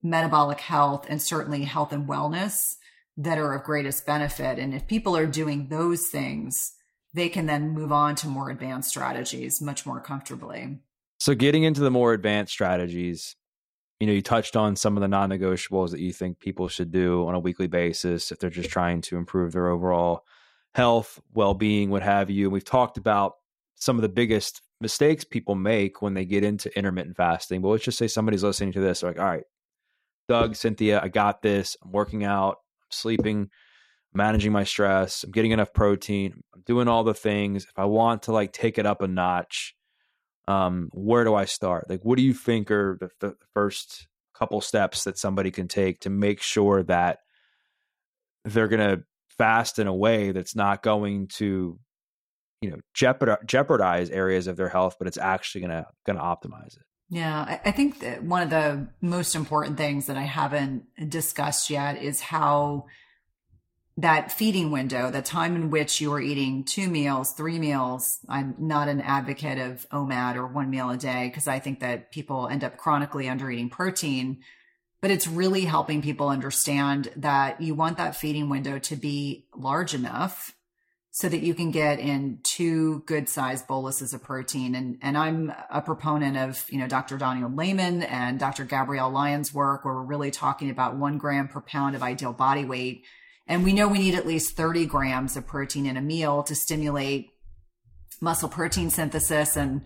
metabolic 0.06 0.62
health 0.62 1.06
and 1.10 1.22
certainly 1.22 1.64
health 1.64 1.91
and 1.91 2.08
wellness 2.08 2.76
that 3.18 3.38
are 3.38 3.53
of 3.56 3.64
greatest 3.64 4.06
benefit. 4.06 4.60
And 4.60 4.74
if 4.74 4.88
people 4.88 5.18
are 5.18 5.26
doing 5.26 5.68
those 5.70 6.08
things, 6.08 6.74
they 7.14 7.30
can 7.30 7.45
then 7.45 7.70
move 7.72 7.91
on 7.91 8.16
to 8.16 8.28
more 8.28 8.49
advanced 8.49 8.89
strategies 8.89 9.62
much 9.62 9.86
more 9.86 9.99
comfortably. 9.99 10.80
So, 11.18 11.34
getting 11.34 11.64
into 11.64 11.82
the 11.82 11.91
more 11.91 12.14
advanced 12.14 12.51
strategies, 12.51 13.36
you 13.99 14.08
know, 14.08 14.14
you 14.14 14.22
touched 14.22 14.56
on 14.56 14.76
some 14.76 14.97
of 14.97 15.01
the 15.01 15.08
non 15.08 15.30
negotiables 15.30 15.91
that 15.91 16.01
you 16.01 16.12
think 16.12 16.39
people 16.39 16.68
should 16.68 16.91
do 16.91 17.26
on 17.26 17.36
a 17.36 17.39
weekly 17.39 17.68
basis 17.68 18.32
if 18.32 18.39
they're 18.39 18.49
just 18.49 18.70
trying 18.70 19.01
to 19.01 19.18
improve 19.18 19.53
their 19.53 19.70
overall 19.70 20.26
health, 20.74 21.22
well 21.34 21.53
being, 21.53 21.89
what 21.89 22.03
have 22.03 22.30
you. 22.30 22.45
And 22.45 22.53
we've 22.53 22.66
talked 22.66 22.97
about 22.97 23.36
some 23.76 23.95
of 23.95 24.01
the 24.01 24.10
biggest 24.10 24.62
mistakes 24.82 25.24
people 25.24 25.56
make 25.56 26.01
when 26.01 26.14
they 26.14 26.26
get 26.26 26.43
into 26.43 26.76
intermittent 26.78 27.16
fasting. 27.16 27.62
But 27.62 27.70
let's 27.70 27.86
just 27.86 27.97
say 27.97 28.08
somebody's 28.08 28.43
listening 28.43 28.74
to 28.74 28.82
this, 28.82 29.01
like, 29.01 29.18
all 29.18 29.26
right, 29.26 29.45
Doug, 30.28 30.55
Cynthia, 30.55 30.99
I 31.01 31.07
got 31.07 31.41
this. 31.41 31.78
I'm 31.84 31.91
working 31.91 32.23
out, 32.23 32.57
I'm 32.82 32.91
sleeping, 32.91 33.49
managing 34.13 34.51
my 34.51 34.63
stress, 34.63 35.23
I'm 35.23 35.32
getting 35.32 35.51
enough 35.51 35.73
protein, 35.73 36.41
I'm 36.53 36.63
doing 36.65 36.88
all 36.88 37.03
the 37.03 37.13
things. 37.13 37.65
If 37.65 37.78
I 37.78 37.86
want 37.86 38.23
to 38.23 38.32
like 38.32 38.53
take 38.53 38.78
it 38.78 38.86
up 38.86 39.01
a 39.01 39.07
notch, 39.07 39.76
um, 40.47 40.89
where 40.93 41.23
do 41.23 41.36
I 41.36 41.45
start? 41.45 41.89
Like, 41.89 42.01
what 42.03 42.17
do 42.17 42.23
you 42.23 42.34
think 42.34 42.71
are 42.71 42.97
the, 42.99 43.09
the 43.19 43.36
first 43.53 44.07
couple 44.38 44.61
steps 44.61 45.05
that 45.05 45.17
somebody 45.17 45.51
can 45.51 45.67
take 45.67 45.99
to 46.01 46.09
make 46.09 46.41
sure 46.41 46.84
that 46.84 47.19
they're 48.43 48.67
going 48.67 48.97
to 48.97 49.03
fast 49.38 49.80
in 49.80 49.88
a 49.88 49.95
way 49.95 50.32
that's 50.32 50.55
not 50.55 50.84
going 50.84 51.28
to 51.28 51.80
you 52.61 52.69
know 52.69 52.78
jeopardize, 52.93 53.39
jeopardize 53.45 54.09
areas 54.09 54.47
of 54.47 54.55
their 54.55 54.69
health 54.69 54.95
but 54.97 55.07
it's 55.07 55.17
actually 55.17 55.61
going 55.61 55.71
to 55.71 55.86
going 56.05 56.17
to 56.17 56.23
optimize 56.23 56.76
it 56.78 56.86
yeah 57.10 57.60
I, 57.64 57.72
think 57.72 57.99
that 57.99 58.24
one 58.24 58.41
of 58.41 58.49
the 58.49 58.88
most 59.01 59.36
important 59.36 59.78
things 59.78 60.08
that 60.08 60.18
i 60.18 60.24
haven't 60.24 60.86
discussed 61.10 61.70
yet 61.70 62.01
is 62.01 62.20
how 62.22 62.86
that 63.97 64.32
feeding 64.32 64.72
window, 64.72 65.10
the 65.10 65.22
time 65.22 65.56
in 65.56 65.70
which 65.70 66.01
you 66.01 66.12
are 66.12 66.20
eating 66.20 66.66
two 66.66 66.89
meals, 66.89 67.32
three 67.32 67.60
meals. 67.60 68.20
I'm 68.28 68.56
not 68.60 68.89
an 68.89 68.99
advocate 68.99 69.58
of 69.58 69.88
OMAD 69.89 70.36
or 70.36 70.47
one 70.47 70.70
meal 70.70 70.89
a 70.89 70.97
day 70.97 71.30
because 71.30 71.47
I 71.47 71.60
think 71.60 71.80
that 71.80 72.12
people 72.12 72.47
end 72.49 72.64
up 72.64 72.78
chronically 72.78 73.30
under 73.30 73.49
eating 73.49 73.70
protein. 73.70 74.39
But 75.01 75.12
it's 75.12 75.28
really 75.28 75.66
helping 75.66 76.01
people 76.01 76.30
understand 76.30 77.10
that 77.16 77.62
you 77.62 77.74
want 77.74 77.97
that 77.97 78.16
feeding 78.16 78.49
window 78.49 78.80
to 78.80 78.95
be 78.95 79.45
large 79.56 79.93
enough 79.93 80.55
so 81.16 81.30
that 81.30 81.43
you 81.43 81.53
can 81.53 81.72
get 81.72 81.97
in 81.97 82.39
two 82.43 82.99
good 83.05 83.30
sized 83.30 83.68
boluses 83.68 84.13
of 84.13 84.22
protein. 84.22 84.76
And, 84.76 84.97
and 85.01 85.18
I'm 85.18 85.53
a 85.72 85.82
proponent 85.82 86.36
of, 86.36 86.66
you 86.70 86.78
know, 86.78 86.89
Dr. 86.89 87.18
Daniel 87.18 87.49
Layman 87.49 88.03
and 88.03 88.38
Dr. 88.38 88.66
Gabrielle 88.66 89.11
Lyon's 89.11 89.53
work 89.53 89.86
where 89.86 89.93
we're 89.93 90.01
really 90.03 90.30
talking 90.30 90.70
about 90.70 90.97
one 90.97 91.18
gram 91.18 91.47
per 91.47 91.61
pound 91.61 91.95
of 91.95 92.03
ideal 92.03 92.34
body 92.34 92.66
weight 92.66 93.05
and 93.47 93.63
we 93.63 93.74
know 93.74 93.88
we 93.88 93.99
need 93.99 94.16
at 94.16 94.28
least 94.28 94.57
30 94.57 94.88
grams 94.88 95.38
of 95.38 95.47
protein 95.47 95.86
in 95.86 95.97
a 95.97 96.01
meal 96.01 96.43
to 96.43 96.55
stimulate 96.55 97.32
muscle 98.20 98.49
protein 98.49 98.89
synthesis. 98.89 99.55
And 99.55 99.84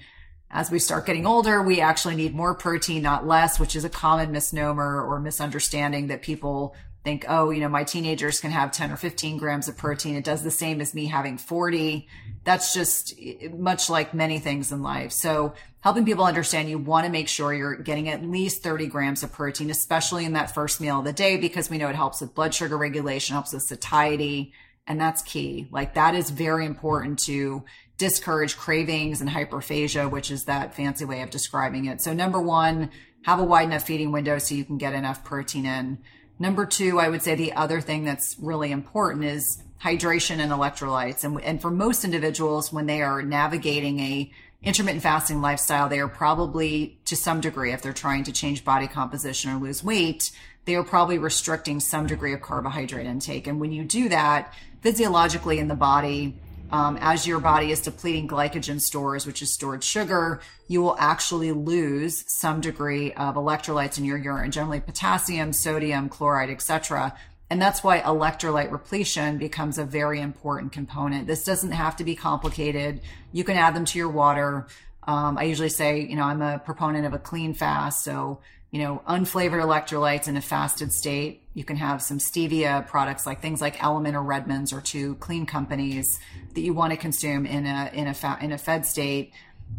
as 0.50 0.72
we 0.72 0.80
start 0.80 1.06
getting 1.06 1.26
older, 1.26 1.62
we 1.62 1.82
actually 1.82 2.16
need 2.16 2.34
more 2.34 2.56
protein, 2.56 3.04
not 3.04 3.28
less, 3.28 3.60
which 3.60 3.76
is 3.76 3.84
a 3.84 3.90
common 3.90 4.32
misnomer 4.32 5.04
or 5.04 5.20
misunderstanding 5.20 6.08
that 6.08 6.22
people 6.22 6.74
think, 7.04 7.26
oh, 7.30 7.50
you 7.50 7.62
know, 7.62 7.70
my 7.70 7.84
teenagers 7.84 8.40
can 8.40 8.52
have 8.52 8.72
10 8.72 8.92
or 8.92 8.98
15 8.98 9.38
grams 9.38 9.68
of 9.68 9.78
protein. 9.78 10.16
It 10.16 10.24
does 10.24 10.44
the 10.44 10.52
same 10.52 10.82
as 10.82 10.94
me 10.94 11.06
having 11.06 11.38
40. 11.38 12.08
That's 12.44 12.74
just 12.74 13.14
eh, 13.20 13.48
much 13.58 13.90
like 13.90 14.14
many 14.14 14.40
things 14.40 14.72
in 14.72 14.84
life. 14.84 15.12
So 15.12 15.54
helping 15.80 16.06
people 16.06 16.26
understand 16.26 16.70
you 16.70 16.78
want 16.78 17.06
to 17.06 17.12
make 17.12 17.30
sure 17.30 17.54
you're 17.54 17.78
getting 17.78 18.10
at 18.10 18.24
least 18.24 18.64
30 18.64 18.88
grams 18.88 19.24
of 19.24 19.32
protein, 19.32 19.70
especially 19.70 20.26
in 20.26 20.34
that 20.34 20.54
first 20.54 20.82
meal 20.82 21.00
of 21.00 21.06
the 21.06 21.14
day, 21.14 21.38
because 21.38 21.70
we 21.70 21.78
know 21.78 21.90
it 21.90 21.96
helps 21.96 22.22
with 22.22 22.36
blood 22.36 22.54
sugar 22.54 22.78
regulation, 22.78 23.34
helps 23.34 23.54
with 23.54 23.64
satiety. 23.64 24.54
And 24.86 25.00
that's 25.00 25.22
key. 25.22 25.68
Like 25.72 25.94
that 25.94 26.16
is 26.16 26.32
very 26.32 26.66
important 26.66 27.20
to 27.20 27.64
discourage 27.98 28.58
cravings 28.58 29.22
and 29.22 29.30
hyperphagia, 29.30 30.10
which 30.10 30.32
is 30.32 30.46
that 30.46 30.74
fancy 30.74 31.06
way 31.06 31.22
of 31.22 31.30
describing 31.30 31.86
it. 31.86 32.02
So 32.02 32.14
number 32.14 32.42
one, 32.42 32.90
have 33.24 33.40
a 33.40 33.44
wide 33.44 33.66
enough 33.66 33.84
feeding 33.84 34.12
window 34.12 34.38
so 34.40 34.56
you 34.56 34.66
can 34.66 34.78
get 34.78 34.94
enough 34.94 35.24
protein 35.24 35.66
in. 35.66 36.00
Number 36.40 36.66
two, 36.66 37.00
I 37.00 37.10
would 37.10 37.22
say 37.22 37.36
the 37.36 37.54
other 37.54 37.82
thing 37.82 38.06
that's 38.06 38.38
really 38.40 38.72
important 38.72 39.26
is 39.26 39.62
hydration 39.84 40.40
and 40.40 40.52
electrolytes. 40.52 41.24
And, 41.24 41.42
and 41.42 41.62
for 41.62 41.70
most 41.70 42.06
individuals, 42.06 42.72
when 42.72 42.86
they 42.86 43.02
are 43.02 43.22
navigating 43.22 44.00
a 44.00 44.32
intermittent 44.62 45.04
fasting 45.04 45.42
lifestyle, 45.42 45.90
they 45.90 46.00
are 46.00 46.08
probably 46.08 47.00
to 47.06 47.16
some 47.16 47.42
degree, 47.42 47.72
if 47.72 47.82
they're 47.82 47.94
trying 47.94 48.24
to 48.26 48.32
change 48.32 48.66
body 48.66 48.88
composition 48.88 49.52
or 49.52 49.60
lose 49.60 49.84
weight, 49.84 50.32
they 50.66 50.76
are 50.76 50.84
probably 50.84 51.18
restricting 51.18 51.80
some 51.80 52.08
degree 52.08 52.34
of 52.34 52.42
carbohydrate 52.42 53.06
intake. 53.06 53.48
And 53.48 53.60
when 53.60 53.72
you 53.72 53.84
do 53.84 54.10
that 54.10 54.54
physiologically 54.82 55.60
in 55.60 55.68
the 55.68 55.76
body, 55.76 56.38
um, 56.72 56.98
as 57.02 57.26
your 57.26 57.40
body 57.40 57.72
is 57.72 57.82
depleting 57.82 58.28
glycogen 58.28 58.80
stores, 58.80 59.26
which 59.26 59.42
is 59.42 59.52
stored 59.52 59.84
sugar, 59.84 60.42
you 60.68 60.82
will 60.82 60.96
actually 61.00 61.52
lose 61.52 62.24
some 62.28 62.62
degree 62.62 63.12
of 63.14 63.36
electrolytes 63.36 63.98
in 63.98 64.06
your 64.06 64.18
urine, 64.18 64.52
generally 64.52 64.80
potassium, 64.80 65.54
sodium, 65.54 66.10
chloride, 66.10 66.50
etc. 66.50 67.16
And 67.50 67.62
that's 67.62 67.84
why 67.84 68.00
electrolyte 68.02 68.72
repletion 68.72 69.38
becomes 69.38 69.78
a 69.78 69.86
very 69.86 70.22
important 70.22 70.72
component. 70.72 71.26
This 71.26 71.44
doesn't 71.44 71.72
have 71.72 71.96
to 71.98 72.04
be 72.04 72.16
complicated. 72.16 73.02
You 73.32 73.44
can 73.44 73.58
add 73.58 73.76
them 73.76 73.86
to 73.86 73.98
your 73.98 74.10
water. 74.10 74.68
Um, 75.08 75.38
I 75.38 75.44
usually 75.44 75.70
say, 75.70 76.02
you 76.02 76.16
know, 76.16 76.24
I'm 76.24 76.44
a 76.44 76.60
proponent 76.60 77.08
of 77.08 77.14
a 77.14 77.20
clean 77.20 77.56
fast. 77.56 78.04
So 78.04 78.42
you 78.72 78.84
know, 78.84 79.02
unflavored 79.08 79.64
electrolytes 79.64 80.28
in 80.28 80.38
a 80.38 80.42
fasted 80.42 80.94
state. 80.94 81.44
You 81.54 81.64
can 81.64 81.78
have 81.78 82.02
some 82.02 82.20
stevia 82.20 82.86
products 82.88 83.26
like 83.26 83.42
things 83.42 83.62
like 83.62 83.78
LMNT 83.78 84.14
or 84.14 84.24
Redmond's 84.24 84.72
or 84.72 84.82
two 84.82 85.16
clean 85.16 85.46
companies 85.46 86.20
that 86.54 86.62
you 86.62 86.74
want 86.74 86.92
to 86.92 86.98
consume 86.98 87.46
in 87.46 87.66
a 87.66 87.90
in 87.94 88.08
a 88.08 88.14
fa- 88.14 88.38
in 88.42 88.52
a 88.52 88.58
fed 88.58 88.86
state. 88.86 89.34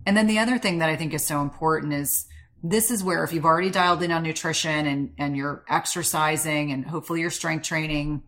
And 0.07 0.17
then 0.17 0.27
the 0.27 0.41
other 0.41 0.59
thing 0.59 0.79
that 0.79 0.89
I 0.89 0.97
think 0.97 1.15
is 1.15 1.25
so 1.25 1.41
important 1.41 1.93
is 1.93 2.27
this 2.63 2.91
is 2.91 3.03
where 3.03 3.25
if 3.25 3.33
you've 3.33 3.45
already 3.45 3.71
dialed 3.71 4.03
in 4.03 4.11
on 4.11 4.25
nutrition 4.25 4.87
and 4.87 5.15
and 5.19 5.37
you're 5.37 5.65
exercising 5.69 6.73
and 6.73 6.85
hopefully 6.85 7.21
you're 7.21 7.31
strength 7.31 7.65
training, 7.65 8.25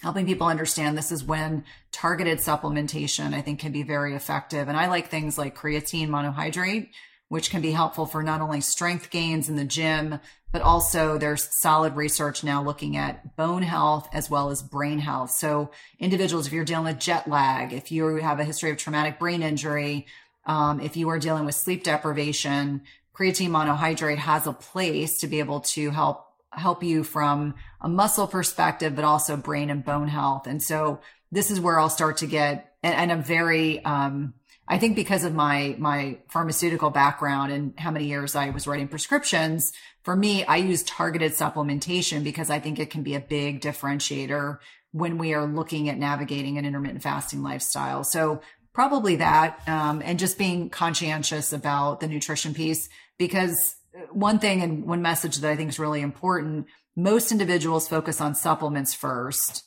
helping 0.00 0.24
people 0.24 0.46
understand 0.46 0.96
this 0.96 1.12
is 1.12 1.22
when 1.22 1.64
targeted 1.92 2.38
supplementation 2.38 3.34
I 3.34 3.42
think 3.42 3.60
can 3.60 3.72
be 3.72 3.82
very 3.82 4.14
effective. 4.14 4.68
And 4.68 4.76
I 4.76 4.88
like 4.88 5.08
things 5.08 5.36
like 5.36 5.54
creatine 5.54 6.08
monohydrate 6.08 6.88
which 7.32 7.48
can 7.48 7.62
be 7.62 7.72
helpful 7.72 8.04
for 8.04 8.22
not 8.22 8.42
only 8.42 8.60
strength 8.60 9.08
gains 9.08 9.48
in 9.48 9.56
the 9.56 9.64
gym, 9.64 10.20
but 10.52 10.60
also 10.60 11.16
there's 11.16 11.48
solid 11.50 11.96
research 11.96 12.44
now 12.44 12.62
looking 12.62 12.94
at 12.94 13.34
bone 13.36 13.62
health 13.62 14.06
as 14.12 14.28
well 14.28 14.50
as 14.50 14.62
brain 14.62 14.98
health. 14.98 15.30
So 15.30 15.70
individuals, 15.98 16.46
if 16.46 16.52
you're 16.52 16.66
dealing 16.66 16.84
with 16.84 16.98
jet 16.98 17.26
lag, 17.26 17.72
if 17.72 17.90
you 17.90 18.16
have 18.16 18.38
a 18.38 18.44
history 18.44 18.70
of 18.70 18.76
traumatic 18.76 19.18
brain 19.18 19.42
injury, 19.42 20.04
um, 20.44 20.78
if 20.78 20.94
you 20.94 21.08
are 21.08 21.18
dealing 21.18 21.46
with 21.46 21.54
sleep 21.54 21.84
deprivation, 21.84 22.82
creatine 23.14 23.48
monohydrate 23.48 24.18
has 24.18 24.46
a 24.46 24.52
place 24.52 25.20
to 25.20 25.26
be 25.26 25.38
able 25.38 25.60
to 25.60 25.88
help 25.88 26.26
help 26.50 26.82
you 26.82 27.02
from 27.02 27.54
a 27.80 27.88
muscle 27.88 28.26
perspective, 28.26 28.94
but 28.94 29.06
also 29.06 29.38
brain 29.38 29.70
and 29.70 29.86
bone 29.86 30.08
health. 30.08 30.46
And 30.46 30.62
so 30.62 31.00
this 31.30 31.50
is 31.50 31.58
where 31.58 31.80
I'll 31.80 31.88
start 31.88 32.18
to 32.18 32.26
get, 32.26 32.74
and, 32.82 32.94
and 32.94 33.10
I'm 33.10 33.22
very, 33.22 33.82
um, 33.86 34.34
I 34.68 34.78
think 34.78 34.96
because 34.96 35.24
of 35.24 35.34
my 35.34 35.74
my 35.78 36.18
pharmaceutical 36.28 36.90
background 36.90 37.52
and 37.52 37.74
how 37.78 37.90
many 37.90 38.06
years 38.06 38.36
I 38.36 38.50
was 38.50 38.66
writing 38.66 38.88
prescriptions, 38.88 39.72
for 40.02 40.16
me, 40.16 40.44
I 40.44 40.56
use 40.56 40.82
targeted 40.82 41.32
supplementation 41.32 42.24
because 42.24 42.50
I 42.50 42.60
think 42.60 42.78
it 42.78 42.90
can 42.90 43.02
be 43.02 43.14
a 43.14 43.20
big 43.20 43.60
differentiator 43.60 44.58
when 44.92 45.18
we 45.18 45.34
are 45.34 45.46
looking 45.46 45.88
at 45.88 45.98
navigating 45.98 46.58
an 46.58 46.64
intermittent 46.64 47.02
fasting 47.02 47.42
lifestyle. 47.42 48.04
So 48.04 48.40
probably 48.72 49.16
that, 49.16 49.60
um, 49.66 50.02
and 50.04 50.18
just 50.18 50.38
being 50.38 50.70
conscientious 50.70 51.52
about 51.52 52.00
the 52.00 52.08
nutrition 52.08 52.54
piece 52.54 52.88
because 53.18 53.76
one 54.10 54.38
thing 54.38 54.62
and 54.62 54.86
one 54.86 55.02
message 55.02 55.36
that 55.38 55.50
I 55.50 55.56
think 55.56 55.70
is 55.70 55.78
really 55.78 56.00
important, 56.00 56.66
most 56.96 57.32
individuals 57.32 57.88
focus 57.88 58.20
on 58.20 58.34
supplements 58.34 58.94
first 58.94 59.64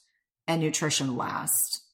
and 0.48 0.62
nutrition 0.62 1.16
last 1.16 1.85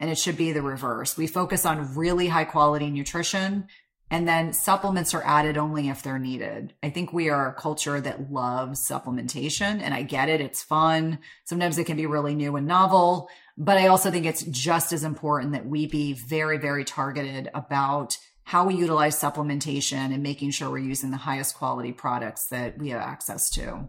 and 0.00 0.10
it 0.10 0.18
should 0.18 0.36
be 0.36 0.50
the 0.50 0.62
reverse. 0.62 1.16
We 1.16 1.26
focus 1.26 1.64
on 1.64 1.94
really 1.94 2.26
high 2.26 2.44
quality 2.44 2.90
nutrition 2.90 3.68
and 4.10 4.26
then 4.26 4.52
supplements 4.52 5.14
are 5.14 5.22
added 5.24 5.56
only 5.56 5.88
if 5.88 6.02
they're 6.02 6.18
needed. 6.18 6.74
I 6.82 6.90
think 6.90 7.12
we 7.12 7.30
are 7.30 7.48
a 7.48 7.54
culture 7.54 8.00
that 8.00 8.32
loves 8.32 8.84
supplementation 8.86 9.80
and 9.80 9.94
I 9.94 10.02
get 10.02 10.28
it. 10.28 10.40
It's 10.40 10.64
fun. 10.64 11.20
Sometimes 11.44 11.78
it 11.78 11.84
can 11.84 11.96
be 11.96 12.06
really 12.06 12.34
new 12.34 12.56
and 12.56 12.66
novel, 12.66 13.28
but 13.56 13.78
I 13.78 13.86
also 13.86 14.10
think 14.10 14.26
it's 14.26 14.42
just 14.42 14.92
as 14.92 15.04
important 15.04 15.52
that 15.52 15.66
we 15.66 15.86
be 15.86 16.14
very, 16.14 16.58
very 16.58 16.84
targeted 16.84 17.50
about 17.54 18.18
how 18.42 18.66
we 18.66 18.74
utilize 18.74 19.20
supplementation 19.20 20.12
and 20.12 20.24
making 20.24 20.50
sure 20.50 20.70
we're 20.70 20.78
using 20.78 21.12
the 21.12 21.16
highest 21.16 21.54
quality 21.54 21.92
products 21.92 22.48
that 22.48 22.78
we 22.78 22.88
have 22.88 23.00
access 23.00 23.48
to. 23.50 23.88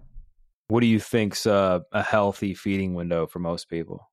What 0.67 0.81
do 0.81 0.87
you 0.87 0.99
think's 0.99 1.47
a, 1.47 1.81
a 1.91 2.03
healthy 2.03 2.53
feeding 2.53 2.93
window 2.93 3.25
for 3.25 3.39
most 3.39 3.69
people? 3.69 4.10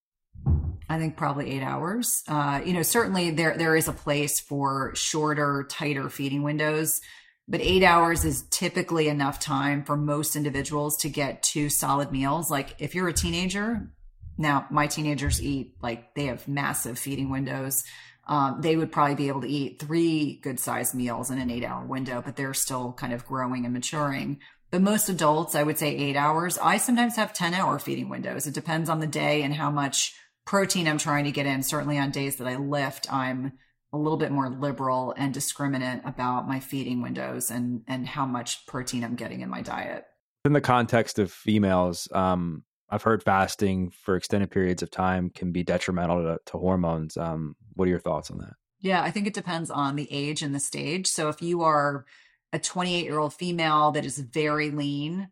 I 0.88 0.98
think 0.98 1.16
probably 1.16 1.50
eight 1.50 1.62
hours. 1.62 2.22
Uh, 2.26 2.60
you 2.64 2.72
know, 2.72 2.82
certainly 2.82 3.30
there 3.30 3.56
there 3.56 3.76
is 3.76 3.88
a 3.88 3.92
place 3.92 4.40
for 4.40 4.94
shorter, 4.94 5.66
tighter 5.68 6.08
feeding 6.08 6.42
windows, 6.42 7.00
but 7.46 7.60
eight 7.60 7.82
hours 7.82 8.24
is 8.24 8.42
typically 8.50 9.08
enough 9.08 9.38
time 9.38 9.84
for 9.84 9.96
most 9.96 10.34
individuals 10.34 10.96
to 10.98 11.08
get 11.08 11.42
two 11.42 11.68
solid 11.68 12.10
meals. 12.10 12.50
Like 12.50 12.76
if 12.78 12.94
you're 12.94 13.08
a 13.08 13.12
teenager, 13.12 13.90
now 14.38 14.66
my 14.70 14.86
teenagers 14.86 15.42
eat 15.42 15.74
like 15.82 16.14
they 16.14 16.26
have 16.26 16.48
massive 16.48 16.98
feeding 16.98 17.30
windows. 17.30 17.84
um, 18.26 18.60
they 18.60 18.76
would 18.76 18.92
probably 18.92 19.14
be 19.14 19.28
able 19.28 19.40
to 19.40 19.48
eat 19.48 19.78
three 19.80 20.38
good 20.42 20.60
sized 20.60 20.94
meals 20.94 21.30
in 21.30 21.38
an 21.38 21.50
eight 21.50 21.64
hour 21.64 21.84
window, 21.84 22.22
but 22.24 22.36
they're 22.36 22.54
still 22.54 22.92
kind 22.92 23.12
of 23.12 23.26
growing 23.26 23.64
and 23.64 23.74
maturing. 23.74 24.38
But 24.70 24.82
most 24.82 25.08
adults, 25.08 25.54
I 25.54 25.62
would 25.62 25.78
say 25.78 25.96
eight 25.96 26.16
hours. 26.16 26.58
I 26.58 26.76
sometimes 26.76 27.16
have 27.16 27.32
10 27.32 27.54
hour 27.54 27.78
feeding 27.78 28.10
windows. 28.10 28.46
It 28.46 28.52
depends 28.54 28.90
on 28.90 29.00
the 29.00 29.06
day 29.06 29.42
and 29.42 29.54
how 29.54 29.70
much 29.70 30.14
protein 30.48 30.88
I'm 30.88 30.96
trying 30.96 31.24
to 31.24 31.30
get 31.30 31.44
in. 31.44 31.62
Certainly 31.62 31.98
on 31.98 32.10
days 32.10 32.36
that 32.36 32.46
I 32.46 32.56
lift, 32.56 33.12
I'm 33.12 33.52
a 33.92 33.98
little 33.98 34.16
bit 34.16 34.32
more 34.32 34.48
liberal 34.48 35.12
and 35.14 35.34
discriminant 35.34 36.08
about 36.08 36.48
my 36.48 36.58
feeding 36.58 37.02
windows 37.02 37.50
and, 37.50 37.82
and 37.86 38.08
how 38.08 38.24
much 38.24 38.64
protein 38.66 39.04
I'm 39.04 39.14
getting 39.14 39.42
in 39.42 39.50
my 39.50 39.60
diet. 39.60 40.06
In 40.46 40.54
the 40.54 40.62
context 40.62 41.18
of 41.18 41.30
females, 41.30 42.08
um, 42.12 42.62
I've 42.88 43.02
heard 43.02 43.22
fasting 43.22 43.90
for 43.90 44.16
extended 44.16 44.50
periods 44.50 44.82
of 44.82 44.90
time 44.90 45.28
can 45.28 45.52
be 45.52 45.62
detrimental 45.64 46.22
to, 46.22 46.38
to 46.46 46.56
hormones. 46.56 47.18
Um, 47.18 47.54
what 47.74 47.84
are 47.84 47.90
your 47.90 47.98
thoughts 47.98 48.30
on 48.30 48.38
that? 48.38 48.54
Yeah, 48.80 49.02
I 49.02 49.10
think 49.10 49.26
it 49.26 49.34
depends 49.34 49.70
on 49.70 49.96
the 49.96 50.10
age 50.10 50.40
and 50.40 50.54
the 50.54 50.60
stage. 50.60 51.08
So 51.08 51.28
if 51.28 51.42
you 51.42 51.60
are 51.60 52.06
a 52.54 52.58
28 52.58 53.04
year 53.04 53.18
old 53.18 53.34
female 53.34 53.90
that 53.90 54.06
is 54.06 54.18
very 54.18 54.70
lean, 54.70 55.28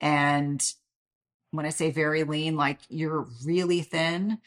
and 0.00 0.60
when 1.56 1.66
I 1.66 1.70
say 1.70 1.90
very 1.90 2.24
lean, 2.24 2.56
like 2.56 2.80
you're 2.88 3.26
really 3.44 3.82
thin, 3.82 4.38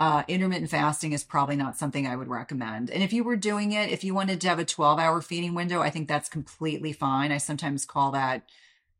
uh, 0.00 0.24
intermittent 0.26 0.70
fasting 0.70 1.12
is 1.12 1.22
probably 1.22 1.56
not 1.56 1.76
something 1.76 2.06
I 2.06 2.16
would 2.16 2.28
recommend. 2.28 2.90
And 2.90 3.02
if 3.02 3.12
you 3.12 3.22
were 3.22 3.36
doing 3.36 3.72
it, 3.72 3.90
if 3.90 4.02
you 4.02 4.14
wanted 4.14 4.40
to 4.40 4.48
have 4.48 4.58
a 4.58 4.64
12 4.64 4.98
hour 4.98 5.20
feeding 5.20 5.54
window, 5.54 5.80
I 5.80 5.90
think 5.90 6.08
that's 6.08 6.28
completely 6.28 6.92
fine. 6.92 7.30
I 7.30 7.38
sometimes 7.38 7.84
call 7.84 8.10
that, 8.12 8.48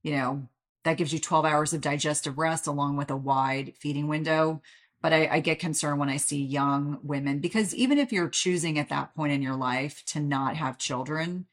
you 0.02 0.12
know, 0.12 0.48
that 0.84 0.96
gives 0.96 1.12
you 1.12 1.18
12 1.18 1.44
hours 1.44 1.72
of 1.72 1.80
digestive 1.80 2.38
rest 2.38 2.66
along 2.66 2.96
with 2.96 3.10
a 3.10 3.16
wide 3.16 3.72
feeding 3.76 4.06
window. 4.06 4.62
But 5.02 5.12
I, 5.12 5.28
I, 5.32 5.40
get 5.40 5.58
concerned 5.58 5.98
when 5.98 6.08
I 6.08 6.16
see 6.16 6.42
young 6.42 6.98
women 7.02 7.40
because 7.40 7.74
even 7.74 7.98
if 7.98 8.10
you're 8.10 8.30
choosing 8.30 8.78
at 8.78 8.88
that 8.88 9.14
point 9.14 9.34
in 9.34 9.42
your 9.42 9.56
life 9.56 10.02
to 10.06 10.20
not 10.20 10.56
have 10.56 10.78
children, 10.78 11.44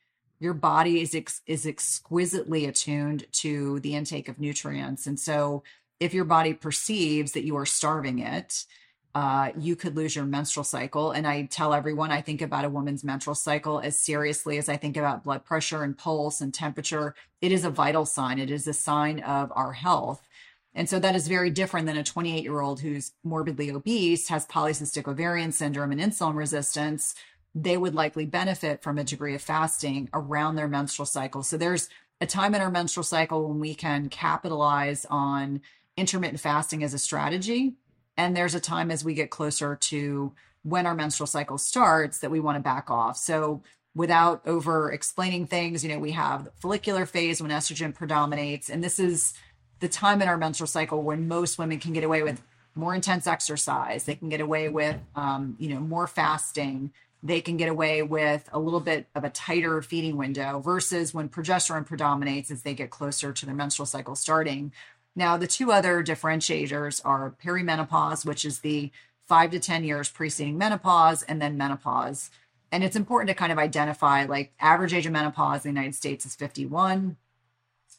your 0.41 0.53
body 0.53 1.01
is 1.01 1.13
ex- 1.13 1.41
is 1.45 1.67
exquisitely 1.67 2.65
attuned 2.65 3.25
to 3.33 3.79
the 3.81 3.93
intake 3.93 4.27
of 4.27 4.39
nutrients, 4.39 5.05
and 5.05 5.19
so 5.19 5.63
if 6.01 6.15
your 6.15 6.25
body 6.25 6.53
perceives 6.53 7.33
that 7.33 7.45
you 7.45 7.55
are 7.55 7.65
starving 7.65 8.17
it, 8.19 8.65
uh, 9.13 9.51
you 9.55 9.75
could 9.75 9.95
lose 9.95 10.15
your 10.15 10.25
menstrual 10.25 10.63
cycle. 10.63 11.11
And 11.11 11.27
I 11.27 11.43
tell 11.43 11.75
everyone 11.75 12.11
I 12.11 12.21
think 12.21 12.41
about 12.41 12.65
a 12.65 12.69
woman's 12.69 13.03
menstrual 13.03 13.35
cycle 13.35 13.79
as 13.79 13.99
seriously 13.99 14.57
as 14.57 14.67
I 14.67 14.77
think 14.77 14.97
about 14.97 15.23
blood 15.23 15.45
pressure 15.45 15.83
and 15.83 15.95
pulse 15.95 16.41
and 16.41 16.51
temperature. 16.51 17.13
It 17.39 17.51
is 17.51 17.63
a 17.63 17.69
vital 17.69 18.07
sign, 18.07 18.39
it 18.39 18.49
is 18.49 18.67
a 18.67 18.73
sign 18.73 19.19
of 19.19 19.51
our 19.55 19.73
health. 19.73 20.27
And 20.73 20.89
so 20.89 20.97
that 20.97 21.15
is 21.15 21.27
very 21.27 21.51
different 21.51 21.85
than 21.85 21.97
a 21.97 22.03
28 22.03 22.41
year 22.41 22.61
old 22.61 22.79
who's 22.79 23.11
morbidly 23.23 23.69
obese, 23.69 24.29
has 24.29 24.47
polycystic 24.47 25.07
ovarian 25.07 25.51
syndrome 25.51 25.91
and 25.91 26.01
insulin 26.01 26.35
resistance. 26.35 27.13
They 27.53 27.77
would 27.77 27.93
likely 27.93 28.25
benefit 28.25 28.81
from 28.81 28.97
a 28.97 29.03
degree 29.03 29.35
of 29.35 29.41
fasting 29.43 30.09
around 30.13 30.55
their 30.55 30.69
menstrual 30.69 31.05
cycle. 31.05 31.43
So 31.43 31.57
there's 31.57 31.89
a 32.21 32.25
time 32.25 32.55
in 32.55 32.61
our 32.61 32.71
menstrual 32.71 33.03
cycle 33.03 33.47
when 33.47 33.59
we 33.59 33.75
can 33.75 34.09
capitalize 34.09 35.05
on 35.09 35.61
intermittent 36.01 36.41
fasting 36.41 36.83
as 36.83 36.93
a 36.93 36.99
strategy 36.99 37.75
and 38.17 38.35
there's 38.35 38.55
a 38.55 38.59
time 38.59 38.91
as 38.91 39.03
we 39.03 39.13
get 39.13 39.29
closer 39.29 39.75
to 39.75 40.33
when 40.63 40.85
our 40.85 40.95
menstrual 40.95 41.27
cycle 41.27 41.57
starts 41.57 42.19
that 42.19 42.31
we 42.31 42.39
want 42.39 42.55
to 42.55 42.61
back 42.61 42.91
off. 42.91 43.17
So 43.17 43.63
without 43.95 44.45
over 44.45 44.91
explaining 44.91 45.47
things, 45.47 45.83
you 45.83 45.89
know, 45.89 45.99
we 45.99 46.11
have 46.11 46.45
the 46.45 46.51
follicular 46.59 47.05
phase 47.05 47.41
when 47.41 47.51
estrogen 47.51 47.93
predominates. 47.93 48.69
And 48.69 48.83
this 48.83 48.99
is 48.99 49.33
the 49.79 49.89
time 49.89 50.21
in 50.21 50.27
our 50.27 50.37
menstrual 50.37 50.67
cycle 50.67 51.01
when 51.01 51.27
most 51.27 51.57
women 51.57 51.79
can 51.79 51.93
get 51.93 52.03
away 52.03 52.21
with 52.21 52.41
more 52.75 52.93
intense 52.93 53.27
exercise. 53.27 54.03
They 54.03 54.15
can 54.15 54.29
get 54.29 54.39
away 54.39 54.69
with, 54.69 54.97
um, 55.15 55.55
you 55.59 55.69
know, 55.69 55.79
more 55.79 56.07
fasting. 56.07 56.91
They 57.23 57.41
can 57.41 57.57
get 57.57 57.69
away 57.69 58.03
with 58.03 58.47
a 58.53 58.59
little 58.59 58.79
bit 58.79 59.07
of 59.15 59.23
a 59.23 59.29
tighter 59.29 59.81
feeding 59.81 60.15
window 60.15 60.59
versus 60.59 61.13
when 61.13 61.29
progesterone 61.29 61.85
predominates 61.85 62.51
as 62.51 62.61
they 62.61 62.73
get 62.73 62.89
closer 62.89 63.33
to 63.33 63.45
their 63.45 63.55
menstrual 63.55 63.85
cycle 63.85 64.15
starting. 64.15 64.71
Now, 65.15 65.37
the 65.37 65.47
two 65.47 65.71
other 65.71 66.03
differentiators 66.03 67.01
are 67.03 67.35
perimenopause, 67.43 68.25
which 68.25 68.45
is 68.45 68.59
the 68.59 68.91
five 69.27 69.51
to 69.51 69.59
10 69.59 69.83
years 69.83 70.09
preceding 70.09 70.57
menopause, 70.57 71.23
and 71.23 71.41
then 71.41 71.57
menopause. 71.57 72.31
And 72.71 72.83
it's 72.83 72.95
important 72.95 73.29
to 73.29 73.35
kind 73.35 73.51
of 73.51 73.57
identify 73.57 74.25
like 74.25 74.53
average 74.59 74.93
age 74.93 75.05
of 75.05 75.11
menopause 75.11 75.65
in 75.65 75.73
the 75.73 75.79
United 75.79 75.95
States 75.95 76.25
is 76.25 76.35
51. 76.35 77.17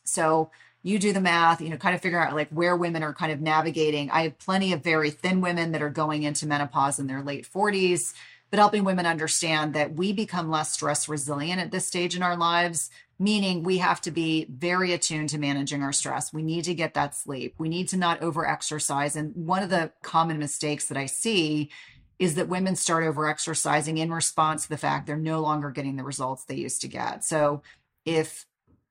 So 0.05 0.51
you 0.83 0.99
do 0.99 1.13
the 1.13 1.21
math, 1.21 1.61
you 1.61 1.69
know, 1.69 1.77
kind 1.77 1.95
of 1.95 2.01
figure 2.01 2.21
out 2.21 2.35
like 2.35 2.49
where 2.49 2.77
women 2.77 3.03
are 3.03 3.13
kind 3.13 3.31
of 3.31 3.41
navigating. 3.41 4.11
I 4.11 4.23
have 4.25 4.39
plenty 4.39 4.73
of 4.73 4.83
very 4.83 5.11
thin 5.11 5.41
women 5.41 5.73
that 5.73 5.83
are 5.83 5.91
going 5.91 6.23
into 6.23 6.47
menopause 6.47 6.99
in 6.99 7.07
their 7.07 7.23
late 7.23 7.47
40s, 7.47 8.15
but 8.51 8.59
helping 8.59 8.85
women 8.85 9.07
understand 9.07 9.75
that 9.75 9.95
we 9.95 10.13
become 10.13 10.51
less 10.51 10.73
stress 10.73 11.09
resilient 11.09 11.61
at 11.61 11.71
this 11.71 11.87
stage 11.87 12.17
in 12.17 12.23
our 12.23 12.37
lives 12.37 12.91
meaning 13.23 13.63
we 13.63 13.79
have 13.79 14.01
to 14.01 14.11
be 14.11 14.47
very 14.51 14.93
attuned 14.93 15.29
to 15.29 15.39
managing 15.39 15.83
our 15.83 15.93
stress. 15.93 16.33
We 16.33 16.43
need 16.43 16.65
to 16.65 16.75
get 16.75 16.95
that 16.95 17.15
sleep. 17.15 17.55
We 17.57 17.69
need 17.69 17.89
to 17.89 17.97
not 17.97 18.21
overexercise. 18.21 19.15
And 19.15 19.33
one 19.47 19.63
of 19.63 19.71
the 19.71 19.93
common 20.03 20.39
mistakes 20.39 20.89
that 20.89 20.99
I 20.99 21.07
see 21.07 21.71
is 22.19 22.35
that 22.35 22.49
women 22.49 22.75
start 22.75 23.05
overexercising 23.05 23.99
in 23.99 24.13
response 24.13 24.65
to 24.65 24.69
the 24.69 24.77
fact 24.77 25.07
they're 25.07 25.17
no 25.17 25.41
longer 25.41 25.71
getting 25.71 25.97
the 25.97 26.05
results 26.05 26.45
they 26.45 26.57
used 26.57 26.81
to 26.81 26.89
get. 26.89 27.25
So 27.25 27.63
if 28.05 28.45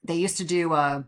they 0.03 0.15
used 0.15 0.37
to 0.37 0.45
do 0.45 0.73
a 0.73 1.05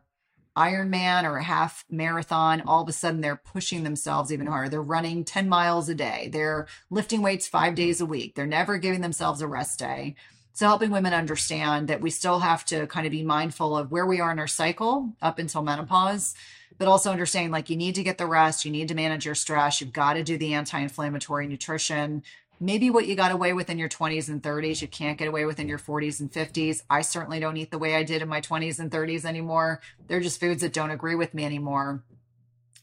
Ironman 0.58 1.24
or 1.24 1.38
a 1.38 1.44
half 1.44 1.84
marathon, 1.90 2.62
all 2.68 2.84
of 2.84 2.90
a 2.90 2.92
sudden 2.92 3.22
they're 3.22 3.36
pushing 3.36 3.84
themselves 3.84 4.32
even 4.32 4.48
harder. 4.48 4.70
They're 4.70 4.82
running 4.82 5.24
10 5.24 5.50
miles 5.50 5.90
a 5.90 5.96
day. 5.96 6.30
They're 6.32 6.68
lifting 6.92 7.22
weights 7.22 7.48
five 7.48 7.74
days 7.74 8.02
a 8.02 8.06
week. 8.06 8.36
They're 8.36 8.46
never 8.46 8.78
giving 8.78 9.02
themselves 9.02 9.42
a 9.42 9.48
rest 9.48 9.80
day. 9.80 10.16
So 10.56 10.68
helping 10.68 10.92
women 10.92 11.16
understand 11.16 11.88
that 11.88 12.00
we 12.00 12.12
still 12.12 12.40
have 12.40 12.64
to 12.66 12.86
kind 12.86 13.08
of 13.08 13.12
be 13.12 13.24
mindful 13.24 13.76
of 13.76 13.92
where 13.92 14.06
we 14.06 14.20
are 14.20 14.32
in 14.32 14.38
our 14.38 14.48
cycle 14.48 15.12
up 15.20 15.40
until 15.40 15.64
menopause, 15.64 16.36
but 16.78 16.88
also 16.88 17.12
understanding 17.12 17.52
like 17.52 17.72
you 17.72 17.76
need 17.76 17.96
to 17.96 18.04
get 18.04 18.20
the 18.20 18.28
rest, 18.28 18.64
you 18.64 18.70
need 18.72 18.88
to 18.90 18.96
manage 18.96 19.26
your 19.26 19.34
stress, 19.34 19.82
you've 19.82 19.92
got 19.92 20.14
to 20.14 20.24
do 20.24 20.38
the 20.38 20.54
anti-inflammatory 20.54 21.48
nutrition. 21.48 22.22
Maybe 22.60 22.92
what 22.92 23.08
you 23.08 23.16
got 23.16 23.32
away 23.32 23.54
with 23.54 23.72
in 23.72 23.80
your 23.80 23.90
20s 23.90 24.30
and 24.30 24.44
30s, 24.44 24.80
you 24.80 24.88
can't 24.88 25.18
get 25.18 25.28
away 25.28 25.46
with 25.46 25.60
in 25.60 25.68
your 25.68 25.80
40s 25.80 26.20
and 26.20 26.32
50s. 26.32 26.84
I 26.88 27.02
certainly 27.02 27.40
don't 27.40 27.58
eat 27.58 27.72
the 27.72 27.80
way 27.80 27.96
I 27.96 28.04
did 28.04 28.22
in 28.22 28.30
my 28.30 28.40
20s 28.40 28.80
and 28.80 28.92
30s 28.92 29.26
anymore. 29.26 29.82
They're 30.08 30.20
just 30.20 30.40
foods 30.40 30.62
that 30.62 30.72
don't 30.72 30.92
agree 30.92 31.16
with 31.16 31.34
me 31.34 31.46
anymore. 31.46 32.04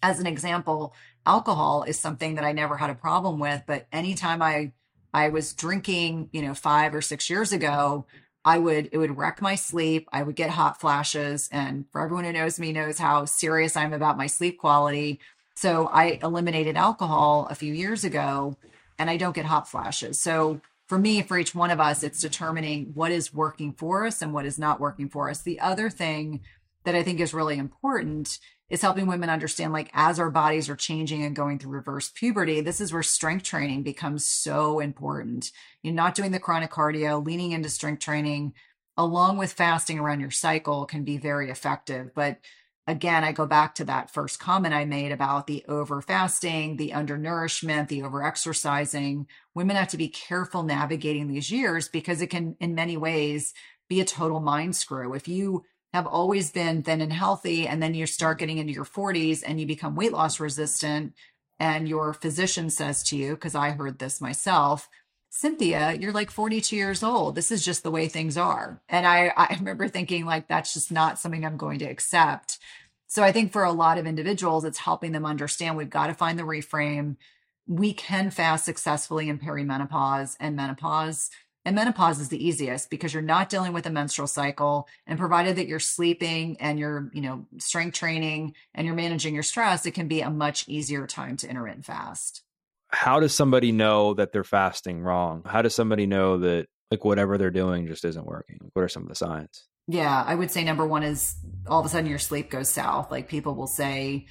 As 0.03 0.18
an 0.18 0.27
example, 0.27 0.93
alcohol 1.25 1.85
is 1.85 1.99
something 1.99 2.35
that 2.35 2.45
I 2.45 2.51
never 2.51 2.79
had 2.79 2.91
a 2.91 2.95
problem 2.95 3.39
with, 3.39 3.62
but 3.64 3.87
anytime 3.93 4.43
I 4.43 4.73
I 5.13 5.29
was 5.29 5.53
drinking, 5.53 6.31
you 6.33 6.43
know, 6.43 6.55
five 6.55 6.95
or 6.95 7.03
six 7.03 7.29
years 7.29 7.53
ago, 7.53 8.07
I 8.45 8.59
would, 8.59 8.89
it 8.93 8.99
would 8.99 9.19
wreck 9.19 9.43
my 9.43 9.55
sleep. 9.55 10.09
I 10.13 10.23
would 10.23 10.37
get 10.37 10.51
hot 10.51 10.81
flashes. 10.81 11.49
And 11.53 11.85
for 11.93 12.01
everyone 12.01 12.25
who 12.25 12.33
knows 12.33 12.59
me 12.59 12.73
knows 12.73 12.99
how 12.99 13.25
serious 13.27 13.77
I'm 13.77 13.93
about 13.93 14.17
my 14.17 14.27
sleep 14.27 14.59
quality. 14.59 15.21
So 15.55 15.89
I 15.89 16.19
eliminated 16.23 16.77
alcohol 16.77 17.47
a 17.51 17.55
few 17.55 17.75
years 17.75 18.03
ago 18.03 18.57
and 18.99 19.11
I 19.11 19.19
don't 19.19 19.35
get 19.35 19.45
hot 19.45 19.69
flashes. 19.69 20.21
So 20.21 20.61
for 20.89 20.99
me, 20.99 21.23
for 21.23 21.39
each 21.39 21.55
one 21.55 21.71
of 21.71 21.81
us, 21.81 22.03
it's 22.03 22.21
determining 22.21 22.93
what 22.95 23.13
is 23.13 23.35
working 23.35 23.73
for 23.73 24.07
us 24.07 24.23
and 24.23 24.33
what 24.33 24.47
is 24.47 24.59
not 24.59 24.81
working 24.81 25.09
for 25.09 25.29
us. 25.29 25.43
The 25.43 25.61
other 25.61 25.91
thing 25.91 26.41
that 26.85 26.95
I 26.95 27.03
think 27.03 27.21
is 27.21 27.35
really 27.35 27.59
important 27.59 28.39
is 28.71 28.81
helping 28.81 29.07
women 29.07 29.29
understand 29.29 29.73
like 29.73 29.91
as 29.93 30.18
our 30.18 30.31
bodies 30.31 30.68
are 30.68 30.77
changing 30.77 31.25
and 31.25 31.37
going 31.37 31.59
through 31.59 31.73
reverse 31.73 32.11
puberty 32.14 32.61
this 32.61 32.81
is 32.81 32.93
where 32.93 33.03
strength 33.03 33.45
training 33.45 33.83
becomes 33.83 34.25
so 34.25 34.81
important. 34.81 35.51
You're 35.83 35.93
not 35.93 36.14
doing 36.14 36.31
the 36.31 36.41
chronic 36.41 36.71
cardio 36.71 37.25
leaning 37.25 37.53
into 37.53 37.68
strength 37.68 38.01
training 38.01 38.55
along 38.97 39.37
with 39.37 39.53
fasting 39.53 39.99
around 39.99 40.21
your 40.21 40.31
cycle 40.31 40.87
can 40.87 41.05
be 41.05 41.18
very 41.18 41.51
effective. 41.51 42.11
But 42.14 42.39
again 42.87 43.23
i 43.23 43.31
go 43.31 43.45
back 43.45 43.75
to 43.75 43.85
that 43.85 44.11
first 44.11 44.41
comment 44.41 44.73
i 44.73 44.87
made 44.87 45.12
about 45.12 45.47
the 45.47 45.62
over 45.68 46.01
fasting 46.01 46.79
the 46.79 46.95
undernourishment 46.95 47.91
the 47.91 48.03
over 48.03 48.25
exercising 48.25 49.27
women 49.55 49.77
have 49.77 49.87
to 49.87 49.99
be 49.99 50.09
careful 50.09 50.62
navigating 50.62 51.29
these 51.29 51.51
years 51.51 51.89
because 51.89 52.23
it 52.23 52.29
can 52.29 52.57
in 52.59 52.75
many 52.75 52.97
ways 52.97 53.53
be 53.91 54.01
a 54.01 54.05
total 54.05 54.41
mind 54.41 54.75
screw. 54.75 55.12
If 55.12 55.29
you 55.29 55.64
have 55.93 56.07
always 56.07 56.51
been 56.51 56.82
thin 56.82 57.01
and 57.01 57.12
healthy, 57.12 57.66
and 57.66 57.82
then 57.82 57.95
you 57.95 58.07
start 58.07 58.38
getting 58.38 58.59
into 58.59 58.72
your 58.72 58.84
40s 58.84 59.43
and 59.45 59.61
you 59.61 59.66
become 59.66 59.97
weight 59.97 60.12
loss 60.12 60.38
resistant, 60.38 61.14
and 61.59 61.88
your 61.88 62.14
physician 62.14 62.70
says 62.70 63.03
to 63.05 63.16
you, 63.16 63.34
because 63.34 63.55
I 63.55 63.70
heard 63.70 63.99
this 63.99 64.20
myself, 64.20 64.88
Cynthia, 65.30 65.93
you're 65.93 66.12
like 66.12 66.30
42 66.30 66.74
years 66.74 67.03
old. 67.03 67.36
This 67.36 67.53
is 67.53 67.64
just 67.64 67.84
the 67.84 67.91
way 67.91 68.09
things 68.09 68.36
are. 68.36 68.82
And 68.88 69.07
I, 69.07 69.32
I 69.36 69.55
remember 69.59 69.88
thinking, 69.88 70.26
like, 70.26 70.49
that's 70.49 70.74
just 70.74 70.91
not 70.91 71.18
something 71.18 71.45
I'm 71.45 71.57
going 71.57 71.78
to 71.80 71.84
accept. 71.84 72.59
So 73.07 73.22
I 73.22 73.32
think 73.32 73.53
for 73.53 73.64
a 73.64 73.72
lot 73.72 73.99
of 73.99 74.07
individuals, 74.07 74.64
it's 74.64 74.78
helping 74.78 75.12
them 75.12 75.26
understand 75.26 75.76
we've 75.76 75.91
got 75.91 76.09
to 76.09 76.14
find 76.14 76.38
the 76.38 76.45
reframe. 76.45 77.16
We 77.66 77.93
can 77.93 78.30
fast 78.30 78.64
successfully 78.64 79.28
in 79.28 79.38
perimenopause 79.38 80.36
and 80.41 80.57
menopause 80.57 81.30
and 81.71 81.77
menopause 81.77 82.18
is 82.18 82.31
the 82.31 82.45
easiest 82.45 82.91
because 82.91 83.14
you're 83.14 83.23
not 83.23 83.49
dealing 83.49 83.73
with 83.73 83.87
a 83.87 83.91
menstrual 83.91 84.27
cycle. 84.27 84.89
And 85.07 85.21
provided 85.21 85.55
that 85.55 85.68
you're 85.68 85.79
sleeping 85.79 86.57
and 86.59 86.81
you're, 86.81 87.12
you 87.14 87.21
know, 87.21 87.47
strength 87.59 87.97
training 87.97 88.55
and 88.75 88.87
you're 88.87 88.97
managing 88.97 89.35
your 89.35 89.45
stress, 89.45 89.87
it 89.87 89.93
can 89.93 90.09
be 90.09 90.21
a 90.21 90.31
much 90.31 90.68
easier 90.68 91.07
time 91.07 91.37
to 91.37 91.49
intermittent 91.49 91.85
fast. 91.85 92.43
how 92.91 93.21
does 93.21 93.33
somebody 93.35 93.73
know 93.73 94.14
that 94.14 94.33
they're 94.33 94.45
fasting 94.45 95.01
wrong? 95.01 95.43
How 95.47 95.62
does 95.62 95.75
somebody 95.75 96.07
know 96.07 96.39
that 96.39 96.66
like 96.91 97.05
whatever 97.05 97.39
they're 97.39 97.51
doing 97.51 97.87
just 97.87 98.05
isn't 98.05 98.27
working? 98.27 98.59
What 98.73 98.83
are 98.83 98.89
some 98.89 99.05
of 99.05 99.09
the 99.09 99.14
signs? 99.14 99.66
Yeah, 99.87 100.25
I 100.27 100.35
would 100.35 100.51
say 100.51 100.64
number 100.64 100.87
one 100.87 101.03
is 101.03 101.35
all 101.66 101.81
of 101.81 101.87
a 101.87 101.89
sudden 101.89 102.11
your 102.11 102.18
sleep 102.18 102.51
goes 102.51 102.68
south. 102.68 103.11
Like 103.11 103.29
people 103.29 103.55
will 103.55 103.66
say, 103.68 104.27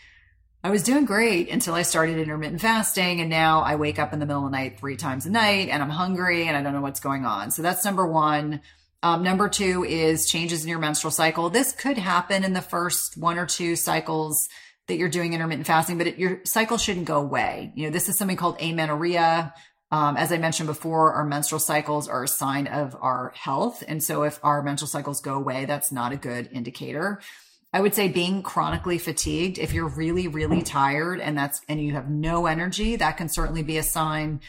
I 0.62 0.72
was 0.72 0.84
doing 0.84 1.05
great 1.05 1.49
until 1.49 1.74
I 1.74 1.84
started 1.84 2.18
intermittent 2.18 2.60
fasting. 2.60 3.22
And 3.22 3.30
now 3.30 3.62
I 3.62 3.76
wake 3.76 3.97
up 3.97 4.12
in 4.12 4.20
the 4.20 4.26
middle 4.26 4.45
of 4.45 4.51
the 4.51 4.57
night 4.57 4.78
three 4.78 4.97
times 4.97 5.26
a 5.26 5.30
night 5.30 5.70
and 5.70 5.82
I'm 5.82 5.89
hungry 5.89 6.47
and 6.47 6.57
I 6.57 6.62
don't 6.62 6.74
know 6.74 6.82
what's 6.82 6.99
going 6.99 7.26
on. 7.26 7.51
So 7.51 7.62
that's 7.62 7.86
number 7.86 8.05
one. 8.05 8.62
Um, 9.01 9.24
number 9.24 9.47
two 9.47 9.86
is 9.86 10.30
changes 10.30 10.64
in 10.64 10.70
your 10.70 10.80
menstrual 10.80 11.12
cycle. 11.12 11.49
This 11.49 11.72
could 11.72 11.97
happen 11.97 12.43
in 12.43 12.51
the 12.51 12.62
first 12.62 13.16
one 13.16 13.38
or 13.38 13.45
two 13.45 13.78
cycles 13.78 14.49
that 14.88 14.97
you're 14.97 15.07
doing 15.07 15.34
intermittent 15.34 15.68
fasting, 15.68 15.97
but 15.97 16.07
it, 16.07 16.18
your 16.18 16.41
cycle 16.43 16.78
shouldn't 16.78 17.05
go 17.05 17.20
away. 17.20 17.72
You 17.76 17.86
know, 17.86 17.91
this 17.91 18.10
is 18.10 18.18
something 18.18 18.36
called 18.36 18.57
amenorrhea. 18.60 19.53
Um, 19.91 20.18
as 20.18 20.34
I 20.34 20.38
mentioned 20.38 20.68
before, 20.68 21.14
our 21.14 21.24
menstrual 21.24 21.60
cycles 21.60 22.10
are 22.10 22.24
a 22.24 22.28
sign 22.28 22.68
of 22.68 22.97
our 22.99 23.32
health. 23.36 23.84
And 23.88 24.03
so 24.03 24.24
if 24.24 24.39
our 24.43 24.62
menstrual 24.62 24.89
cycles 24.89 25.22
go 25.22 25.36
away, 25.36 25.64
that's 25.64 25.91
not 25.91 26.12
a 26.12 26.18
good 26.18 26.49
indicator. 26.51 27.22
I 27.72 27.82
would 27.82 27.93
say 27.93 28.07
being 28.07 28.41
chronically 28.41 28.97
fatigued, 28.97 29.59
if 29.59 29.74
you're 29.74 29.88
really, 29.88 30.28
really 30.28 30.63
tired 30.63 31.20
and 31.20 31.38
that's, 31.38 31.61
and 31.70 31.82
you 31.82 31.93
have 31.93 32.09
no 32.09 32.47
energy, 32.47 32.95
that 32.95 33.17
can 33.17 33.30
certainly 33.30 33.61
be 33.61 33.78
a 33.78 33.84
sign. 33.84 34.41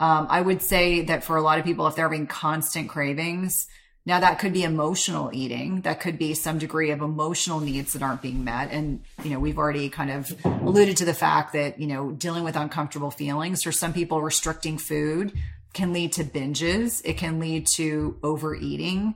Um, 0.00 0.26
I 0.30 0.40
would 0.40 0.62
say 0.62 1.02
that 1.02 1.22
for 1.22 1.36
a 1.36 1.42
lot 1.42 1.58
of 1.58 1.64
people, 1.64 1.86
if 1.86 1.96
they're 1.96 2.08
having 2.08 2.26
constant 2.26 2.88
cravings, 2.88 3.68
now 4.04 4.18
that 4.20 4.38
could 4.38 4.52
be 4.52 4.64
emotional 4.64 5.30
eating. 5.32 5.82
That 5.82 6.00
could 6.00 6.18
be 6.18 6.34
some 6.34 6.58
degree 6.58 6.90
of 6.90 7.02
emotional 7.02 7.60
needs 7.60 7.92
that 7.92 8.02
aren't 8.02 8.22
being 8.22 8.42
met. 8.42 8.72
And, 8.72 9.04
you 9.22 9.30
know, 9.30 9.38
we've 9.38 9.58
already 9.58 9.88
kind 9.90 10.10
of 10.10 10.34
alluded 10.44 10.96
to 10.96 11.04
the 11.04 11.14
fact 11.14 11.52
that, 11.52 11.78
you 11.78 11.86
know, 11.86 12.10
dealing 12.10 12.42
with 12.42 12.56
uncomfortable 12.56 13.10
feelings 13.10 13.62
for 13.62 13.70
some 13.70 13.92
people, 13.92 14.20
restricting 14.20 14.78
food 14.78 15.32
can 15.72 15.92
lead 15.92 16.14
to 16.14 16.24
binges. 16.24 17.00
It 17.04 17.16
can 17.16 17.38
lead 17.38 17.66
to 17.76 18.18
overeating. 18.22 19.14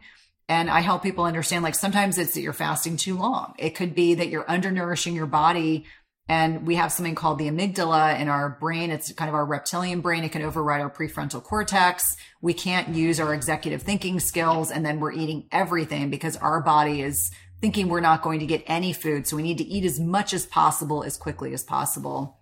And 0.48 0.70
I 0.70 0.80
help 0.80 1.02
people 1.02 1.24
understand 1.24 1.64
like 1.64 1.74
sometimes 1.74 2.18
it's 2.18 2.34
that 2.34 2.40
you're 2.40 2.52
fasting 2.52 2.96
too 2.96 3.18
long. 3.18 3.54
It 3.58 3.70
could 3.70 3.94
be 3.94 4.14
that 4.14 4.28
you're 4.28 4.44
undernourishing 4.44 5.14
your 5.14 5.26
body 5.26 5.86
and 6.28 6.66
we 6.66 6.74
have 6.74 6.92
something 6.92 7.14
called 7.14 7.38
the 7.38 7.48
amygdala 7.48 8.18
in 8.20 8.28
our 8.28 8.48
brain. 8.48 8.90
It's 8.90 9.12
kind 9.12 9.28
of 9.28 9.34
our 9.34 9.46
reptilian 9.46 10.00
brain. 10.00 10.24
It 10.24 10.32
can 10.32 10.42
override 10.42 10.80
our 10.80 10.90
prefrontal 10.90 11.42
cortex. 11.42 12.16
We 12.40 12.52
can't 12.52 12.88
use 12.88 13.20
our 13.20 13.32
executive 13.32 13.82
thinking 13.82 14.18
skills. 14.18 14.72
And 14.72 14.84
then 14.84 14.98
we're 14.98 15.12
eating 15.12 15.46
everything 15.52 16.10
because 16.10 16.36
our 16.36 16.60
body 16.60 17.00
is 17.00 17.30
thinking 17.60 17.88
we're 17.88 18.00
not 18.00 18.22
going 18.22 18.40
to 18.40 18.46
get 18.46 18.64
any 18.66 18.92
food. 18.92 19.26
So 19.26 19.36
we 19.36 19.44
need 19.44 19.58
to 19.58 19.64
eat 19.64 19.84
as 19.84 20.00
much 20.00 20.34
as 20.34 20.46
possible 20.46 21.04
as 21.04 21.16
quickly 21.16 21.54
as 21.54 21.62
possible. 21.62 22.40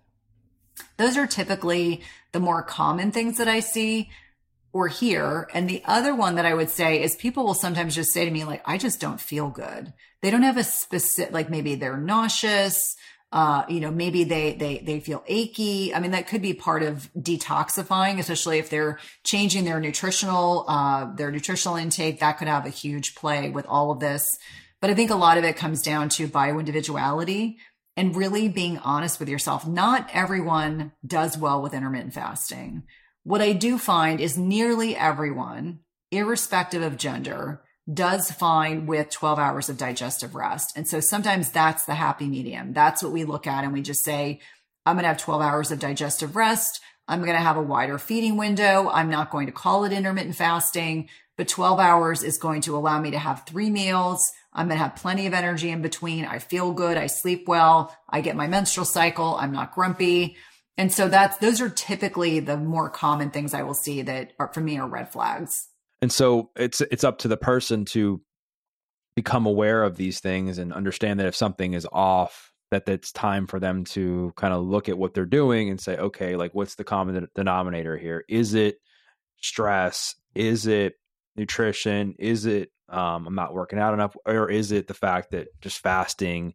Those 0.97 1.15
are 1.15 1.27
typically 1.27 2.01
the 2.31 2.39
more 2.39 2.63
common 2.63 3.11
things 3.11 3.37
that 3.37 3.47
I 3.47 3.59
see 3.59 4.09
or 4.75 4.89
here. 4.89 5.47
And 5.53 5.69
the 5.69 5.81
other 5.85 6.13
one 6.13 6.35
that 6.35 6.45
I 6.45 6.53
would 6.53 6.69
say 6.69 7.01
is 7.01 7.15
people 7.15 7.45
will 7.45 7.53
sometimes 7.53 7.95
just 7.95 8.11
say 8.11 8.25
to 8.25 8.31
me, 8.31 8.43
like, 8.43 8.61
I 8.65 8.77
just 8.77 8.99
don't 8.99 9.21
feel 9.21 9.49
good. 9.49 9.93
They 10.21 10.29
don't 10.29 10.41
have 10.41 10.57
a 10.57 10.65
specific, 10.65 11.33
like 11.33 11.49
maybe 11.49 11.75
they're 11.75 11.95
nauseous 11.95 12.97
uh, 13.31 13.65
you 13.67 13.81
know, 13.81 13.91
maybe 13.91 14.23
they, 14.23 14.53
they, 14.53 14.77
they 14.77 15.01
feel 15.01 15.21
achy. 15.27 15.93
I 15.93 15.99
mean, 15.99 16.11
that 16.11 16.27
could 16.27 16.41
be 16.41 16.53
part 16.53 16.83
of 16.83 17.09
detoxifying, 17.17 18.17
especially 18.17 18.59
if 18.59 18.69
they're 18.69 18.97
changing 19.25 19.65
their 19.65 19.81
nutritional, 19.81 20.63
uh, 20.69 21.13
their 21.15 21.31
nutritional 21.31 21.75
intake. 21.75 22.21
That 22.21 22.37
could 22.37 22.47
have 22.47 22.65
a 22.65 22.69
huge 22.69 23.13
play 23.13 23.49
with 23.49 23.65
all 23.67 23.91
of 23.91 23.99
this. 23.99 24.37
But 24.79 24.89
I 24.89 24.93
think 24.93 25.11
a 25.11 25.15
lot 25.15 25.37
of 25.37 25.43
it 25.43 25.57
comes 25.57 25.81
down 25.81 26.07
to 26.09 26.27
bio 26.27 26.59
individuality 26.59 27.57
and 27.97 28.15
really 28.15 28.47
being 28.47 28.77
honest 28.77 29.19
with 29.19 29.27
yourself. 29.27 29.67
Not 29.67 30.09
everyone 30.13 30.93
does 31.05 31.37
well 31.37 31.61
with 31.61 31.73
intermittent 31.73 32.13
fasting. 32.13 32.83
What 33.25 33.41
I 33.41 33.53
do 33.53 33.79
find 33.79 34.21
is 34.21 34.37
nearly 34.37 34.95
everyone, 34.95 35.79
irrespective 36.11 36.83
of 36.83 36.95
gender, 36.95 37.63
does 37.91 38.29
fine 38.29 38.85
with 38.85 39.09
12 39.09 39.39
hours 39.39 39.67
of 39.67 39.79
digestive 39.79 40.35
rest. 40.35 40.73
And 40.75 40.87
so 40.87 40.99
sometimes 40.99 41.49
that's 41.49 41.85
the 41.85 41.95
happy 41.95 42.27
medium. 42.27 42.71
That's 42.71 43.01
what 43.01 43.11
we 43.11 43.23
look 43.23 43.47
at 43.47 43.63
and 43.63 43.73
we 43.73 43.81
just 43.81 44.03
say, 44.03 44.41
I'm 44.85 44.95
going 44.95 45.05
to 45.05 45.07
have 45.07 45.17
12 45.17 45.41
hours 45.41 45.71
of 45.71 45.79
digestive 45.79 46.35
rest. 46.35 46.81
I'm 47.07 47.21
going 47.21 47.35
to 47.35 47.39
have 47.39 47.57
a 47.57 47.63
wider 47.63 47.97
feeding 47.97 48.37
window. 48.37 48.91
I'm 48.93 49.09
not 49.09 49.31
going 49.31 49.47
to 49.47 49.51
call 49.51 49.85
it 49.85 49.91
intermittent 49.91 50.35
fasting, 50.35 51.09
but 51.35 51.47
12 51.47 51.79
hours 51.79 52.21
is 52.21 52.37
going 52.37 52.61
to 52.61 52.77
allow 52.77 53.01
me 53.01 53.09
to 53.09 53.17
have 53.17 53.43
three 53.47 53.71
meals. 53.71 54.21
I'm 54.53 54.67
going 54.67 54.77
to 54.77 54.83
have 54.83 54.97
plenty 54.97 55.25
of 55.25 55.33
energy 55.33 55.71
in 55.71 55.81
between. 55.81 56.25
I 56.25 56.37
feel 56.37 56.73
good. 56.73 56.95
I 56.95 57.07
sleep 57.07 57.47
well. 57.47 57.97
I 58.07 58.21
get 58.21 58.35
my 58.35 58.45
menstrual 58.45 58.85
cycle. 58.85 59.35
I'm 59.35 59.51
not 59.51 59.73
grumpy. 59.73 60.37
And 60.77 60.91
so 60.91 61.07
that's, 61.07 61.37
those 61.37 61.61
are 61.61 61.69
typically 61.69 62.39
the 62.39 62.57
more 62.57 62.89
common 62.89 63.31
things 63.31 63.53
I 63.53 63.63
will 63.63 63.73
see 63.73 64.01
that 64.01 64.33
are, 64.39 64.51
for 64.53 64.61
me 64.61 64.77
are 64.77 64.87
red 64.87 65.11
flags. 65.11 65.69
And 66.01 66.11
so 66.11 66.51
it's 66.55 66.81
it's 66.81 67.03
up 67.03 67.19
to 67.19 67.27
the 67.27 67.37
person 67.37 67.85
to 67.85 68.21
become 69.15 69.45
aware 69.45 69.83
of 69.83 69.95
these 69.95 70.19
things 70.19 70.57
and 70.57 70.73
understand 70.73 71.19
that 71.19 71.27
if 71.27 71.35
something 71.35 71.73
is 71.73 71.87
off, 71.91 72.51
that 72.71 72.87
it's 72.89 73.11
time 73.11 73.47
for 73.47 73.59
them 73.59 73.85
to 73.85 74.33
kind 74.35 74.53
of 74.53 74.63
look 74.63 74.89
at 74.89 74.97
what 74.97 75.13
they're 75.13 75.25
doing 75.25 75.69
and 75.69 75.79
say, 75.79 75.95
okay, 75.95 76.35
like 76.35 76.53
what's 76.53 76.75
the 76.75 76.83
common 76.83 77.27
denominator 77.33 77.97
here? 77.97 78.25
Is 78.27 78.53
it 78.53 78.77
stress? 79.41 80.15
Is 80.35 80.67
it 80.67 80.95
nutrition? 81.37 82.15
Is 82.19 82.45
it 82.45 82.71
um, 82.89 83.25
I'm 83.25 83.35
not 83.35 83.53
working 83.53 83.79
out 83.79 83.93
enough, 83.93 84.15
or 84.25 84.49
is 84.49 84.71
it 84.71 84.87
the 84.87 84.93
fact 84.93 85.31
that 85.31 85.47
just 85.61 85.79
fasting 85.79 86.47
in 86.47 86.53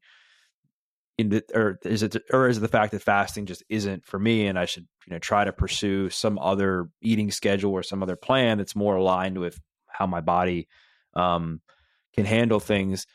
the, 1.29 1.45
or 1.55 1.79
is 1.85 2.03
it 2.03 2.17
or 2.33 2.49
is 2.49 2.57
it 2.57 2.61
the 2.61 2.69
fact 2.69 2.93
that 2.93 3.03
fasting 3.03 3.47
just 3.47 3.63
isn't 3.69 4.05
for 4.05 4.19
me 4.19 4.47
and 4.47 4.59
I 4.59 4.65
should 4.65 4.87
you 5.07 5.13
know 5.13 5.19
try 5.19 5.45
to 5.45 5.53
pursue 5.53 6.11
some 6.11 6.39
other 6.39 6.89
eating 7.03 7.31
schedule 7.31 7.73
or 7.73 7.83
some 7.83 8.03
other 8.03 8.17
plan 8.17 8.59
that's 8.59 8.75
more 8.75 8.97
aligned 8.97 9.39
with 9.39 9.61
how 9.87 10.07
my 10.07 10.21
body 10.21 10.69
um, 11.15 11.61
can 12.15 12.25
handle 12.25 12.61
things. 12.61 13.07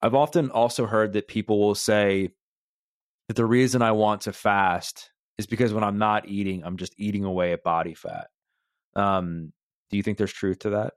I've 0.00 0.14
often 0.14 0.50
also 0.50 0.86
heard 0.86 1.12
that 1.14 1.28
people 1.28 1.58
will 1.58 1.74
say 1.74 2.30
that 3.28 3.36
the 3.36 3.46
reason 3.46 3.82
I 3.82 3.92
want 3.92 4.22
to 4.22 4.32
fast 4.32 5.10
is 5.38 5.46
because 5.46 5.72
when 5.72 5.84
I'm 5.84 5.98
not 5.98 6.28
eating, 6.28 6.62
I'm 6.64 6.76
just 6.76 6.94
eating 6.98 7.24
away 7.24 7.52
at 7.52 7.64
body 7.64 7.94
fat. 7.94 8.28
Um, 8.94 9.52
do 9.90 9.96
you 9.96 10.02
think 10.02 10.18
there's 10.18 10.32
truth 10.32 10.60
to 10.60 10.70
that? 10.70 10.94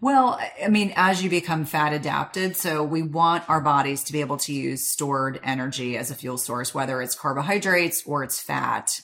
Well, 0.00 0.40
I 0.62 0.68
mean, 0.68 0.92
as 0.96 1.22
you 1.22 1.30
become 1.30 1.64
fat 1.64 1.92
adapted, 1.92 2.56
so 2.56 2.82
we 2.82 3.02
want 3.02 3.48
our 3.48 3.60
bodies 3.60 4.02
to 4.04 4.12
be 4.12 4.20
able 4.20 4.36
to 4.38 4.52
use 4.52 4.88
stored 4.88 5.38
energy 5.44 5.96
as 5.96 6.10
a 6.10 6.14
fuel 6.14 6.38
source, 6.38 6.74
whether 6.74 7.00
it's 7.00 7.14
carbohydrates 7.14 8.02
or 8.06 8.24
it's 8.24 8.40
fat. 8.40 9.00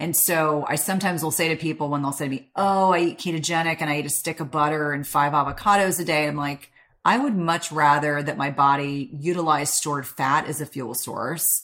And 0.00 0.16
so 0.16 0.64
I 0.68 0.76
sometimes 0.76 1.22
will 1.22 1.30
say 1.30 1.48
to 1.48 1.56
people 1.56 1.88
when 1.88 2.02
they'll 2.02 2.12
say 2.12 2.26
to 2.26 2.30
me, 2.30 2.50
Oh, 2.56 2.92
I 2.92 3.00
eat 3.00 3.18
ketogenic 3.18 3.78
and 3.80 3.90
I 3.90 3.98
eat 3.98 4.06
a 4.06 4.10
stick 4.10 4.40
of 4.40 4.50
butter 4.50 4.92
and 4.92 5.06
five 5.06 5.32
avocados 5.32 6.00
a 6.00 6.04
day. 6.04 6.26
I'm 6.26 6.36
like, 6.36 6.70
I 7.04 7.18
would 7.18 7.36
much 7.36 7.72
rather 7.72 8.22
that 8.22 8.36
my 8.36 8.50
body 8.50 9.10
utilize 9.18 9.72
stored 9.72 10.06
fat 10.06 10.46
as 10.46 10.60
a 10.60 10.66
fuel 10.66 10.94
source 10.94 11.62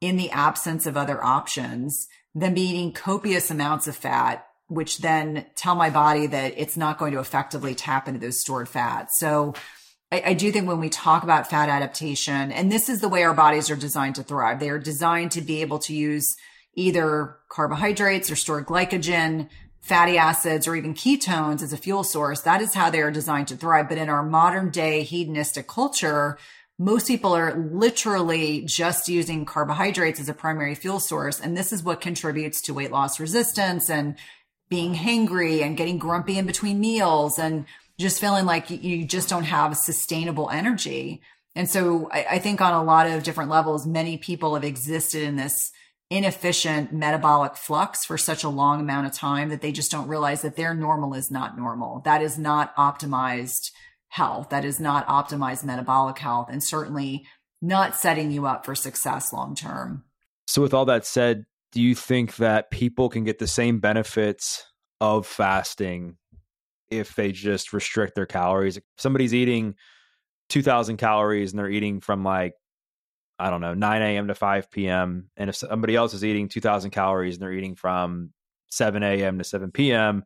in 0.00 0.16
the 0.16 0.30
absence 0.30 0.86
of 0.86 0.96
other 0.96 1.22
options 1.22 2.08
than 2.34 2.54
be 2.54 2.62
eating 2.62 2.92
copious 2.92 3.50
amounts 3.50 3.86
of 3.86 3.96
fat 3.96 4.46
which 4.68 4.98
then 4.98 5.46
tell 5.56 5.74
my 5.74 5.90
body 5.90 6.26
that 6.26 6.54
it's 6.56 6.76
not 6.76 6.98
going 6.98 7.12
to 7.12 7.20
effectively 7.20 7.74
tap 7.74 8.08
into 8.08 8.20
those 8.20 8.40
stored 8.40 8.68
fats. 8.68 9.18
So 9.18 9.54
I, 10.10 10.22
I, 10.26 10.34
do 10.34 10.50
think 10.50 10.66
when 10.66 10.80
we 10.80 10.88
talk 10.88 11.22
about 11.22 11.50
fat 11.50 11.68
adaptation, 11.68 12.50
and 12.50 12.72
this 12.72 12.88
is 12.88 13.00
the 13.00 13.08
way 13.08 13.24
our 13.24 13.34
bodies 13.34 13.70
are 13.70 13.76
designed 13.76 14.14
to 14.14 14.22
thrive, 14.22 14.60
they 14.60 14.70
are 14.70 14.78
designed 14.78 15.32
to 15.32 15.42
be 15.42 15.60
able 15.60 15.78
to 15.80 15.94
use 15.94 16.34
either 16.74 17.36
carbohydrates 17.50 18.30
or 18.30 18.36
stored 18.36 18.66
glycogen, 18.66 19.48
fatty 19.80 20.16
acids, 20.16 20.66
or 20.66 20.74
even 20.76 20.94
ketones 20.94 21.62
as 21.62 21.72
a 21.72 21.76
fuel 21.76 22.04
source. 22.04 22.40
That 22.40 22.62
is 22.62 22.74
how 22.74 22.90
they 22.90 23.02
are 23.02 23.10
designed 23.10 23.48
to 23.48 23.56
thrive. 23.56 23.88
But 23.88 23.98
in 23.98 24.08
our 24.08 24.22
modern 24.22 24.70
day 24.70 25.02
hedonistic 25.02 25.68
culture, 25.68 26.38
most 26.78 27.06
people 27.06 27.34
are 27.34 27.54
literally 27.54 28.62
just 28.62 29.08
using 29.08 29.44
carbohydrates 29.44 30.18
as 30.18 30.28
a 30.28 30.34
primary 30.34 30.74
fuel 30.74 31.00
source. 31.00 31.38
And 31.38 31.56
this 31.56 31.72
is 31.72 31.82
what 31.82 32.00
contributes 32.00 32.60
to 32.62 32.74
weight 32.74 32.90
loss 32.90 33.20
resistance 33.20 33.88
and 33.88 34.16
being 34.68 34.94
hangry 34.94 35.62
and 35.62 35.76
getting 35.76 35.98
grumpy 35.98 36.38
in 36.38 36.46
between 36.46 36.80
meals 36.80 37.38
and 37.38 37.66
just 37.98 38.20
feeling 38.20 38.44
like 38.44 38.70
you 38.70 39.04
just 39.04 39.28
don't 39.28 39.44
have 39.44 39.76
sustainable 39.76 40.50
energy. 40.50 41.20
And 41.54 41.68
so 41.68 42.08
I, 42.10 42.26
I, 42.32 42.38
think 42.40 42.60
on 42.60 42.72
a 42.72 42.82
lot 42.82 43.06
of 43.06 43.22
different 43.22 43.50
levels, 43.50 43.86
many 43.86 44.18
people 44.18 44.54
have 44.54 44.64
existed 44.64 45.22
in 45.22 45.36
this 45.36 45.70
inefficient 46.10 46.92
metabolic 46.92 47.56
flux 47.56 48.04
for 48.04 48.18
such 48.18 48.42
a 48.42 48.48
long 48.48 48.80
amount 48.80 49.06
of 49.06 49.12
time 49.12 49.48
that 49.50 49.60
they 49.60 49.72
just 49.72 49.90
don't 49.90 50.08
realize 50.08 50.42
that 50.42 50.56
their 50.56 50.74
normal 50.74 51.14
is 51.14 51.30
not 51.30 51.56
normal. 51.56 52.00
That 52.04 52.22
is 52.22 52.38
not 52.38 52.74
optimized 52.76 53.70
health. 54.08 54.50
That 54.50 54.64
is 54.64 54.80
not 54.80 55.06
optimized 55.06 55.64
metabolic 55.64 56.18
health 56.18 56.48
and 56.50 56.62
certainly 56.62 57.26
not 57.62 57.96
setting 57.96 58.30
you 58.30 58.46
up 58.46 58.64
for 58.64 58.74
success 58.74 59.32
long 59.32 59.54
term. 59.54 60.04
So 60.46 60.60
with 60.60 60.74
all 60.74 60.84
that 60.84 61.06
said, 61.06 61.46
do 61.74 61.82
you 61.82 61.96
think 61.96 62.36
that 62.36 62.70
people 62.70 63.08
can 63.08 63.24
get 63.24 63.40
the 63.40 63.48
same 63.48 63.80
benefits 63.80 64.64
of 65.00 65.26
fasting 65.26 66.16
if 66.88 67.16
they 67.16 67.32
just 67.32 67.72
restrict 67.72 68.14
their 68.14 68.26
calories? 68.26 68.76
If 68.76 68.84
somebody's 68.96 69.34
eating 69.34 69.74
2000 70.50 70.98
calories 70.98 71.50
and 71.50 71.58
they're 71.58 71.68
eating 71.68 72.00
from 72.00 72.22
like 72.22 72.54
I 73.36 73.50
don't 73.50 73.60
know, 73.60 73.74
9 73.74 74.02
a.m. 74.02 74.28
to 74.28 74.34
5 74.36 74.70
p.m. 74.70 75.28
And 75.36 75.50
if 75.50 75.56
somebody 75.56 75.96
else 75.96 76.14
is 76.14 76.24
eating 76.24 76.48
2000 76.48 76.92
calories 76.92 77.34
and 77.34 77.42
they're 77.42 77.52
eating 77.52 77.74
from 77.74 78.30
7 78.70 79.02
a.m. 79.02 79.38
to 79.38 79.44
7 79.44 79.72
p.m. 79.72 80.22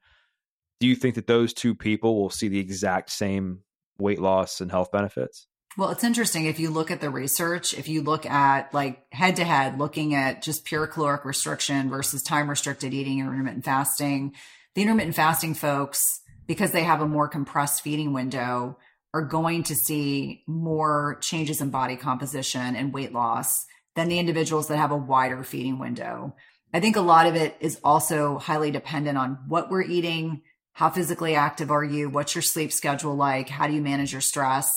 Do 0.81 0.87
you 0.87 0.95
think 0.95 1.15
that 1.15 1.27
those 1.27 1.55
two 1.55 1.75
people 1.75 2.21
will 2.21 2.29
see 2.29 2.49
the 2.49 2.59
exact 2.59 3.09
same 3.09 3.61
weight 3.99 4.21
loss 4.21 4.61
and 4.61 4.71
health 4.71 4.93
benefits? 4.93 5.48
Well, 5.77 5.91
it's 5.91 6.03
interesting 6.03 6.47
if 6.47 6.59
you 6.59 6.71
look 6.71 6.91
at 6.91 7.01
the 7.01 7.11
research, 7.11 7.73
if 7.73 7.89
you 7.89 8.03
look 8.03 8.27
at 8.27 8.75
like 8.75 9.05
head 9.12 9.37
to 9.37 9.45
head, 9.45 9.79
looking 9.79 10.14
at 10.14 10.43
just 10.43 10.64
pure 10.64 10.87
caloric 10.87 11.25
restriction 11.25 11.89
versus 11.89 12.23
time 12.23 12.51
restricted 12.51 12.95
eating 12.95 13.21
and 13.21 13.29
intermittent 13.29 13.64
fasting, 13.64 14.35
the 14.75 14.83
intermittent 14.83 15.14
fasting 15.14 15.55
folks, 15.55 16.21
because 16.47 16.73
they 16.73 16.83
have 16.83 17.01
a 17.01 17.07
more 17.07 17.29
compressed 17.29 17.83
feeding 17.83 18.12
window, 18.12 18.79
are 19.14 19.23
going 19.23 19.62
to 19.64 19.75
see 19.75 20.43
more 20.47 21.19
changes 21.21 21.61
in 21.61 21.71
body 21.71 21.97
composition 21.97 22.75
and 22.75 22.93
weight 22.93 23.12
loss 23.12 23.66
than 23.95 24.09
the 24.09 24.19
individuals 24.19 24.69
that 24.69 24.79
have 24.79 24.91
a 24.91 24.97
wider 24.97 25.43
feeding 25.43 25.79
window. 25.79 26.35
I 26.73 26.81
think 26.81 26.97
a 26.97 27.01
lot 27.01 27.27
of 27.27 27.35
it 27.35 27.57
is 27.61 27.81
also 27.83 28.39
highly 28.39 28.71
dependent 28.71 29.16
on 29.16 29.39
what 29.49 29.71
we're 29.71 29.83
eating, 29.83 30.43
how 30.73 30.91
physically 30.91 31.35
active 31.35 31.71
are 31.71 31.85
you, 31.85 32.11
what's 32.11 32.35
your 32.35 32.43
sleep 32.43 32.73
schedule 32.73 33.14
like, 33.14 33.49
how 33.49 33.66
do 33.66 33.73
you 33.73 33.81
manage 33.81 34.12
your 34.12 34.21
stress. 34.21 34.71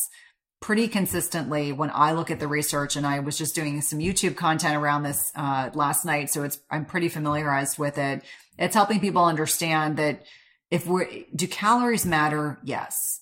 Pretty 0.62 0.88
consistently, 0.88 1.72
when 1.72 1.92
I 1.92 2.12
look 2.12 2.30
at 2.30 2.40
the 2.40 2.48
research, 2.48 2.96
and 2.96 3.06
I 3.06 3.20
was 3.20 3.36
just 3.38 3.56
doing 3.56 3.82
some 3.82 3.98
YouTube 4.00 4.36
content 4.36 4.76
around 4.76 5.04
this 5.04 5.32
uh, 5.36 5.72
last 5.74 6.06
night, 6.06 6.30
so 6.30 6.44
it's 6.44 6.60
I'm 6.70 6.86
pretty 6.86 7.10
familiarized 7.10 7.80
with 7.80 7.98
it. 7.98 8.24
It's 8.60 8.76
helping 8.76 9.00
people 9.00 9.26
understand 9.26 9.98
that 9.98 10.24
if 10.70 10.86
we're 10.86 11.08
do 11.36 11.48
calories 11.48 12.06
matter? 12.06 12.60
Yes, 12.64 13.22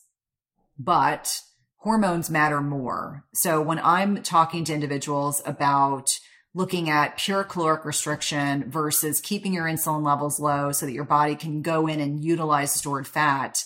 but 0.77 1.41
hormones 1.77 2.29
matter 2.29 2.59
more. 2.59 3.23
So 3.33 3.61
when 3.61 3.79
I'm 3.79 4.21
talking 4.21 4.65
to 4.65 4.73
individuals 4.73 5.41
about 5.45 6.09
looking 6.53 6.89
at 6.89 7.17
pure 7.17 7.43
caloric 7.43 7.85
restriction 7.85 8.69
versus 8.69 9.21
keeping 9.21 9.53
your 9.53 9.65
insulin 9.65 10.03
levels 10.03 10.39
low 10.39 10.71
so 10.71 10.85
that 10.85 10.91
your 10.91 11.05
body 11.05 11.35
can 11.35 11.61
go 11.61 11.87
in 11.87 11.99
and 11.99 12.23
utilize 12.23 12.73
stored 12.73 13.07
fat, 13.07 13.63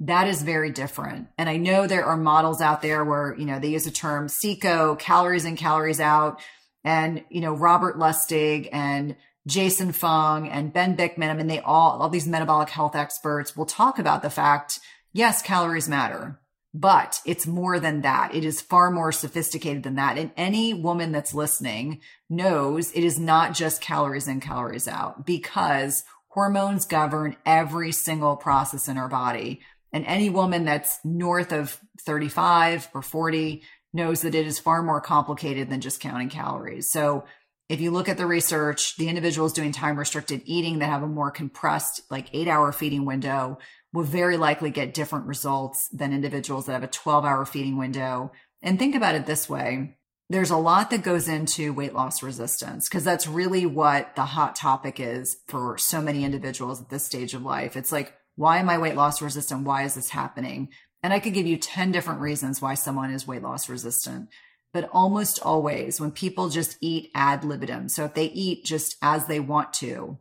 that 0.00 0.26
is 0.26 0.42
very 0.42 0.70
different. 0.70 1.28
And 1.36 1.48
I 1.48 1.58
know 1.58 1.86
there 1.86 2.06
are 2.06 2.16
models 2.16 2.60
out 2.60 2.80
there 2.80 3.04
where, 3.04 3.34
you 3.38 3.44
know, 3.44 3.58
they 3.58 3.68
use 3.68 3.84
the 3.84 3.90
term 3.90 4.28
CICO, 4.28 4.98
calories 4.98 5.44
in, 5.44 5.56
calories 5.56 6.00
out. 6.00 6.40
And, 6.84 7.22
you 7.28 7.42
know, 7.42 7.52
Robert 7.52 7.98
Lustig 7.98 8.70
and 8.72 9.16
Jason 9.46 9.92
Fung 9.92 10.48
and 10.48 10.72
Ben 10.72 10.96
Bikman, 10.96 11.28
I 11.28 11.34
mean, 11.34 11.48
they 11.48 11.60
all, 11.60 12.00
all 12.00 12.08
these 12.08 12.26
metabolic 12.26 12.70
health 12.70 12.96
experts 12.96 13.54
will 13.54 13.66
talk 13.66 13.98
about 13.98 14.22
the 14.22 14.30
fact, 14.30 14.80
yes, 15.12 15.42
calories 15.42 15.88
matter. 15.88 16.40
But 16.72 17.20
it's 17.26 17.46
more 17.46 17.80
than 17.80 18.02
that. 18.02 18.34
It 18.34 18.44
is 18.44 18.60
far 18.60 18.90
more 18.90 19.12
sophisticated 19.12 19.82
than 19.82 19.96
that. 19.96 20.16
And 20.16 20.30
any 20.36 20.72
woman 20.72 21.12
that's 21.12 21.34
listening 21.34 22.00
knows 22.30 22.92
it 22.92 23.02
is 23.02 23.18
not 23.18 23.54
just 23.54 23.82
calories 23.82 24.28
in, 24.28 24.40
calories 24.40 24.86
out 24.86 25.26
because 25.26 26.04
hormones 26.28 26.86
govern 26.86 27.36
every 27.44 27.92
single 27.92 28.36
process 28.36 28.88
in 28.88 28.96
our 28.96 29.08
body. 29.08 29.60
And 29.92 30.06
any 30.06 30.30
woman 30.30 30.64
that's 30.64 30.98
north 31.04 31.52
of 31.52 31.78
35 32.00 32.88
or 32.94 33.02
40 33.02 33.62
knows 33.92 34.22
that 34.22 34.34
it 34.34 34.46
is 34.46 34.58
far 34.58 34.82
more 34.82 35.00
complicated 35.00 35.68
than 35.68 35.80
just 35.80 36.00
counting 36.00 36.28
calories. 36.28 36.92
So 36.92 37.24
if 37.68 37.80
you 37.80 37.90
look 37.90 38.08
at 38.08 38.16
the 38.16 38.26
research, 38.26 38.96
the 38.96 39.08
individuals 39.08 39.52
doing 39.52 39.72
time 39.72 39.96
restricted 39.98 40.42
eating 40.44 40.80
that 40.80 40.86
have 40.86 41.02
a 41.02 41.08
more 41.08 41.30
compressed, 41.30 42.02
like 42.10 42.28
eight 42.32 42.48
hour 42.48 42.72
feeding 42.72 43.04
window 43.04 43.58
will 43.92 44.04
very 44.04 44.36
likely 44.36 44.70
get 44.70 44.94
different 44.94 45.26
results 45.26 45.88
than 45.92 46.12
individuals 46.12 46.66
that 46.66 46.72
have 46.72 46.82
a 46.82 46.88
12 46.88 47.24
hour 47.24 47.44
feeding 47.44 47.76
window. 47.76 48.32
And 48.62 48.78
think 48.78 48.94
about 48.94 49.14
it 49.14 49.26
this 49.26 49.48
way. 49.48 49.96
There's 50.28 50.50
a 50.50 50.56
lot 50.56 50.90
that 50.90 51.02
goes 51.02 51.28
into 51.28 51.72
weight 51.72 51.94
loss 51.94 52.22
resistance 52.22 52.88
because 52.88 53.02
that's 53.02 53.26
really 53.26 53.66
what 53.66 54.14
the 54.14 54.24
hot 54.24 54.54
topic 54.54 55.00
is 55.00 55.36
for 55.48 55.76
so 55.76 56.00
many 56.00 56.24
individuals 56.24 56.80
at 56.80 56.88
this 56.88 57.04
stage 57.04 57.34
of 57.34 57.42
life. 57.42 57.76
It's 57.76 57.90
like, 57.90 58.14
why 58.40 58.56
am 58.56 58.70
I 58.70 58.78
weight 58.78 58.96
loss 58.96 59.20
resistant? 59.20 59.66
Why 59.66 59.82
is 59.82 59.96
this 59.96 60.08
happening? 60.08 60.70
And 61.02 61.12
I 61.12 61.20
could 61.20 61.34
give 61.34 61.46
you 61.46 61.58
10 61.58 61.92
different 61.92 62.22
reasons 62.22 62.62
why 62.62 62.72
someone 62.72 63.10
is 63.10 63.26
weight 63.26 63.42
loss 63.42 63.68
resistant. 63.68 64.30
But 64.72 64.88
almost 64.94 65.42
always 65.42 66.00
when 66.00 66.10
people 66.10 66.48
just 66.48 66.78
eat 66.80 67.10
ad 67.14 67.44
libitum, 67.44 67.90
so 67.90 68.06
if 68.06 68.14
they 68.14 68.30
eat 68.30 68.64
just 68.64 68.96
as 69.02 69.26
they 69.26 69.40
want 69.40 69.74
to, 69.74 70.16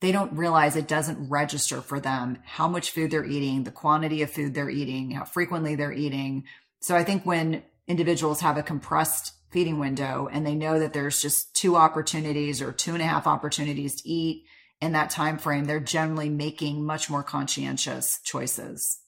they 0.00 0.10
don't 0.10 0.32
realize 0.32 0.74
it 0.74 0.88
doesn't 0.88 1.30
register 1.30 1.80
for 1.80 2.00
them 2.00 2.38
how 2.44 2.66
much 2.66 2.90
food 2.90 3.12
they're 3.12 3.24
eating, 3.24 3.62
the 3.62 3.70
quantity 3.70 4.22
of 4.22 4.32
food 4.32 4.52
they're 4.52 4.68
eating, 4.68 5.12
how 5.12 5.22
frequently 5.22 5.76
they're 5.76 5.92
eating. 5.92 6.42
So 6.80 6.96
I 6.96 7.04
think 7.04 7.24
when 7.24 7.62
individuals 7.86 8.40
have 8.40 8.56
a 8.56 8.64
compressed 8.64 9.34
feeding 9.52 9.78
window 9.78 10.28
and 10.32 10.44
they 10.44 10.56
know 10.56 10.80
that 10.80 10.92
there's 10.92 11.22
just 11.22 11.54
two 11.54 11.76
opportunities 11.76 12.60
or 12.60 12.72
two 12.72 12.94
and 12.94 13.02
a 13.02 13.06
half 13.06 13.28
opportunities 13.28 14.02
to 14.02 14.08
eat 14.08 14.46
in 14.80 14.92
that 14.92 15.10
time 15.10 15.38
frame, 15.38 15.64
they're 15.64 15.80
generally 15.80 16.30
making 16.30 16.84
much 16.84 17.10
more 17.10 17.22
conscientious 17.22 18.20
choices. 18.24 18.98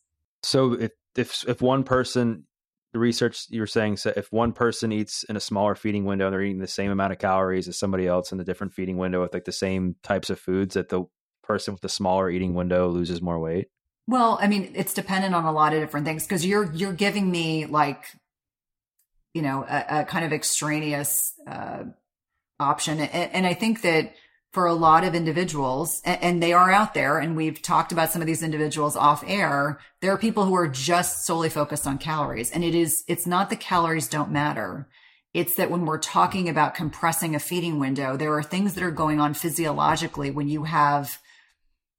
So 0.42 0.74
if 0.74 0.90
if 1.16 1.44
if 1.48 1.62
one 1.62 1.84
person 1.84 2.44
the 2.92 2.98
research 2.98 3.46
you 3.48 3.60
were 3.60 3.66
saying 3.66 3.96
so 3.96 4.12
if 4.16 4.30
one 4.32 4.52
person 4.52 4.92
eats 4.92 5.24
in 5.24 5.36
a 5.36 5.40
smaller 5.40 5.74
feeding 5.74 6.04
window 6.04 6.26
and 6.26 6.32
they're 6.32 6.42
eating 6.42 6.58
the 6.58 6.66
same 6.66 6.90
amount 6.90 7.12
of 7.12 7.18
calories 7.18 7.68
as 7.68 7.78
somebody 7.78 8.06
else 8.06 8.32
in 8.32 8.40
a 8.40 8.44
different 8.44 8.72
feeding 8.72 8.98
window 8.98 9.22
with 9.22 9.32
like 9.32 9.44
the 9.44 9.52
same 9.52 9.96
types 10.02 10.30
of 10.30 10.38
foods 10.38 10.74
that 10.74 10.88
the 10.88 11.02
person 11.42 11.72
with 11.72 11.80
the 11.80 11.88
smaller 11.88 12.30
eating 12.30 12.54
window 12.54 12.88
loses 12.88 13.22
more 13.22 13.38
weight 13.38 13.68
well 14.06 14.38
i 14.40 14.46
mean 14.46 14.72
it's 14.74 14.94
dependent 14.94 15.34
on 15.34 15.44
a 15.44 15.52
lot 15.52 15.72
of 15.72 15.80
different 15.80 16.06
things 16.06 16.24
because 16.24 16.44
you're 16.44 16.70
you're 16.72 16.92
giving 16.92 17.30
me 17.30 17.66
like 17.66 18.04
you 19.32 19.42
know 19.42 19.64
a, 19.68 20.00
a 20.00 20.04
kind 20.04 20.24
of 20.24 20.32
extraneous 20.32 21.32
uh, 21.46 21.84
option 22.60 23.00
and, 23.00 23.32
and 23.32 23.46
i 23.46 23.54
think 23.54 23.82
that 23.82 24.14
for 24.52 24.66
a 24.66 24.74
lot 24.74 25.02
of 25.02 25.14
individuals, 25.14 26.02
and, 26.04 26.42
they 26.42 26.52
are 26.52 26.70
out 26.70 26.92
there, 26.92 27.18
and 27.18 27.34
we've 27.34 27.62
talked 27.62 27.90
about 27.90 28.10
some 28.10 28.20
of 28.20 28.26
these 28.26 28.42
individuals 28.42 28.96
off 28.96 29.24
air. 29.26 29.80
There 30.02 30.12
are 30.12 30.18
people 30.18 30.44
who 30.44 30.54
are 30.54 30.68
just 30.68 31.24
solely 31.24 31.48
focused 31.48 31.86
on 31.86 31.96
calories, 31.96 32.50
and 32.50 32.62
it 32.62 32.74
is, 32.74 33.02
it's 33.08 33.26
not 33.26 33.48
the 33.48 33.56
calories 33.56 34.08
don't 34.08 34.30
matter. 34.30 34.88
It's 35.32 35.54
that 35.54 35.70
when 35.70 35.86
we're 35.86 35.98
talking 35.98 36.50
about 36.50 36.74
compressing 36.74 37.34
a 37.34 37.40
feeding 37.40 37.78
window, 37.78 38.18
there 38.18 38.34
are 38.34 38.42
things 38.42 38.74
that 38.74 38.84
are 38.84 38.90
going 38.90 39.20
on 39.20 39.32
physiologically 39.32 40.30
when 40.30 40.48
you 40.48 40.64
have 40.64 41.18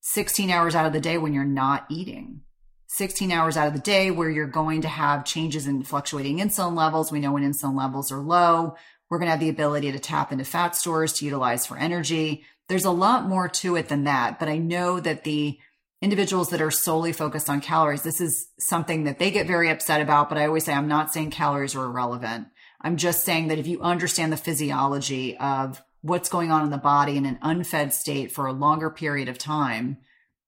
16 0.02 0.52
hours 0.52 0.76
out 0.76 0.86
of 0.86 0.94
the 0.94 1.02
day 1.02 1.18
when 1.18 1.34
you're 1.34 1.44
not 1.46 1.88
eating. 1.90 2.42
16 2.88 3.32
hours 3.32 3.58
out 3.58 3.66
of 3.66 3.74
the 3.74 3.80
day 3.80 4.12
where 4.12 4.30
you're 4.30 4.46
going 4.46 4.82
to 4.82 4.88
have 4.88 5.26
changes 5.26 5.66
in 5.66 5.82
fluctuating 5.82 6.38
insulin 6.38 6.78
levels. 6.78 7.12
We 7.12 7.20
know 7.20 7.32
when 7.32 7.44
insulin 7.44 7.76
levels 7.76 8.12
are 8.12 8.20
low, 8.20 8.76
we're 9.14 9.20
going 9.20 9.28
to 9.28 9.34
have 9.34 9.40
the 9.40 9.50
ability 9.50 9.92
to 9.92 10.00
tap 10.00 10.32
into 10.32 10.44
fat 10.44 10.76
stores 10.76 11.14
to 11.14 11.26
utilize 11.26 11.68
for 11.68 11.78
energy. 11.78 12.44
There's 12.68 12.84
a 12.84 12.90
lot 12.90 13.28
more 13.30 13.48
to 13.48 13.76
it 13.76 13.88
than 13.88 14.06
that, 14.06 14.40
but 14.40 14.50
I 14.50 14.58
know 14.58 15.00
that 15.00 15.24
the 15.24 15.60
individuals 16.02 16.50
that 16.50 16.64
are 16.64 16.72
solely 16.72 17.14
focused 17.14 17.48
on 17.48 17.62
calories, 17.62 18.02
this 18.02 18.20
is 18.20 18.48
something 18.58 19.04
that 19.04 19.20
they 19.20 19.30
get 19.30 19.46
very 19.46 19.70
upset 19.70 20.02
about. 20.02 20.30
But 20.30 20.40
I 20.40 20.48
always 20.48 20.66
say, 20.66 20.74
I'm 20.74 20.88
not 20.88 21.14
saying 21.14 21.30
calories 21.30 21.76
are 21.76 21.86
irrelevant. 21.86 22.48
I'm 22.82 22.98
just 22.98 23.24
saying 23.24 23.50
that 23.50 23.60
if 23.60 23.68
you 23.68 23.84
understand 23.84 24.34
the 24.34 24.38
physiology 24.38 25.38
of 25.38 25.80
what's 26.02 26.30
going 26.30 26.50
on 26.50 26.64
in 26.64 26.72
the 26.72 26.80
body 26.80 27.16
in 27.16 27.28
an 27.28 27.38
unfed 27.44 27.94
state 27.94 28.32
for 28.32 28.48
a 28.48 28.52
longer 28.52 28.90
period 28.90 29.30
of 29.30 29.38
time, 29.38 29.98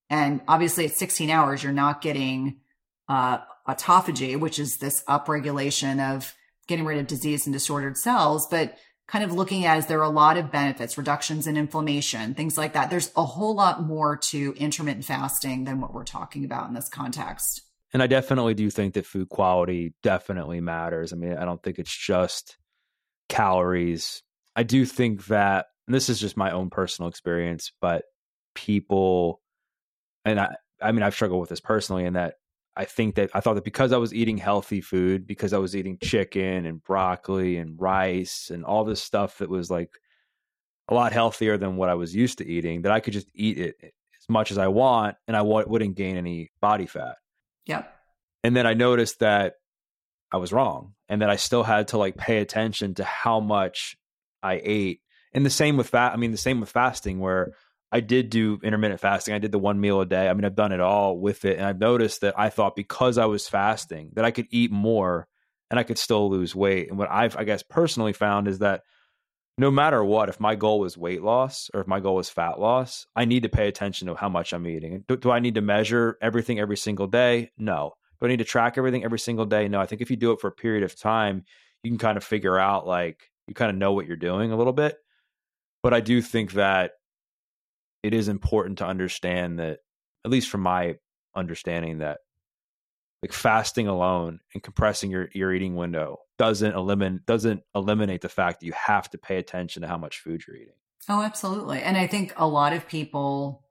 and 0.10 0.42
obviously 0.48 0.86
at 0.86 0.94
16 0.94 1.30
hours, 1.30 1.62
you're 1.62 1.72
not 1.72 2.02
getting 2.02 2.62
uh, 3.08 3.38
autophagy, 3.68 4.40
which 4.40 4.58
is 4.58 4.78
this 4.78 5.04
upregulation 5.08 6.16
of 6.16 6.34
getting 6.68 6.86
rid 6.86 6.98
of 6.98 7.08
disease 7.08 7.46
and 7.46 7.54
disordered 7.54 7.98
cells, 7.98 8.48
but 8.48 8.78
kind 9.08 9.24
of 9.24 9.32
looking 9.32 9.66
at 9.66 9.78
is 9.78 9.86
there 9.86 10.00
are 10.00 10.04
a 10.04 10.10
lot 10.10 10.38
of 10.38 10.52
benefits, 10.52 10.98
reductions 10.98 11.46
in 11.46 11.58
inflammation, 11.58 12.34
things 12.34 12.58
like 12.58 12.74
that. 12.74 12.90
There's 12.90 13.12
a 13.16 13.24
whole 13.24 13.56
lot 13.56 13.84
more 13.84 14.18
to 14.18 14.54
intermittent 14.58 15.06
fasting 15.06 15.66
than 15.66 15.80
what 15.80 15.94
we're 15.94 16.04
talking 16.04 16.44
about 16.44 16.68
in 16.68 16.74
this 16.74 16.90
context. 16.90 17.62
And 17.94 18.02
I 18.02 18.08
definitely 18.08 18.56
do 18.56 18.70
think 18.70 18.96
that 18.96 19.06
food 19.06 19.30
quality 19.30 19.94
definitely 20.02 20.60
matters. 20.60 21.14
I 21.14 21.18
mean, 21.18 21.38
I 21.38 21.46
don't 21.46 21.62
think 21.62 21.80
it's 21.80 21.96
just 21.96 22.58
calories. 23.30 24.24
I 24.56 24.64
do 24.64 24.86
think 24.86 25.28
that, 25.28 25.68
this 25.88 26.10
is 26.10 26.20
just 26.20 26.36
my 26.36 26.50
own 26.50 26.72
personal 26.72 27.10
experience, 27.10 27.72
but 27.80 28.06
people, 28.56 29.40
and 30.26 30.40
I, 30.40 30.56
I 30.82 30.92
mean, 30.94 31.04
I've 31.04 31.14
struggled 31.14 31.42
with 31.42 31.50
this 31.50 31.60
personally 31.60 32.06
in 32.06 32.14
that 32.14 32.36
I 32.78 32.86
think 32.86 33.16
that 33.16 33.30
I 33.34 33.40
thought 33.40 33.54
that 33.56 33.64
because 33.64 33.94
I 33.94 33.98
was 33.98 34.14
eating 34.14 34.38
healthy 34.38 34.82
food, 34.82 35.26
because 35.26 35.54
I 35.54 35.60
was 35.60 35.76
eating 35.76 35.98
chicken 36.02 36.66
and 36.66 36.84
broccoli 36.84 37.58
and 37.58 37.80
rice 37.80 38.50
and 38.52 38.66
all 38.66 38.84
this 38.84 39.02
stuff 39.02 39.38
that 39.38 39.50
was 39.50 39.72
like 39.72 39.92
a 40.90 40.94
lot 40.94 41.14
healthier 41.14 41.58
than 41.58 41.78
what 41.78 41.90
I 41.90 41.96
was 41.96 42.14
used 42.14 42.40
to 42.40 42.48
eating, 42.48 42.82
that 42.82 42.92
I 42.92 43.00
could 43.00 43.14
just 43.14 43.30
eat 43.34 43.58
it 43.58 43.76
as 43.82 44.30
much 44.30 44.52
as 44.52 44.58
I 44.58 44.68
want 44.68 45.16
and 45.28 45.38
I 45.38 45.40
w- 45.40 45.66
wouldn't 45.68 45.96
gain 45.96 46.18
any 46.18 46.52
body 46.60 46.86
fat. 46.86 47.16
Yep. 47.66 47.92
And 48.44 48.56
then 48.56 48.68
I 48.68 48.74
noticed 48.74 49.20
that 49.20 49.54
I 50.32 50.38
was 50.38 50.52
wrong 50.52 50.94
and 51.08 51.22
that 51.22 51.30
I 51.30 51.38
still 51.38 51.64
had 51.64 51.90
to 51.90 51.98
like 51.98 52.18
pay 52.18 52.40
attention 52.40 52.96
to 52.96 53.04
how 53.04 53.40
much 53.40 53.96
I 54.44 54.62
ate. 54.64 55.02
And 55.34 55.46
the 55.46 55.50
same 55.50 55.78
with 55.78 55.90
fat. 55.90 56.14
I 56.14 56.18
mean, 56.18 56.32
the 56.32 56.38
same 56.38 56.60
with 56.60 56.70
fasting, 56.70 57.20
where 57.20 57.54
I 57.96 58.02
did 58.02 58.30
do 58.30 58.60
intermittent 58.62 59.00
fasting. 59.00 59.34
I 59.34 59.40
did 59.40 59.54
the 59.54 59.58
one 59.58 59.80
meal 59.80 60.02
a 60.02 60.06
day. 60.06 60.28
I 60.28 60.34
mean, 60.34 60.44
I've 60.44 60.54
done 60.54 60.74
it 60.74 60.82
all 60.82 61.18
with 61.18 61.46
it. 61.46 61.56
And 61.56 61.66
I've 61.66 61.80
noticed 61.80 62.20
that 62.22 62.38
I 62.38 62.50
thought 62.50 62.76
because 62.76 63.18
I 63.18 63.24
was 63.24 63.48
fasting 63.48 64.10
that 64.16 64.26
I 64.26 64.32
could 64.32 64.48
eat 64.52 64.70
more 64.70 65.30
and 65.72 65.80
I 65.80 65.84
could 65.84 65.98
still 65.98 66.30
lose 66.30 66.54
weight. 66.54 66.90
And 66.90 66.98
what 66.98 67.10
I've, 67.10 67.38
I 67.38 67.46
guess, 67.46 67.64
personally 67.64 68.12
found 68.12 68.50
is 68.50 68.60
that 68.60 68.82
no 69.58 69.72
matter 69.72 70.04
what, 70.04 70.28
if 70.28 70.42
my 70.42 70.56
goal 70.56 70.82
was 70.82 70.98
weight 70.98 71.24
loss 71.24 71.70
or 71.74 71.80
if 71.80 71.88
my 71.88 72.02
goal 72.02 72.16
was 72.16 72.30
fat 72.30 72.60
loss, 72.60 73.08
I 73.16 73.24
need 73.24 73.44
to 73.44 73.50
pay 73.50 73.70
attention 73.70 74.10
to 74.10 74.16
how 74.16 74.28
much 74.28 74.52
I'm 74.52 74.68
eating. 74.68 75.06
Do, 75.08 75.16
do, 75.16 75.32
I 75.32 75.40
need 75.40 75.56
to 75.56 75.62
measure 75.62 76.18
everything 76.22 76.60
every 76.60 76.76
single 76.76 77.08
day? 77.08 77.52
No. 77.58 77.94
Do 78.20 78.26
I 78.26 78.30
need 78.30 78.40
to 78.40 78.44
track 78.44 78.78
everything 78.78 79.06
every 79.06 79.20
single 79.20 79.46
day? 79.46 79.70
No. 79.70 79.80
I 79.80 79.86
think 79.86 80.02
if 80.02 80.12
you 80.12 80.18
do 80.18 80.34
it 80.34 80.42
for 80.42 80.50
a 80.50 80.52
period 80.52 80.84
of 80.84 81.00
time, 81.00 81.46
you 81.82 81.92
can 81.92 81.98
kind 81.98 82.18
of 82.18 82.26
figure 82.26 82.60
out 82.60 82.86
like 82.86 83.32
you 83.48 83.54
kind 83.54 83.72
of 83.72 83.78
know 83.78 83.94
what 83.94 84.06
you're 84.06 84.18
doing 84.18 84.52
a 84.52 84.58
little 84.58 84.74
bit. 84.74 84.98
But 85.82 85.94
I 85.94 86.02
do 86.02 86.22
think 86.22 86.52
that 86.54 86.92
it 88.06 88.14
is 88.14 88.28
important 88.28 88.78
to 88.78 88.86
understand 88.86 89.58
that, 89.58 89.80
at 90.24 90.30
least 90.30 90.50
from 90.50 90.62
my 90.62 90.98
understanding, 91.36 91.98
that 91.98 92.20
like 93.24 93.34
fasting 93.34 93.88
alone 93.88 94.42
and 94.54 94.62
compressing 94.62 95.10
your, 95.10 95.28
your 95.34 95.52
eating 95.52 95.76
window 95.76 96.20
doesn't 96.38 96.76
eliminate 96.76 97.26
doesn't 97.26 97.64
eliminate 97.74 98.22
the 98.22 98.30
fact 98.30 98.60
that 98.60 98.68
you 98.68 98.74
have 98.74 99.10
to 99.10 99.18
pay 99.18 99.38
attention 99.38 99.82
to 99.82 99.88
how 99.88 99.98
much 99.98 100.20
food 100.20 100.44
you're 100.46 100.56
eating. 100.56 100.76
Oh, 101.10 101.24
absolutely. 101.24 101.82
And 101.82 101.98
I 101.98 102.06
think 102.06 102.34
a 102.38 102.48
lot 102.48 102.74
of 102.74 102.88
people 102.88 103.64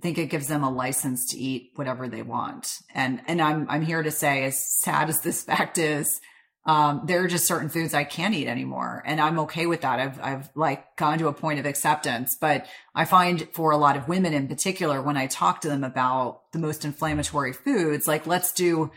think 0.00 0.18
it 0.18 0.30
gives 0.30 0.46
them 0.46 0.62
a 0.62 0.70
license 0.70 1.26
to 1.30 1.38
eat 1.38 1.72
whatever 1.74 2.06
they 2.06 2.22
want. 2.22 2.78
And 2.94 3.22
and 3.26 3.42
I'm 3.42 3.66
I'm 3.68 3.82
here 3.82 4.04
to 4.04 4.12
say 4.12 4.44
as 4.44 4.64
sad 4.64 5.08
as 5.08 5.22
this 5.22 5.42
fact 5.50 5.78
is, 5.78 6.20
um, 6.64 7.02
there 7.04 7.24
are 7.24 7.28
just 7.28 7.46
certain 7.46 7.68
foods 7.68 7.92
I 7.92 8.04
can't 8.04 8.34
eat 8.34 8.46
anymore. 8.46 9.02
And 9.04 9.20
I'm 9.20 9.40
okay 9.40 9.66
with 9.66 9.80
that. 9.80 9.98
I've, 9.98 10.20
I've 10.20 10.50
like 10.54 10.96
gone 10.96 11.18
to 11.18 11.26
a 11.26 11.32
point 11.32 11.58
of 11.58 11.66
acceptance, 11.66 12.36
but 12.40 12.66
I 12.94 13.04
find 13.04 13.48
for 13.52 13.72
a 13.72 13.76
lot 13.76 13.96
of 13.96 14.08
women 14.08 14.32
in 14.32 14.46
particular, 14.46 15.02
when 15.02 15.16
I 15.16 15.26
talk 15.26 15.60
to 15.62 15.68
them 15.68 15.82
about 15.82 16.52
the 16.52 16.60
most 16.60 16.84
inflammatory 16.84 17.52
foods, 17.52 18.06
like 18.06 18.28
let's 18.28 18.52
do, 18.52 18.92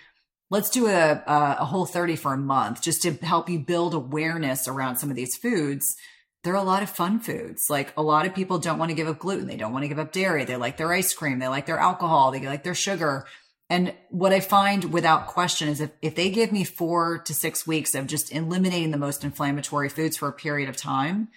let's 0.51 0.70
do 0.70 0.86
a, 0.88 1.24
a 1.26 1.66
Whole30 1.66 2.20
for 2.20 2.34
a 2.34 2.38
month 2.38 2.84
just 2.84 3.01
to 3.01 3.13
help 3.13 3.49
you 3.49 3.57
build 3.57 3.95
awareness 3.95 4.68
around 4.68 4.97
some 4.97 5.09
of 5.09 5.16
these 5.16 5.36
foods. 5.36 5.95
There 6.43 6.53
are 6.53 6.61
a 6.61 6.63
lot 6.63 6.84
of 6.84 6.91
fun 6.91 7.20
foods. 7.20 7.66
Like 7.68 7.93
a 7.97 8.03
lot 8.03 8.28
of 8.28 8.36
people 8.36 8.59
don't 8.59 8.78
want 8.78 8.89
to 8.89 8.95
give 8.95 9.07
up 9.07 9.18
gluten. 9.18 9.47
They 9.47 9.57
don't 9.57 9.74
want 9.74 9.84
to 9.84 9.89
give 9.89 9.97
up 9.97 10.11
dairy. 10.11 10.45
They 10.45 10.55
like 10.55 10.78
their 10.78 10.93
ice 10.93 11.16
cream. 11.16 11.39
They 11.39 11.47
like 11.47 11.66
their 11.66 11.80
alcohol. 11.80 12.30
They 12.30 12.45
like 12.45 12.63
their 12.63 12.76
sugar 12.76 13.26
and 13.70 13.93
what 14.09 14.32
I 14.32 14.39
find 14.41 14.93
without 14.93 15.28
question 15.28 15.68
is 15.68 15.82
if, 15.82 15.91
if 16.01 16.16
they 16.16 16.30
give 16.30 16.51
me 16.51 16.63
four 16.63 17.20
to 17.20 17.34
six 17.34 17.66
weeks 17.66 17.95
of 17.95 18.05
just 18.05 18.32
eliminating 18.32 18.91
the 18.91 18.97
most 18.97 19.24
inflammatory 19.24 19.89
foods 19.89 20.18
for 20.18 20.28
a 20.28 20.34
period 20.34 20.70
of 20.70 20.78
time, 20.78 21.30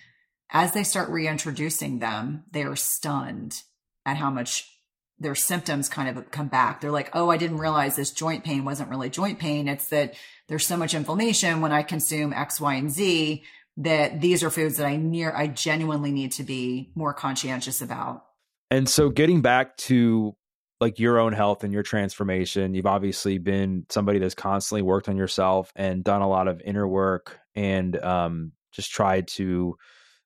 as 0.51 0.73
they 0.73 0.85
start 0.85 1.09
reintroducing 1.09 1.99
them, 1.99 2.45
they 2.51 2.65
are 2.65 2.77
stunned 2.77 3.63
at 4.05 4.19
how 4.19 4.31
much 4.31 4.71
their 5.19 5.35
symptoms 5.35 5.89
kind 5.89 6.17
of 6.17 6.31
come 6.31 6.49
back. 6.49 6.81
They're 6.81 6.91
like, 6.91 7.11
oh, 7.15 7.31
I 7.31 7.39
didn't 7.39 7.59
realize 7.59 7.97
this 7.97 8.13
joint 8.13 8.45
pain 8.45 8.65
wasn't 8.65 8.91
really 8.91 9.11
joint 9.11 9.39
pain. 9.39 9.67
It's 9.67 9.89
that 9.89 10.15
there's 10.49 10.67
so 10.67 10.77
much 10.77 10.95
inflammation 10.95 11.61
when 11.61 11.73
I 11.73 11.83
consume 11.83 12.33
X, 12.33 12.61
Y, 12.61 12.75
and 12.75 12.91
Z 12.91 13.43
that 13.79 14.21
these 14.21 14.43
are 14.43 14.51
foods 14.51 14.77
that 14.77 14.87
I 14.87 14.97
near, 14.97 15.33
I 15.35 15.47
genuinely 15.47 16.13
need 16.13 16.33
to 16.33 16.43
be 16.43 16.93
more 16.95 17.15
conscientious 17.15 17.81
about. 17.81 18.25
And 18.71 18.89
so 18.89 19.09
getting 19.09 19.41
back 19.41 19.77
to 19.79 20.37
like 20.81 20.99
your 20.99 21.19
own 21.19 21.33
health 21.33 21.65
and 21.65 21.73
your 21.73 21.83
transformation. 21.83 22.75
You've 22.75 22.87
obviously 22.87 23.39
been 23.39 23.87
somebody 23.89 24.19
that's 24.19 24.35
constantly 24.35 24.83
worked 24.83 25.09
on 25.09 25.17
yourself 25.17 25.73
and 25.75 26.05
done 26.05 26.23
a 26.23 26.29
lot 26.29 26.49
of 26.49 26.61
inner 26.61 26.87
work 26.87 27.39
and 27.55 27.97
um, 28.03 28.53
just 28.73 28.91
tried 28.91 29.27
to 29.29 29.77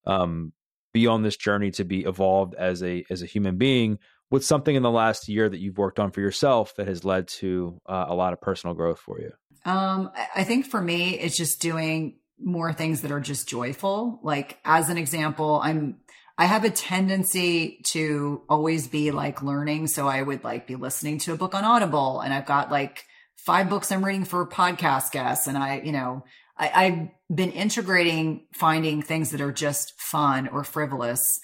um, 0.07 0.53
be 0.93 1.07
on 1.07 1.23
this 1.23 1.37
journey 1.37 1.71
to 1.73 1.85
be 1.85 2.05
evolved 2.05 2.55
as 2.55 2.83
a 2.83 3.05
as 3.09 3.23
a 3.23 3.27
human 3.27 3.57
being. 3.57 3.99
What's 4.29 4.47
something 4.47 4.75
in 4.75 4.83
the 4.83 4.91
last 4.91 5.29
year 5.29 5.49
that 5.49 5.59
you've 5.59 5.79
worked 5.79 5.99
on 5.99 6.11
for 6.11 6.21
yourself 6.21 6.75
that 6.77 6.89
has 6.89 7.05
led 7.05 7.29
to 7.29 7.81
uh, 7.87 8.07
a 8.09 8.15
lot 8.15 8.33
of 8.33 8.41
personal 8.41 8.75
growth 8.75 8.99
for 8.99 9.21
you? 9.21 9.31
Um, 9.65 10.11
I 10.35 10.45
think 10.45 10.67
for 10.67 10.81
me, 10.81 11.19
it's 11.19 11.37
just 11.37 11.61
doing 11.61 12.17
more 12.39 12.73
things 12.73 13.03
that 13.03 13.13
are 13.13 13.21
just 13.21 13.49
joyful. 13.49 14.21
Like 14.23 14.59
as 14.65 14.89
an 14.89 14.99
example, 14.99 15.61
I'm 15.63 15.99
I 16.39 16.47
have 16.47 16.65
a 16.65 16.71
tendency 16.71 17.81
to 17.85 18.43
always 18.49 18.89
be 18.89 19.11
like 19.11 19.43
learning. 19.43 19.87
So 19.89 20.09
I 20.09 20.23
would 20.23 20.45
like 20.45 20.67
be 20.67 20.77
listening 20.77 21.19
to 21.19 21.33
a 21.33 21.37
book 21.37 21.55
on 21.55 21.65
Audible 21.65 22.21
and 22.21 22.33
I've 22.33 22.47
got 22.47 22.71
like 22.71 23.05
five 23.37 23.69
books 23.69 23.93
I'm 23.93 24.05
reading 24.05 24.25
for 24.25 24.47
podcast 24.47 25.13
guests. 25.13 25.47
And 25.47 25.59
I, 25.59 25.83
you 25.85 25.93
know, 25.93 26.25
I, 26.57 26.71
I've 26.75 27.35
been 27.35 27.51
integrating 27.51 28.47
finding 28.55 29.03
things 29.03 29.31
that 29.31 29.41
are 29.41 29.53
just 29.53 30.01
fun 30.01 30.49
or 30.49 30.65
frivolous 30.65 31.41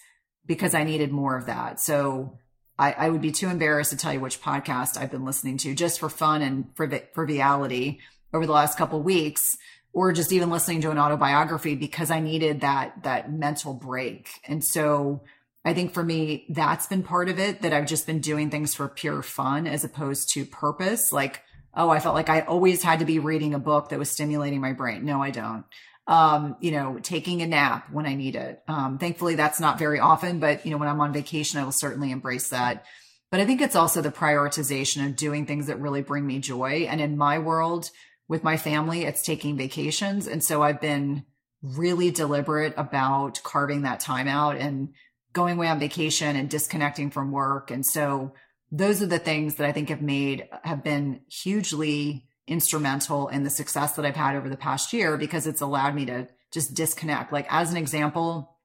because 0.47 0.75
I 0.75 0.85
needed 0.85 1.13
more 1.13 1.37
of 1.37 1.47
that. 1.47 1.81
So 1.81 2.39
I, 2.79 2.93
I 2.93 3.09
would 3.11 3.21
be 3.21 3.33
too 3.33 3.49
embarrassed 3.49 3.91
to 3.91 3.97
tell 3.97 4.13
you 4.13 4.21
which 4.21 4.41
podcast 4.41 4.97
I've 4.97 5.11
been 5.11 5.25
listening 5.25 5.59
to 5.59 5.75
just 5.75 6.01
for 6.01 6.09
fun 6.09 6.43
and 6.43 6.67
for 6.75 6.89
frivolity 7.13 8.01
over 8.33 8.47
the 8.47 8.53
last 8.53 8.79
couple 8.79 9.03
weeks 9.03 9.57
or 9.93 10.13
just 10.13 10.33
even 10.33 10.51
listening 10.51 10.81
to 10.83 10.91
an 10.91 10.99
autobiography 10.99 11.75
because 11.75 12.11
I 12.11 12.21
needed 12.21 12.61
that 12.61 13.03
that 13.03 13.33
mental 13.33 13.75
break. 13.75 14.29
And 14.47 14.65
so 14.65 15.23
I 15.65 15.75
think 15.75 15.93
for 15.93 16.03
me 16.03 16.47
that's 16.49 16.87
been 16.87 17.03
part 17.03 17.29
of 17.29 17.39
it 17.39 17.63
that 17.63 17.73
I've 17.73 17.87
just 17.87 18.07
been 18.07 18.21
doing 18.21 18.51
things 18.51 18.75
for 18.75 18.89
pure 18.89 19.23
fun 19.23 19.67
as 19.67 19.85
opposed 19.85 20.31
to 20.35 20.45
purpose 20.45 21.13
like 21.13 21.43
oh 21.75 21.91
I 21.91 22.01
felt 22.01 22.15
like 22.15 22.29
I 22.29 22.43
always 22.43 22.83
had 22.83 23.01
to 23.01 23.05
be 23.05 23.19
reading 23.19 23.55
a 23.55 23.59
book 23.59 23.89
that 23.89 23.99
was 23.99 24.11
stimulating 24.11 24.61
my 24.61 24.73
brain. 24.73 25.05
No, 25.05 25.23
I 25.23 25.31
don't. 25.31 25.65
Um, 26.07 26.57
you 26.61 26.71
know, 26.71 26.99
taking 27.03 27.43
a 27.43 27.47
nap 27.47 27.91
when 27.93 28.07
I 28.07 28.15
need 28.15 28.35
it. 28.35 28.63
Um, 28.67 28.97
thankfully 28.99 29.35
that's 29.35 29.61
not 29.61 29.79
very 29.79 30.01
often, 30.01 30.39
but 30.39 30.65
you 30.65 30.71
know, 30.71 30.79
when 30.79 30.89
I'm 30.89 31.01
on 31.01 31.13
vacation, 31.13 31.61
I 31.61 31.65
will 31.65 31.73
certainly 31.73 32.11
embrace 32.11 32.49
that. 32.49 32.85
But 33.31 33.41
I 33.41 33.45
think 33.45 33.61
it's 33.61 33.77
also 33.77 34.01
the 34.01 34.11
prioritization 34.11 35.05
of 35.05 35.17
doing 35.17 35.45
things 35.45 35.67
that 35.67 35.81
really 35.81 36.01
bring 36.01 36.27
me 36.27 36.39
joy. 36.39 36.87
And 36.89 37.01
in 37.01 37.19
my 37.19 37.39
world, 37.39 37.91
with 38.29 38.45
my 38.45 38.57
family, 38.57 39.05
it's 39.05 39.23
taking 39.23 39.57
vacations. 39.57 40.27
And 40.27 40.45
so 40.45 40.63
I've 40.63 40.81
been 40.81 41.25
really 41.63 42.11
deliberate 42.11 42.75
about 42.77 43.41
carving 43.43 43.83
that 43.83 44.01
time 44.01 44.29
out 44.29 44.57
and 44.57 44.91
going 45.33 45.57
away 45.57 45.69
on 45.69 45.81
vacation 45.81 46.37
and 46.37 46.49
disconnecting 46.49 47.11
from 47.11 47.33
work. 47.33 47.71
And 47.71 47.85
so 47.85 48.35
those 48.71 49.03
are 49.03 49.07
the 49.07 49.19
things 49.19 49.55
that 49.55 49.67
I 49.67 49.73
think 49.73 49.89
have 49.89 50.03
made, 50.03 50.49
have 50.63 50.85
been 50.85 51.21
hugely 51.31 52.27
instrumental 52.47 53.29
in 53.29 53.45
the 53.45 53.51
success 53.51 53.93
that 53.97 54.05
I've 54.05 54.17
had 54.17 54.37
over 54.37 54.49
the 54.49 54.57
past 54.57 54.93
year 54.93 55.17
because 55.17 55.47
it's 55.47 55.61
allowed 55.61 55.95
me 55.95 56.07
to 56.07 56.29
just 56.53 56.75
disconnect. 56.75 57.33
Like, 57.33 57.47
as 57.51 57.71
an 57.71 57.77
example, 57.77 58.57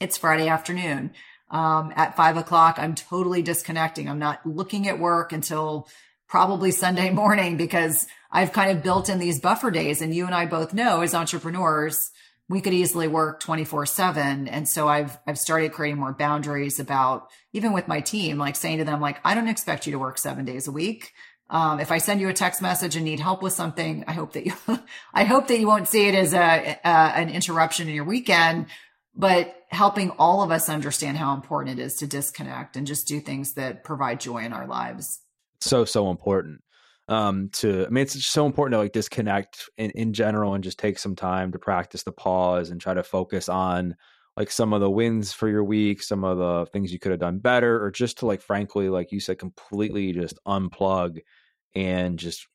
it's 0.00 0.18
Friday 0.18 0.48
afternoon. 0.48 1.12
Um, 1.50 1.92
at 1.94 2.16
five 2.16 2.36
o'clock, 2.36 2.76
I'm 2.78 2.94
totally 2.94 3.42
disconnecting. 3.42 4.08
I'm 4.08 4.18
not 4.18 4.44
looking 4.44 4.88
at 4.88 4.98
work 4.98 5.32
until 5.32 5.88
probably 6.28 6.70
Sunday 6.70 7.10
morning 7.22 7.56
because 7.56 8.06
I've 8.34 8.52
kind 8.52 8.76
of 8.76 8.82
built 8.82 9.08
in 9.08 9.20
these 9.20 9.40
buffer 9.40 9.70
days. 9.70 10.02
And 10.02 10.12
you 10.12 10.26
and 10.26 10.34
I 10.34 10.44
both 10.44 10.74
know 10.74 11.00
as 11.00 11.14
entrepreneurs, 11.14 12.10
we 12.48 12.60
could 12.60 12.74
easily 12.74 13.08
work 13.08 13.40
24 13.40 13.86
seven. 13.86 14.48
And 14.48 14.68
so 14.68 14.88
I've, 14.88 15.16
I've 15.26 15.38
started 15.38 15.72
creating 15.72 16.00
more 16.00 16.12
boundaries 16.12 16.80
about 16.80 17.28
even 17.52 17.72
with 17.72 17.88
my 17.88 18.00
team, 18.00 18.36
like 18.36 18.56
saying 18.56 18.78
to 18.78 18.84
them, 18.84 19.00
like, 19.00 19.20
I 19.24 19.34
don't 19.34 19.48
expect 19.48 19.86
you 19.86 19.92
to 19.92 19.98
work 19.98 20.18
seven 20.18 20.44
days 20.44 20.66
a 20.66 20.72
week. 20.72 21.12
Um, 21.48 21.78
if 21.78 21.92
I 21.92 21.98
send 21.98 22.20
you 22.20 22.28
a 22.28 22.34
text 22.34 22.60
message 22.60 22.96
and 22.96 23.04
need 23.04 23.20
help 23.20 23.42
with 23.42 23.52
something, 23.52 24.04
I 24.08 24.12
hope 24.12 24.32
that 24.32 24.46
you, 24.46 24.54
I 25.14 25.24
hope 25.24 25.46
that 25.48 25.60
you 25.60 25.68
won't 25.68 25.88
see 25.88 26.08
it 26.08 26.14
as 26.14 26.34
a, 26.34 26.78
a, 26.84 26.88
an 26.88 27.30
interruption 27.30 27.86
in 27.86 27.94
your 27.94 28.04
weekend, 28.04 28.66
but 29.14 29.54
helping 29.68 30.10
all 30.10 30.42
of 30.42 30.50
us 30.50 30.68
understand 30.68 31.16
how 31.18 31.34
important 31.34 31.78
it 31.78 31.82
is 31.82 31.96
to 31.96 32.06
disconnect 32.06 32.76
and 32.76 32.86
just 32.86 33.06
do 33.06 33.20
things 33.20 33.54
that 33.54 33.84
provide 33.84 34.20
joy 34.20 34.38
in 34.38 34.52
our 34.52 34.66
lives 34.66 35.20
so 35.60 35.84
so 35.84 36.10
important 36.10 36.60
um 37.08 37.50
to 37.52 37.84
i 37.86 37.90
mean 37.90 38.02
it's 38.02 38.26
so 38.26 38.46
important 38.46 38.72
to 38.72 38.78
like 38.78 38.92
disconnect 38.92 39.68
in, 39.76 39.90
in 39.90 40.12
general 40.12 40.54
and 40.54 40.64
just 40.64 40.78
take 40.78 40.98
some 40.98 41.14
time 41.14 41.52
to 41.52 41.58
practice 41.58 42.02
the 42.02 42.12
pause 42.12 42.70
and 42.70 42.80
try 42.80 42.94
to 42.94 43.02
focus 43.02 43.48
on 43.48 43.94
like 44.36 44.50
some 44.50 44.72
of 44.72 44.80
the 44.80 44.90
wins 44.90 45.32
for 45.32 45.48
your 45.48 45.64
week 45.64 46.02
some 46.02 46.24
of 46.24 46.38
the 46.38 46.66
things 46.72 46.92
you 46.92 46.98
could 46.98 47.10
have 47.10 47.20
done 47.20 47.38
better 47.38 47.84
or 47.84 47.90
just 47.90 48.18
to 48.18 48.26
like 48.26 48.40
frankly 48.40 48.88
like 48.88 49.12
you 49.12 49.20
said 49.20 49.38
completely 49.38 50.12
just 50.12 50.38
unplug 50.46 51.18
and 51.74 52.18
just 52.18 52.46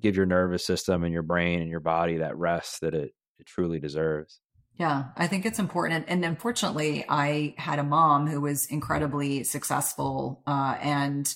give 0.00 0.16
your 0.16 0.26
nervous 0.26 0.64
system 0.64 1.02
and 1.02 1.12
your 1.12 1.22
brain 1.22 1.60
and 1.60 1.68
your 1.68 1.80
body 1.80 2.18
that 2.18 2.36
rest 2.36 2.80
that 2.80 2.94
it, 2.94 3.12
it 3.38 3.46
truly 3.46 3.80
deserves 3.80 4.40
yeah, 4.78 5.04
I 5.16 5.26
think 5.26 5.46
it's 5.46 5.58
important. 5.58 6.04
And 6.08 6.22
unfortunately, 6.22 7.04
I 7.08 7.54
had 7.56 7.78
a 7.78 7.82
mom 7.82 8.26
who 8.26 8.42
was 8.42 8.66
incredibly 8.66 9.42
successful 9.42 10.42
uh, 10.46 10.76
and 10.80 11.34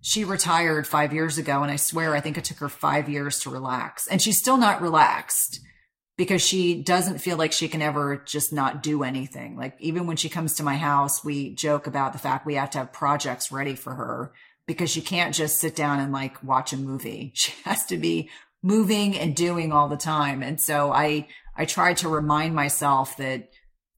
she 0.00 0.24
retired 0.24 0.86
five 0.86 1.12
years 1.12 1.38
ago. 1.38 1.62
And 1.62 1.70
I 1.70 1.76
swear, 1.76 2.14
I 2.14 2.20
think 2.20 2.38
it 2.38 2.44
took 2.44 2.58
her 2.58 2.68
five 2.68 3.08
years 3.08 3.40
to 3.40 3.50
relax. 3.50 4.06
And 4.06 4.22
she's 4.22 4.38
still 4.38 4.56
not 4.56 4.80
relaxed 4.80 5.60
because 6.16 6.42
she 6.42 6.82
doesn't 6.82 7.18
feel 7.18 7.36
like 7.36 7.52
she 7.52 7.68
can 7.68 7.80
ever 7.80 8.22
just 8.26 8.52
not 8.52 8.82
do 8.82 9.02
anything. 9.02 9.56
Like 9.56 9.76
even 9.78 10.06
when 10.06 10.16
she 10.16 10.28
comes 10.28 10.54
to 10.54 10.62
my 10.62 10.76
house, 10.76 11.24
we 11.24 11.54
joke 11.54 11.86
about 11.86 12.12
the 12.12 12.18
fact 12.18 12.46
we 12.46 12.54
have 12.54 12.70
to 12.70 12.78
have 12.78 12.92
projects 12.92 13.52
ready 13.52 13.74
for 13.74 13.94
her 13.94 14.32
because 14.66 14.90
she 14.90 15.00
can't 15.00 15.34
just 15.34 15.60
sit 15.60 15.76
down 15.76 16.00
and 16.00 16.12
like 16.12 16.42
watch 16.42 16.72
a 16.72 16.76
movie. 16.76 17.32
She 17.36 17.52
has 17.64 17.84
to 17.86 17.96
be 17.96 18.30
moving 18.62 19.16
and 19.16 19.34
doing 19.36 19.72
all 19.72 19.88
the 19.88 19.96
time. 19.96 20.42
And 20.42 20.60
so 20.60 20.92
I, 20.92 21.28
I 21.56 21.64
try 21.64 21.94
to 21.94 22.08
remind 22.08 22.54
myself 22.54 23.16
that 23.18 23.50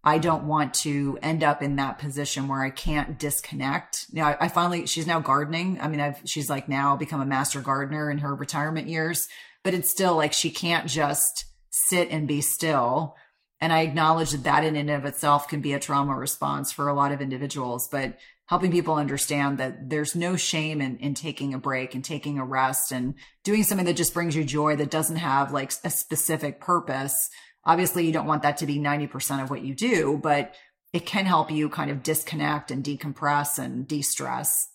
I 0.03 0.19
don't 0.19 0.45
want 0.45 0.73
to 0.75 1.19
end 1.23 1.45
up 1.45 1.63
in 1.63 1.77
that 1.77 1.99
position 1.99 2.49
where 2.49 2.63
I 2.63 2.71
can't 2.71 3.19
disconnect. 3.19 4.07
Now, 4.13 4.29
I, 4.29 4.47
I 4.47 4.49
finally, 4.49 4.87
she's 4.87 5.07
now 5.07 5.21
gardening. 5.21 5.79
I 5.81 5.89
mean, 5.89 6.01
I've, 6.01 6.21
she's 6.25 6.49
like 6.49 6.69
now 6.69 6.97
become 6.97 7.21
a 7.21 7.27
master 7.27 7.61
gardener 7.61 8.11
in 8.11 8.19
her 8.19 8.35
retirement 8.35 8.89
years, 8.89 9.29
but 9.63 9.75
it's 9.75 9.91
still 9.91 10.17
like 10.17 10.33
she 10.33 10.51
can't 10.51 10.87
just 10.87 11.45
sit 11.71 12.09
and 12.11 12.27
be 12.27 12.41
still. 12.41 13.15
And 13.61 13.73
I 13.75 13.81
acknowledge 13.81 14.31
that 14.31 14.45
that 14.45 14.65
in 14.65 14.75
and 14.75 14.89
of 14.89 15.05
itself 15.05 15.49
can 15.49 15.61
be 15.61 15.75
a 15.75 15.81
trauma 15.81 16.15
response 16.15 16.73
for 16.73 16.89
a 16.89 16.95
lot 16.95 17.13
of 17.13 17.21
individuals, 17.21 17.89
but 17.93 18.17
helping 18.47 18.73
people 18.73 18.95
understand 18.95 19.59
that 19.59 19.91
there's 19.91 20.17
no 20.17 20.35
shame 20.35 20.81
in, 20.81 20.97
in 20.97 21.15
taking 21.15 21.55
a 21.55 21.59
break 21.59 21.95
and 21.95 22.05
taking 22.05 22.39
a 22.39 22.45
rest 22.45 22.91
and 22.91 23.15
doing 23.45 23.63
something 23.63 23.87
that 23.87 23.97
just 23.97 24.15
brings 24.15 24.35
you 24.35 24.43
joy 24.43 24.75
that 24.75 24.91
doesn't 24.91 25.17
have 25.17 25.53
like 25.53 25.73
a 25.85 25.91
specific 25.91 26.59
purpose. 26.59 27.29
Obviously, 27.65 28.07
you 28.07 28.13
don't 28.13 28.27
want 28.27 28.43
that 28.43 28.59
to 28.59 28.67
be 28.67 28.79
90% 28.79 29.43
of 29.43 29.51
what 29.51 29.63
you 29.63 29.75
do, 29.75 30.19
but 30.23 30.55
it 30.93 31.07
can 31.07 31.27
help 31.27 31.51
you 31.51 31.69
kind 31.69 31.91
of 31.91 32.03
disconnect 32.03 32.71
and 32.71 32.83
decompress 32.83 33.59
and 33.59 33.87
de 33.87 34.03
stress. 34.03 34.69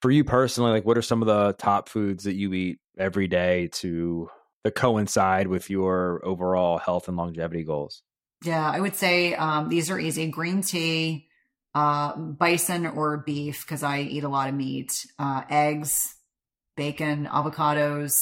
For 0.00 0.10
you 0.10 0.24
personally, 0.24 0.72
like 0.72 0.84
what 0.84 0.98
are 0.98 1.02
some 1.02 1.22
of 1.22 1.26
the 1.26 1.52
top 1.54 1.88
foods 1.88 2.24
that 2.24 2.34
you 2.34 2.52
eat 2.54 2.78
every 2.98 3.28
day 3.28 3.68
to 3.74 4.28
that 4.64 4.74
coincide 4.74 5.48
with 5.48 5.70
your 5.70 6.20
overall 6.24 6.78
health 6.78 7.08
and 7.08 7.16
longevity 7.16 7.64
goals? 7.64 8.02
Yeah, 8.44 8.68
I 8.68 8.80
would 8.80 8.96
say 8.96 9.34
um, 9.34 9.68
these 9.68 9.90
are 9.90 9.98
easy 9.98 10.26
green 10.28 10.62
tea, 10.62 11.28
uh, 11.74 12.16
bison 12.16 12.86
or 12.86 13.18
beef, 13.18 13.64
because 13.64 13.82
I 13.82 14.00
eat 14.00 14.24
a 14.24 14.28
lot 14.28 14.48
of 14.48 14.54
meat, 14.54 14.92
uh, 15.18 15.42
eggs, 15.48 16.14
bacon, 16.76 17.26
avocados. 17.26 18.14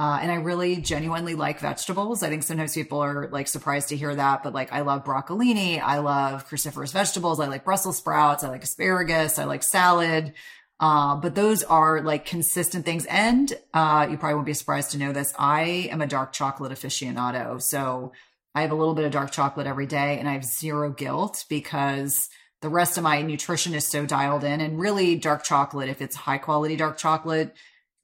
Uh, 0.00 0.18
and 0.22 0.30
I 0.30 0.36
really 0.36 0.76
genuinely 0.76 1.34
like 1.34 1.58
vegetables. 1.58 2.22
I 2.22 2.28
think 2.28 2.44
sometimes 2.44 2.74
people 2.74 3.00
are 3.00 3.28
like 3.32 3.48
surprised 3.48 3.88
to 3.88 3.96
hear 3.96 4.14
that, 4.14 4.44
but 4.44 4.54
like 4.54 4.72
I 4.72 4.82
love 4.82 5.04
broccolini. 5.04 5.82
I 5.82 5.98
love 5.98 6.48
cruciferous 6.48 6.92
vegetables. 6.92 7.40
I 7.40 7.48
like 7.48 7.64
Brussels 7.64 7.98
sprouts. 7.98 8.44
I 8.44 8.48
like 8.48 8.62
asparagus. 8.62 9.40
I 9.40 9.44
like 9.44 9.64
salad. 9.64 10.34
Uh, 10.78 11.16
but 11.16 11.34
those 11.34 11.64
are 11.64 12.00
like 12.00 12.24
consistent 12.24 12.84
things. 12.84 13.06
And, 13.06 13.52
uh, 13.74 14.06
you 14.08 14.16
probably 14.16 14.34
won't 14.34 14.46
be 14.46 14.54
surprised 14.54 14.92
to 14.92 14.98
know 14.98 15.12
this. 15.12 15.34
I 15.36 15.88
am 15.90 16.00
a 16.00 16.06
dark 16.06 16.32
chocolate 16.32 16.70
aficionado. 16.70 17.60
So 17.60 18.12
I 18.54 18.62
have 18.62 18.70
a 18.70 18.76
little 18.76 18.94
bit 18.94 19.04
of 19.04 19.10
dark 19.10 19.32
chocolate 19.32 19.66
every 19.66 19.86
day 19.86 20.20
and 20.20 20.28
I 20.28 20.34
have 20.34 20.44
zero 20.44 20.90
guilt 20.90 21.44
because 21.48 22.28
the 22.60 22.68
rest 22.68 22.96
of 22.96 23.02
my 23.02 23.22
nutrition 23.22 23.74
is 23.74 23.84
so 23.84 24.06
dialed 24.06 24.44
in 24.44 24.60
and 24.60 24.78
really 24.78 25.16
dark 25.16 25.42
chocolate, 25.42 25.88
if 25.88 26.00
it's 26.00 26.14
high 26.14 26.38
quality 26.38 26.76
dark 26.76 26.98
chocolate 26.98 27.54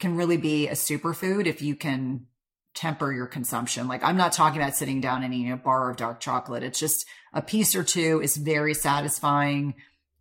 can 0.01 0.17
really 0.17 0.37
be 0.37 0.69
a 0.69 0.73
superfood 0.73 1.47
if 1.47 1.63
you 1.63 1.77
can 1.77 2.27
temper 2.75 3.13
your 3.13 3.27
consumption. 3.27 3.89
Like 3.89 4.03
I'm 4.03 4.17
not 4.17 4.33
talking 4.33 4.61
about 4.61 4.75
sitting 4.75 5.01
down 5.01 5.23
and 5.23 5.33
eating 5.33 5.53
a 5.53 5.57
bar 5.57 5.91
of 5.91 5.97
dark 5.97 6.21
chocolate. 6.21 6.63
It's 6.63 6.79
just 6.79 7.07
a 7.33 7.41
piece 7.41 7.75
or 7.75 7.85
two 7.85 8.21
is 8.23 8.37
very 8.37 8.75
satisfying 8.75 9.75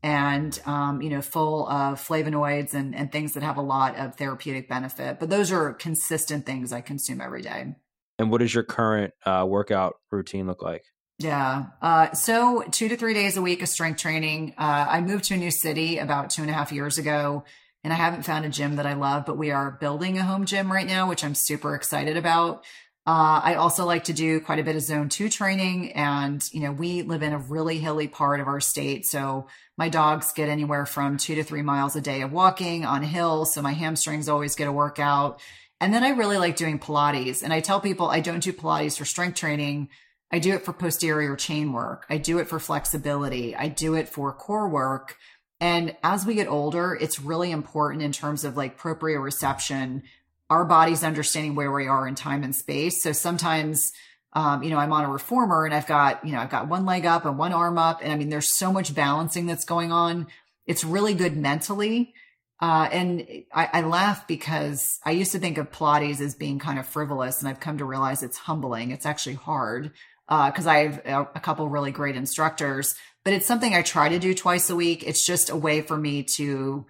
and 0.03 0.59
um, 0.65 1.01
you 1.01 1.09
know 1.09 1.21
full 1.21 1.67
of 1.67 2.05
flavonoids 2.05 2.73
and, 2.73 2.93
and 2.93 3.11
things 3.11 3.33
that 3.33 3.43
have 3.43 3.57
a 3.57 3.61
lot 3.61 3.95
of 3.97 4.15
therapeutic 4.15 4.69
benefit. 4.69 5.19
But 5.19 5.29
those 5.29 5.51
are 5.51 5.73
consistent 5.73 6.45
things 6.45 6.71
i 6.71 6.81
consume 6.81 7.21
every 7.21 7.41
day. 7.41 7.75
And 8.19 8.29
what 8.29 8.41
does 8.41 8.53
your 8.53 8.63
current 8.63 9.13
uh, 9.25 9.45
workout 9.47 9.95
routine 10.11 10.45
look 10.45 10.61
like? 10.61 10.83
Yeah 11.19 11.65
uh, 11.81 12.11
so 12.13 12.63
two 12.69 12.89
to 12.89 12.97
three 12.97 13.13
days 13.13 13.37
a 13.37 13.41
week 13.41 13.63
of 13.63 13.69
strength 13.69 13.99
training. 13.99 14.53
Uh, 14.57 14.85
i 14.89 15.01
moved 15.01 15.23
to 15.25 15.33
a 15.33 15.37
new 15.37 15.51
city 15.51 15.97
about 15.97 16.29
two 16.29 16.43
and 16.43 16.51
a 16.51 16.53
half 16.53 16.71
years 16.71 16.99
ago 16.99 17.45
and 17.83 17.93
i 17.93 17.95
haven't 17.95 18.23
found 18.23 18.45
a 18.45 18.49
gym 18.49 18.75
that 18.75 18.85
i 18.85 18.93
love 18.93 19.25
but 19.25 19.37
we 19.37 19.51
are 19.51 19.71
building 19.71 20.17
a 20.17 20.23
home 20.23 20.45
gym 20.45 20.71
right 20.71 20.87
now 20.87 21.07
which 21.07 21.23
i'm 21.23 21.35
super 21.35 21.75
excited 21.75 22.17
about 22.17 22.63
uh, 23.05 23.41
I 23.43 23.55
also 23.55 23.85
like 23.85 24.05
to 24.05 24.13
do 24.13 24.39
quite 24.39 24.59
a 24.59 24.63
bit 24.63 24.77
of 24.77 24.81
zone 24.81 25.09
two 25.09 25.27
training. 25.27 25.91
And, 25.91 26.41
you 26.53 26.61
know, 26.61 26.71
we 26.71 27.01
live 27.01 27.21
in 27.21 27.33
a 27.33 27.37
really 27.37 27.77
hilly 27.77 28.07
part 28.07 28.39
of 28.39 28.47
our 28.47 28.61
state. 28.61 29.05
So 29.05 29.47
my 29.77 29.89
dogs 29.89 30.31
get 30.31 30.47
anywhere 30.47 30.85
from 30.85 31.17
two 31.17 31.35
to 31.35 31.43
three 31.43 31.63
miles 31.63 31.97
a 31.97 32.01
day 32.01 32.21
of 32.21 32.31
walking 32.31 32.85
on 32.85 33.03
hills. 33.03 33.53
So 33.53 33.61
my 33.61 33.73
hamstrings 33.73 34.29
always 34.29 34.55
get 34.55 34.69
a 34.69 34.71
workout. 34.71 35.41
And 35.81 35.93
then 35.93 36.05
I 36.05 36.11
really 36.11 36.37
like 36.37 36.55
doing 36.55 36.79
Pilates. 36.79 37.43
And 37.43 37.51
I 37.51 37.59
tell 37.59 37.81
people 37.81 38.07
I 38.07 38.21
don't 38.21 38.41
do 38.41 38.53
Pilates 38.53 38.97
for 38.97 39.03
strength 39.03 39.35
training. 39.35 39.89
I 40.31 40.39
do 40.39 40.53
it 40.53 40.63
for 40.63 40.71
posterior 40.71 41.35
chain 41.35 41.73
work. 41.73 42.05
I 42.09 42.17
do 42.17 42.39
it 42.39 42.47
for 42.47 42.57
flexibility. 42.57 43.53
I 43.53 43.67
do 43.67 43.95
it 43.95 44.07
for 44.07 44.31
core 44.31 44.69
work. 44.69 45.17
And 45.63 45.95
as 46.03 46.25
we 46.25 46.35
get 46.35 46.49
older, 46.49 46.93
it's 46.93 47.21
really 47.21 47.49
important 47.49 48.03
in 48.03 48.11
terms 48.11 48.43
of 48.43 48.57
like 48.57 48.77
proprioception 48.77 50.01
our 50.49 50.65
body's 50.65 51.05
understanding 51.05 51.55
where 51.55 51.71
we 51.71 51.87
are 51.87 52.05
in 52.05 52.15
time 52.15 52.43
and 52.43 52.53
space. 52.53 53.01
So 53.01 53.13
sometimes, 53.13 53.93
um, 54.33 54.61
you 54.61 54.69
know, 54.69 54.77
I'm 54.77 54.91
on 54.91 55.05
a 55.05 55.09
reformer 55.09 55.63
and 55.63 55.73
I've 55.73 55.87
got, 55.87 56.25
you 56.25 56.33
know, 56.33 56.39
I've 56.39 56.49
got 56.49 56.67
one 56.67 56.85
leg 56.85 57.05
up 57.05 57.25
and 57.25 57.37
one 57.37 57.53
arm 57.53 57.77
up. 57.77 58.01
And 58.03 58.11
I 58.11 58.17
mean, 58.17 58.27
there's 58.27 58.57
so 58.57 58.73
much 58.73 58.93
balancing 58.93 59.45
that's 59.45 59.63
going 59.63 59.93
on. 59.93 60.27
It's 60.65 60.83
really 60.83 61.13
good 61.13 61.37
mentally. 61.37 62.13
Uh, 62.59 62.89
and 62.91 63.25
I, 63.53 63.69
I, 63.71 63.81
laugh 63.83 64.27
because 64.27 64.99
I 65.05 65.11
used 65.11 65.31
to 65.31 65.39
think 65.39 65.57
of 65.57 65.71
Pilates 65.71 66.19
as 66.19 66.35
being 66.35 66.59
kind 66.59 66.77
of 66.77 66.85
frivolous, 66.85 67.39
and 67.39 67.47
I've 67.49 67.59
come 67.61 67.77
to 67.77 67.85
realize 67.85 68.21
it's 68.21 68.37
humbling. 68.37 68.91
It's 68.91 69.05
actually 69.05 69.35
hard 69.35 69.91
because 70.27 70.67
uh, 70.67 70.69
I 70.69 70.77
have 70.87 71.01
a, 71.05 71.21
a 71.35 71.39
couple 71.39 71.67
really 71.67 71.91
great 71.91 72.15
instructors, 72.15 72.95
but 73.23 73.33
it's 73.33 73.45
something 73.45 73.73
I 73.73 73.81
try 73.81 74.09
to 74.09 74.19
do 74.19 74.33
twice 74.33 74.69
a 74.69 74.75
week. 74.75 75.03
It's 75.05 75.25
just 75.25 75.49
a 75.49 75.55
way 75.55 75.81
for 75.81 75.97
me 75.97 76.23
to 76.35 76.85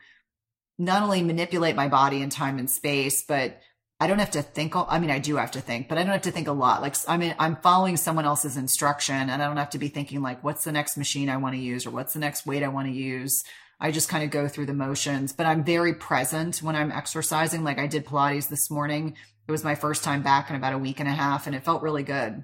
not 0.78 1.04
only 1.04 1.22
manipulate 1.22 1.76
my 1.76 1.88
body 1.88 2.22
in 2.22 2.30
time 2.30 2.58
and 2.58 2.70
space, 2.70 3.24
but 3.24 3.62
I 4.00 4.08
don't 4.08 4.20
have 4.20 4.32
to 4.32 4.42
think. 4.42 4.76
I 4.76 5.00
mean, 5.00 5.12
I 5.12 5.20
do 5.20 5.38
have 5.38 5.52
to 5.52 5.62
think, 5.62 5.88
but 5.88 5.98
I 5.98 6.04
don't 6.04 6.12
have 6.12 6.24
to 6.24 6.32
think 6.32 6.48
a 6.48 6.52
lot. 6.52 6.82
Like, 6.82 6.96
I 7.08 7.18
mean, 7.18 7.36
I'm 7.40 7.56
following 7.58 7.96
someone 7.96 8.26
else's 8.26 8.58
instruction 8.58 9.30
and 9.30 9.42
I 9.42 9.48
don't 9.48 9.58
have 9.58 9.70
to 9.72 9.78
be 9.78 9.88
thinking 9.88 10.22
like, 10.22 10.44
what's 10.44 10.64
the 10.64 10.72
next 10.72 10.98
machine 10.98 11.30
I 11.30 11.38
want 11.38 11.56
to 11.56 11.62
use 11.62 11.86
or 11.86 11.92
what's 11.92 12.14
the 12.14 12.20
next 12.20 12.46
weight 12.46 12.64
I 12.64 12.68
want 12.68 12.88
to 12.88 12.94
use. 12.94 13.44
I 13.80 13.92
just 13.92 14.10
kind 14.10 14.24
of 14.24 14.32
go 14.32 14.48
through 14.48 14.66
the 14.66 14.74
motions, 14.74 15.34
but 15.34 15.46
I'm 15.46 15.64
very 15.64 15.94
present 15.94 16.62
when 16.64 16.76
I'm 16.76 16.92
exercising. 16.92 17.64
Like 17.64 17.80
I 17.80 17.88
did 17.88 18.06
Pilates 18.06 18.50
this 18.50 18.72
morning. 18.72 19.16
It 19.48 19.52
was 19.52 19.64
my 19.64 19.76
first 19.76 20.04
time 20.04 20.24
back 20.24 20.50
in 20.50 20.56
about 20.56 20.74
a 20.74 20.78
week 20.78 21.00
and 21.00 21.08
a 21.08 21.14
half 21.14 21.48
and 21.48 21.56
it 21.56 21.64
felt 21.64 21.84
really 21.84 22.04
good. 22.04 22.44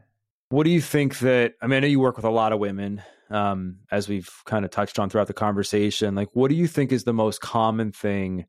What 0.49 0.63
do 0.63 0.71
you 0.71 0.81
think 0.81 1.19
that, 1.19 1.53
I 1.61 1.67
mean, 1.67 1.77
I 1.77 1.79
know 1.81 1.87
you 1.87 1.99
work 1.99 2.15
with 2.15 2.25
a 2.25 2.31
lot 2.31 2.51
of 2.51 2.59
women 2.59 3.03
um, 3.29 3.77
as 3.91 4.09
we've 4.09 4.29
kind 4.45 4.65
of 4.65 4.71
touched 4.71 4.97
on 4.97 5.09
throughout 5.09 5.27
the 5.27 5.33
conversation. 5.33 6.15
Like, 6.15 6.29
what 6.33 6.49
do 6.49 6.55
you 6.55 6.67
think 6.67 6.91
is 6.91 7.03
the 7.03 7.13
most 7.13 7.39
common 7.39 7.91
thing 7.91 8.45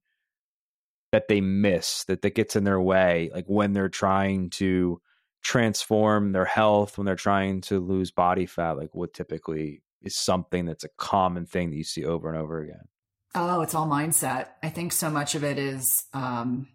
that 1.13 1.29
they 1.29 1.41
miss 1.41 2.05
that 2.05 2.23
that 2.23 2.35
gets 2.35 2.57
in 2.57 2.65
their 2.65 2.81
way, 2.81 3.31
like 3.35 3.45
when 3.47 3.73
they're 3.73 3.89
trying 3.89 4.49
to 4.51 5.01
transform 5.43 6.33
their 6.33 6.45
health, 6.45 6.97
when 6.97 7.05
they're 7.05 7.17
trying 7.17 7.61
to 7.63 7.81
lose 7.81 8.11
body 8.11 8.47
fat? 8.47 8.79
Like, 8.79 8.95
what 8.95 9.13
typically 9.13 9.83
is 10.03 10.17
something 10.17 10.65
that's 10.65 10.85
a 10.85 10.91
common 10.97 11.45
thing 11.45 11.71
that 11.71 11.77
you 11.77 11.85
see 11.85 12.05
over 12.05 12.29
and 12.29 12.39
over 12.39 12.61
again? 12.61 12.89
Oh, 13.35 13.61
it's 13.61 13.75
all 13.75 13.87
mindset. 13.87 14.49
I 14.63 14.71
think 14.71 14.93
so 14.93 15.11
much 15.11 15.35
of 15.35 15.45
it 15.45 15.59
is 15.59 15.87
um, 16.15 16.69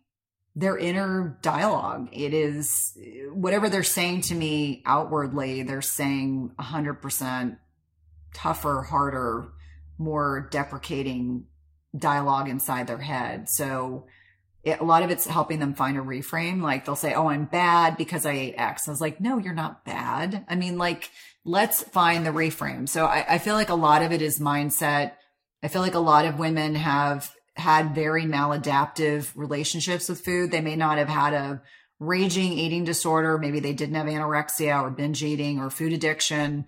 their 0.56 0.78
inner 0.78 1.38
dialogue. 1.42 2.10
It 2.14 2.34
is 2.34 2.98
whatever 3.34 3.70
they're 3.70 3.84
saying 3.84 4.22
to 4.22 4.36
me 4.36 4.82
outwardly, 4.86 5.64
they're 5.64 5.82
saying 5.82 6.52
100% 6.60 7.58
tougher, 8.34 8.82
harder, 8.84 9.50
more 9.98 10.48
deprecating 10.52 11.46
dialogue 11.98 12.50
inside 12.50 12.88
their 12.88 13.00
head. 13.00 13.50
So 13.50 14.06
it, 14.64 14.80
a 14.80 14.84
lot 14.84 15.04
of 15.04 15.12
it's 15.12 15.26
helping 15.26 15.60
them 15.60 15.74
find 15.74 15.98
a 15.98 16.02
reframe. 16.02 16.62
Like 16.62 16.86
they'll 16.86 16.96
say, 16.96 17.14
Oh, 17.14 17.30
I'm 17.30 17.46
bad 17.46 17.98
because 17.98 18.26
I 18.26 18.32
ate 18.32 18.56
X. 18.58 18.88
I 18.88 18.92
was 18.92 19.02
like, 19.02 19.22
no, 19.22 19.38
you're 19.38 19.54
not 19.54 19.86
bad. 19.86 20.46
I 20.50 20.56
mean, 20.56 20.78
like, 20.78 21.10
let's 21.46 21.84
find 21.84 22.26
the 22.26 22.32
reframe. 22.32 22.90
So 22.90 23.06
I, 23.06 23.36
I 23.36 23.38
feel 23.38 23.54
like 23.54 23.70
a 23.70 23.76
lot 23.76 24.02
of 24.02 24.12
it 24.12 24.22
is 24.22 24.40
mindset. 24.40 25.14
I 25.62 25.68
feel 25.68 25.82
like 25.82 25.94
a 25.94 26.00
lot 26.00 26.26
of 26.26 26.40
women 26.40 26.76
have 26.76 27.34
had 27.56 27.96
very 27.96 28.24
maladaptive 28.24 29.32
relationships 29.36 30.10
with 30.10 30.24
food. 30.24 30.52
They 30.52 30.62
may 30.62 30.76
not 30.76 30.98
have 30.98 31.10
had 31.10 31.34
a 31.34 31.62
raging 32.00 32.54
eating 32.54 32.84
disorder. 32.84 33.38
Maybe 33.38 33.60
they 33.60 33.74
didn't 33.74 33.96
have 33.96 34.08
anorexia 34.08 34.82
or 34.82 34.90
binge 34.90 35.24
eating 35.24 35.60
or 35.60 35.70
food 35.70 35.94
addiction 35.94 36.66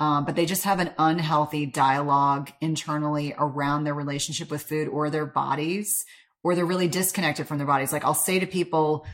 um, 0.00 0.24
but 0.24 0.34
they 0.34 0.46
just 0.46 0.64
have 0.64 0.80
an 0.80 0.92
unhealthy 0.98 1.66
dialogue 1.66 2.50
internally 2.62 3.34
around 3.38 3.84
their 3.84 3.94
relationship 3.94 4.50
with 4.50 4.62
food 4.62 4.88
or 4.88 5.10
their 5.10 5.26
bodies, 5.26 6.06
or 6.42 6.54
they're 6.54 6.64
really 6.64 6.88
disconnected 6.88 7.46
from 7.46 7.58
their 7.58 7.66
bodies. 7.66 7.92
Like 7.92 8.04
I'll 8.04 8.14
say 8.14 8.38
to 8.38 8.46
people, 8.46 9.06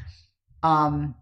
um, 0.62 1.16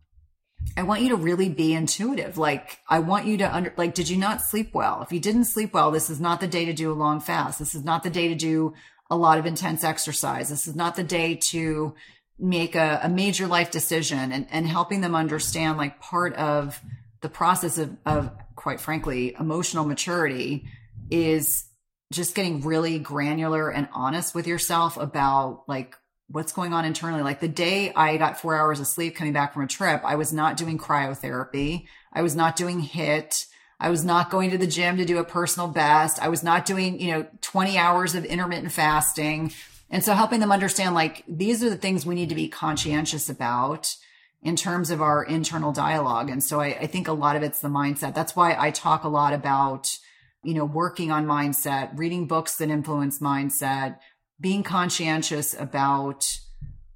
I 0.77 0.83
want 0.83 1.01
you 1.01 1.09
to 1.11 1.17
really 1.17 1.49
be 1.49 1.73
intuitive. 1.73 2.37
Like, 2.37 2.79
I 2.89 2.99
want 2.99 3.27
you 3.27 3.39
to 3.39 3.55
under, 3.55 3.73
like, 3.77 3.95
did 3.95 4.09
you 4.09 4.19
not 4.19 4.43
sleep 4.43 4.75
well? 4.75 5.03
If 5.03 5.13
you 5.13 5.21
didn't 5.21 5.47
sleep 5.47 5.73
well, 5.73 5.91
this 5.91 6.11
is 6.11 6.21
not 6.21 6.41
the 6.41 6.47
day 6.47 6.67
to 6.67 6.73
do 6.75 6.93
a 6.93 6.95
long 6.95 7.21
fast. 7.21 7.59
This 7.59 7.75
is 7.75 7.85
not 7.85 8.03
the 8.03 8.11
day 8.11 8.29
to 8.29 8.35
do 8.35 8.75
a 9.11 9.17
lot 9.17 9.39
of 9.39 9.47
intense 9.47 9.85
exercise. 9.85 10.49
This 10.49 10.67
is 10.67 10.75
not 10.75 10.97
the 10.97 11.05
day 11.05 11.39
to 11.51 11.95
make 12.39 12.75
a, 12.75 13.01
a 13.03 13.09
major 13.09 13.47
life 13.47 13.71
decision 13.71 14.33
and, 14.33 14.47
and 14.51 14.67
helping 14.67 15.01
them 15.01 15.15
understand 15.15 15.79
like 15.79 16.01
part 16.01 16.35
of 16.35 16.81
the 17.21 17.29
process 17.29 17.79
of, 17.79 17.97
of 18.05 18.31
quite 18.57 18.81
frankly, 18.81 19.35
emotional 19.39 19.85
maturity 19.85 20.67
is 21.11 21.65
just 22.13 22.35
getting 22.35 22.63
really 22.63 22.99
granular 22.99 23.71
and 23.71 23.89
honest 23.93 24.35
with 24.35 24.47
yourself 24.47 24.97
about 24.97 25.65
like 25.69 25.97
what's 26.29 26.53
going 26.53 26.73
on 26.73 26.85
internally. 26.85 27.23
Like 27.23 27.41
the 27.41 27.49
day 27.49 27.93
I 27.95 28.17
got 28.17 28.41
four 28.41 28.57
hours 28.57 28.81
of 28.81 28.87
sleep 28.87 29.15
coming 29.17 29.33
back 29.33 29.53
from 29.53 29.63
a 29.63 29.69
trip, 29.69 30.03
I 30.05 30.17
was 30.17 30.33
not 30.33 30.57
doing 30.57 30.79
cryotherapy. 30.79 31.87
I 32.13 32.23
was 32.23 32.35
not 32.35 32.57
doing 32.57 32.81
HIIT. 32.81 33.47
I 33.81 33.91
was 33.91 34.05
not 34.05 34.31
going 34.31 34.51
to 34.51 34.59
the 34.59 34.67
gym 34.67 34.97
to 34.97 35.05
do 35.05 35.19
a 35.19 35.25
personal 35.25 35.69
best. 35.69 36.23
I 36.23 36.29
was 36.29 36.43
not 36.43 36.65
doing, 36.65 37.01
you 37.01 37.13
know, 37.13 37.27
20 37.41 37.77
hours 37.77 38.15
of 38.15 38.25
intermittent 38.25 38.73
fasting. 38.73 39.53
And 39.91 40.03
so 40.05 40.15
helping 40.15 40.41
them 40.41 40.53
understand 40.53 40.95
like 40.95 41.25
these 41.29 41.63
are 41.63 41.71
the 41.71 41.77
things 41.77 42.07
we 42.07 42.15
need 42.15 42.29
to 42.29 42.35
be 42.35 42.49
conscientious 42.49 43.29
about 43.29 43.95
in 44.43 44.57
terms 44.57 44.91
of 44.91 45.01
our 45.01 45.25
internal 45.25 45.73
dialogue. 45.73 46.31
And 46.31 46.43
so 46.43 46.61
I, 46.61 46.67
I 46.67 46.87
think 46.87 47.09
a 47.09 47.13
lot 47.13 47.37
of 47.37 47.43
it's 47.43 47.61
the 47.61 47.69
mindset. 47.69 48.15
That's 48.15 48.37
why 48.37 48.55
I 48.59 48.71
talk 48.71 49.05
a 49.05 49.09
lot 49.09 49.33
about, 49.33 49.99
you 50.43 50.55
know, 50.55 50.67
working 50.67 51.11
on 51.11 51.27
mindset, 51.27 51.99
reading 51.99 52.27
books 52.27 52.57
that 52.57 52.69
influence 52.69 53.21
mindset, 53.21 53.99
being 54.39 54.63
conscientious 54.63 55.59
about 55.59 56.39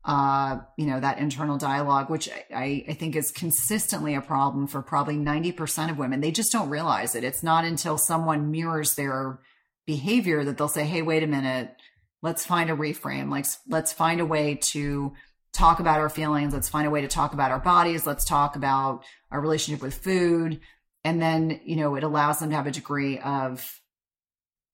uh, 0.04 0.58
you 0.76 0.86
know, 0.86 1.00
that 1.00 1.18
internal 1.18 1.58
dialogue, 1.58 2.08
which 2.08 2.28
I, 2.54 2.84
I 2.88 2.92
think 2.94 3.16
is 3.16 3.30
consistently 3.30 4.14
a 4.14 4.20
problem 4.20 4.66
for 4.66 4.80
probably 4.80 5.16
90% 5.16 5.90
of 5.90 5.98
women. 5.98 6.20
They 6.20 6.30
just 6.30 6.52
don't 6.52 6.70
realize 6.70 7.14
it. 7.14 7.24
It's 7.24 7.42
not 7.42 7.64
until 7.64 7.98
someone 7.98 8.50
mirrors 8.50 8.94
their 8.94 9.40
behavior 9.86 10.44
that 10.44 10.56
they'll 10.56 10.68
say, 10.68 10.84
Hey, 10.84 11.02
wait 11.02 11.22
a 11.22 11.26
minute. 11.26 11.74
Let's 12.22 12.46
find 12.46 12.70
a 12.70 12.76
reframe. 12.76 13.30
Like, 13.30 13.46
let's 13.68 13.92
find 13.92 14.20
a 14.20 14.26
way 14.26 14.56
to 14.56 15.12
talk 15.52 15.80
about 15.80 16.00
our 16.00 16.08
feelings. 16.08 16.52
Let's 16.52 16.68
find 16.68 16.86
a 16.86 16.90
way 16.90 17.00
to 17.00 17.08
talk 17.08 17.32
about 17.32 17.50
our 17.50 17.60
bodies. 17.60 18.06
Let's 18.06 18.24
talk 18.24 18.56
about 18.56 19.04
our 19.30 19.40
relationship 19.40 19.82
with 19.82 19.94
food. 19.94 20.60
And 21.04 21.22
then, 21.22 21.60
you 21.64 21.76
know, 21.76 21.94
it 21.94 22.02
allows 22.02 22.38
them 22.38 22.50
to 22.50 22.56
have 22.56 22.66
a 22.66 22.72
degree 22.72 23.18
of, 23.18 23.80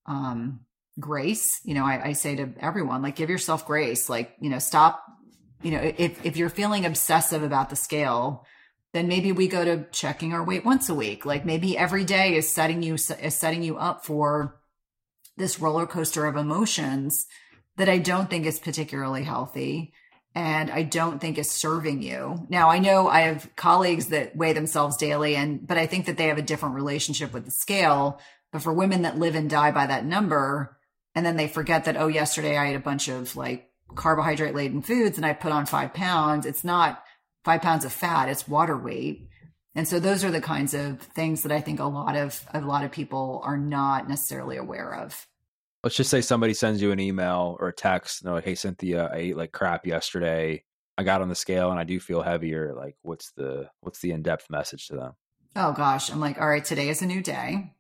um, 0.06 0.60
grace. 0.98 1.60
You 1.64 1.74
know, 1.74 1.84
I, 1.84 2.08
I 2.08 2.12
say 2.12 2.36
to 2.36 2.52
everyone, 2.60 3.02
like, 3.02 3.16
give 3.16 3.30
yourself 3.30 3.66
grace. 3.66 4.08
Like, 4.08 4.34
you 4.40 4.50
know, 4.50 4.58
stop 4.58 5.04
you 5.64 5.70
know, 5.70 5.80
if, 5.80 6.24
if 6.24 6.36
you're 6.36 6.50
feeling 6.50 6.84
obsessive 6.84 7.42
about 7.42 7.70
the 7.70 7.76
scale, 7.76 8.44
then 8.92 9.08
maybe 9.08 9.32
we 9.32 9.48
go 9.48 9.64
to 9.64 9.86
checking 9.90 10.34
our 10.34 10.44
weight 10.44 10.64
once 10.64 10.88
a 10.90 10.94
week. 10.94 11.24
Like 11.24 11.46
maybe 11.46 11.76
every 11.76 12.04
day 12.04 12.36
is 12.36 12.54
setting 12.54 12.82
you, 12.82 12.94
is 12.94 13.34
setting 13.34 13.62
you 13.62 13.78
up 13.78 14.04
for 14.04 14.60
this 15.36 15.58
roller 15.58 15.86
coaster 15.86 16.26
of 16.26 16.36
emotions 16.36 17.26
that 17.76 17.88
I 17.88 17.98
don't 17.98 18.28
think 18.30 18.44
is 18.44 18.60
particularly 18.60 19.24
healthy 19.24 19.94
and 20.34 20.70
I 20.70 20.82
don't 20.82 21.18
think 21.18 21.38
is 21.38 21.50
serving 21.50 22.02
you. 22.02 22.46
Now, 22.50 22.68
I 22.68 22.78
know 22.78 23.08
I 23.08 23.20
have 23.20 23.50
colleagues 23.56 24.08
that 24.08 24.36
weigh 24.36 24.52
themselves 24.52 24.98
daily 24.98 25.34
and 25.34 25.66
but 25.66 25.78
I 25.78 25.86
think 25.86 26.06
that 26.06 26.18
they 26.18 26.26
have 26.26 26.38
a 26.38 26.42
different 26.42 26.74
relationship 26.74 27.32
with 27.32 27.46
the 27.46 27.50
scale. 27.50 28.20
But 28.52 28.62
for 28.62 28.72
women 28.72 29.02
that 29.02 29.18
live 29.18 29.34
and 29.34 29.48
die 29.48 29.72
by 29.72 29.86
that 29.86 30.04
number 30.04 30.76
and 31.14 31.24
then 31.24 31.36
they 31.36 31.48
forget 31.48 31.84
that 31.84 31.96
oh 31.96 32.08
yesterday 32.08 32.56
I 32.56 32.68
ate 32.70 32.76
a 32.76 32.80
bunch 32.80 33.08
of 33.08 33.36
like 33.36 33.68
carbohydrate 33.94 34.54
laden 34.54 34.82
foods 34.82 35.16
and 35.16 35.26
I 35.26 35.32
put 35.32 35.52
on 35.52 35.66
five 35.66 35.94
pounds, 35.94 36.46
it's 36.46 36.64
not 36.64 37.02
five 37.44 37.62
pounds 37.62 37.84
of 37.84 37.92
fat, 37.92 38.28
it's 38.28 38.48
water 38.48 38.76
weight. 38.76 39.28
And 39.74 39.88
so 39.88 39.98
those 39.98 40.24
are 40.24 40.30
the 40.30 40.40
kinds 40.40 40.72
of 40.72 41.00
things 41.00 41.42
that 41.42 41.52
I 41.52 41.60
think 41.60 41.80
a 41.80 41.84
lot 41.84 42.16
of 42.16 42.44
a 42.54 42.60
lot 42.60 42.84
of 42.84 42.92
people 42.92 43.40
are 43.44 43.56
not 43.56 44.08
necessarily 44.08 44.56
aware 44.56 44.94
of. 44.94 45.26
Let's 45.82 45.96
just 45.96 46.10
say 46.10 46.20
somebody 46.20 46.54
sends 46.54 46.80
you 46.80 46.92
an 46.92 47.00
email 47.00 47.56
or 47.60 47.68
a 47.68 47.72
text, 47.72 48.22
and 48.22 48.28
they're 48.28 48.36
like, 48.36 48.44
"Hey, 48.44 48.54
Cynthia, 48.54 49.10
I 49.12 49.16
ate 49.16 49.36
like 49.36 49.52
crap 49.52 49.86
yesterday. 49.86 50.64
I 50.96 51.02
got 51.02 51.22
on 51.22 51.28
the 51.28 51.34
scale 51.34 51.70
and 51.70 51.80
I 51.80 51.84
do 51.84 51.98
feel 51.98 52.22
heavier." 52.22 52.72
Like, 52.74 52.96
what's 53.02 53.32
the 53.32 53.68
what's 53.80 53.98
the 53.98 54.12
in 54.12 54.22
depth 54.22 54.48
message 54.48 54.86
to 54.88 54.96
them? 54.96 55.12
Oh 55.56 55.72
gosh, 55.72 56.10
I'm 56.10 56.20
like, 56.20 56.40
all 56.40 56.48
right, 56.48 56.64
today 56.64 56.88
is 56.88 57.02
a 57.02 57.06
new 57.06 57.22
day. 57.22 57.72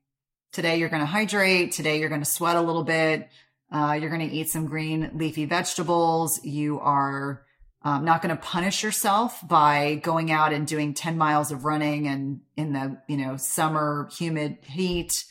Today 0.54 0.76
you're 0.76 0.88
going 0.88 1.00
to 1.00 1.06
hydrate. 1.06 1.72
Today 1.72 1.98
you're 1.98 2.08
going 2.08 2.20
to 2.20 2.24
sweat 2.24 2.54
a 2.54 2.60
little 2.60 2.84
bit. 2.84 3.28
Uh, 3.72 3.98
you're 4.00 4.08
going 4.08 4.26
to 4.26 4.32
eat 4.32 4.48
some 4.48 4.66
green 4.66 5.10
leafy 5.14 5.46
vegetables. 5.46 6.44
You 6.44 6.78
are 6.78 7.44
um, 7.82 8.04
not 8.04 8.22
going 8.22 8.34
to 8.34 8.40
punish 8.40 8.84
yourself 8.84 9.36
by 9.48 9.96
going 9.96 10.30
out 10.30 10.52
and 10.52 10.64
doing 10.64 10.94
10 10.94 11.18
miles 11.18 11.50
of 11.50 11.64
running 11.64 12.06
and 12.06 12.40
in 12.56 12.72
the, 12.72 12.96
you 13.08 13.16
know, 13.16 13.36
summer 13.36 14.08
humid 14.16 14.58
heat. 14.62 15.24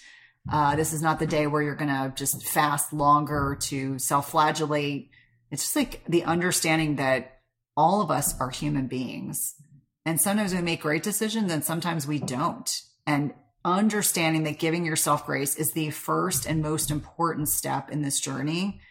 Uh, 0.52 0.76
this 0.76 0.92
is 0.92 1.02
not 1.02 1.20
the 1.20 1.26
day 1.26 1.48
where 1.48 1.62
you're 1.62 1.76
going 1.76 1.88
to 1.88 2.14
just 2.18 2.46
fast 2.46 2.92
longer 2.92 3.58
to 3.62 3.98
self 4.00 4.32
flagellate. 4.32 5.10
It's 5.52 5.64
just 5.64 5.76
like 5.78 6.04
the 6.06 6.26
understanding 6.26 6.98
that 6.98 7.40
all 7.78 8.02
of 8.02 8.12
us 8.12 8.38
are 8.42 8.50
human 8.50 8.88
beings. 8.88 9.56
And 10.06 10.20
sometimes 10.20 10.54
we 10.54 10.62
make 10.62 10.82
great 10.82 11.02
decisions 11.04 11.50
and 11.50 11.64
sometimes 11.64 12.06
we 12.06 12.20
don't. 12.20 12.70
And 13.08 13.34
understanding 13.66 14.44
that 14.44 14.60
giving 14.60 14.86
yourself 14.86 15.26
grace 15.26 15.56
is 15.56 15.72
the 15.72 15.90
first 15.90 16.46
and 16.46 16.62
most 16.62 16.92
important 16.92 17.50
step 17.50 17.90
in 17.90 18.02
this 18.02 18.20
journey. 18.20 18.82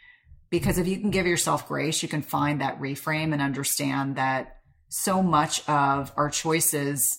Because 0.50 0.78
if 0.78 0.86
you 0.86 0.98
can 0.98 1.10
give 1.10 1.26
yourself 1.26 1.66
grace, 1.66 2.02
you 2.02 2.08
can 2.08 2.22
find 2.22 2.60
that 2.60 2.80
reframe 2.80 3.32
and 3.32 3.40
understand 3.40 4.16
that 4.16 4.58
so 4.88 5.22
much 5.22 5.66
of 5.68 6.12
our 6.16 6.28
choices 6.28 7.18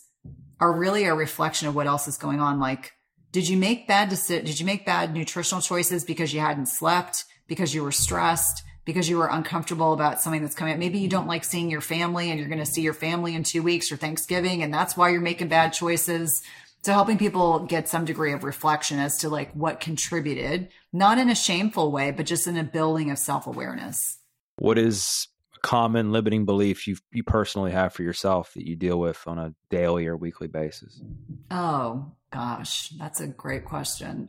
are 0.60 0.72
really 0.72 1.06
a 1.06 1.16
reflection 1.16 1.68
of 1.68 1.76
what 1.76 1.88
else 1.88 2.08
is 2.08 2.18
going 2.18 2.40
on. 2.40 2.60
Like, 2.60 2.94
did 3.32 3.50
you 3.50 3.58
make 3.58 3.88
bad 3.88 4.12
deci- 4.12 4.46
did 4.46 4.60
you 4.60 4.66
make 4.66 4.86
bad 4.86 5.14
nutritional 5.14 5.62
choices 5.62 6.06
because 6.06 6.34
you 6.34 6.40
hadn't 6.40 6.68
slept, 6.68 7.26
because 7.48 7.74
you 7.74 7.84
were 7.84 7.92
stressed, 7.92 8.64
because 8.86 9.10
you 9.10 9.18
were 9.18 9.28
uncomfortable 9.28 9.94
about 9.94 10.22
something 10.22 10.44
that's 10.44 10.54
coming 10.54 10.74
up? 10.74 10.80
Maybe 10.80 11.00
you 11.00 11.10
don't 11.10 11.28
like 11.28 11.44
seeing 11.44 11.72
your 11.72 11.82
family 11.82 12.30
and 12.30 12.40
you're 12.40 12.50
going 12.50 12.60
to 12.60 12.66
see 12.66 12.82
your 12.82 12.94
family 12.94 13.34
in 13.34 13.42
two 13.42 13.64
weeks 13.64 13.92
or 13.92 13.98
Thanksgiving, 13.98 14.62
and 14.62 14.72
that's 14.72 14.96
why 14.96 15.10
you're 15.10 15.22
making 15.22 15.48
bad 15.48 15.74
choices 15.74 16.44
so 16.84 16.92
helping 16.92 17.18
people 17.18 17.60
get 17.60 17.88
some 17.88 18.04
degree 18.04 18.34
of 18.34 18.44
reflection 18.44 19.00
as 19.00 19.20
to 19.20 19.30
like 19.30 19.54
what 19.54 19.80
contributed, 19.80 20.68
not 20.92 21.18
in 21.18 21.30
a 21.30 21.36
shameful 21.36 21.92
way, 21.92 22.12
but 22.12 22.26
just 22.26 22.46
in 22.46 22.58
a 22.58 22.64
building 22.64 23.10
of 23.10 23.18
self 23.18 23.48
awareness. 23.48 24.18
What 24.58 24.78
is 24.78 25.28
a 25.56 25.60
common 25.62 26.12
limiting 26.12 26.46
belief 26.46 26.86
you 26.86 26.98
you 27.12 27.24
personally 27.24 27.72
have 27.72 27.94
for 27.94 28.04
yourself 28.04 28.54
that 28.56 28.68
you 28.68 28.76
deal 28.76 29.00
with 29.00 29.26
on 29.28 29.40
a 29.40 29.54
daily 29.70 30.08
or 30.08 30.18
weekly 30.18 30.48
basis? 30.48 31.02
Oh 31.50 32.12
gosh, 32.32 32.90
that's 33.00 33.22
a 33.22 33.28
great 33.28 33.64
question. 33.64 34.28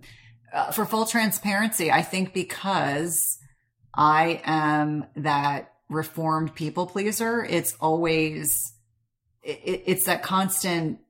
Uh, 0.52 0.70
for 0.70 0.84
full 0.84 1.06
transparency, 1.06 1.90
I 1.90 2.02
think 2.02 2.32
because 2.32 3.38
I 3.92 4.40
am 4.44 5.06
that 5.16 5.72
reformed 5.88 6.54
people 6.54 6.86
pleaser, 6.86 7.44
it's 7.44 7.74
always 7.80 8.72
it, 9.42 9.82
it's 9.86 10.04
that 10.04 10.22
constant 10.22 11.00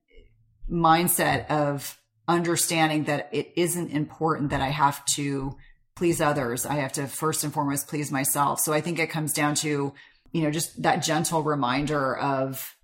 mindset 0.70 1.48
of 1.50 1.98
understanding 2.26 3.04
that 3.04 3.28
it 3.32 3.52
isn't 3.56 3.90
important 3.90 4.50
that 4.50 4.60
I 4.60 4.68
have 4.68 5.04
to 5.06 5.56
please 5.94 6.20
others. 6.20 6.66
I 6.66 6.76
have 6.76 6.92
to 6.94 7.06
first 7.06 7.44
and 7.44 7.52
foremost 7.52 7.88
please 7.88 8.10
myself. 8.10 8.60
So 8.60 8.72
I 8.72 8.80
think 8.80 8.98
it 8.98 9.10
comes 9.10 9.32
down 9.32 9.54
to, 9.56 9.92
you 10.32 10.42
know, 10.42 10.50
just 10.50 10.82
that 10.82 11.02
gentle 11.02 11.42
reminder 11.42 12.16
of 12.16 12.74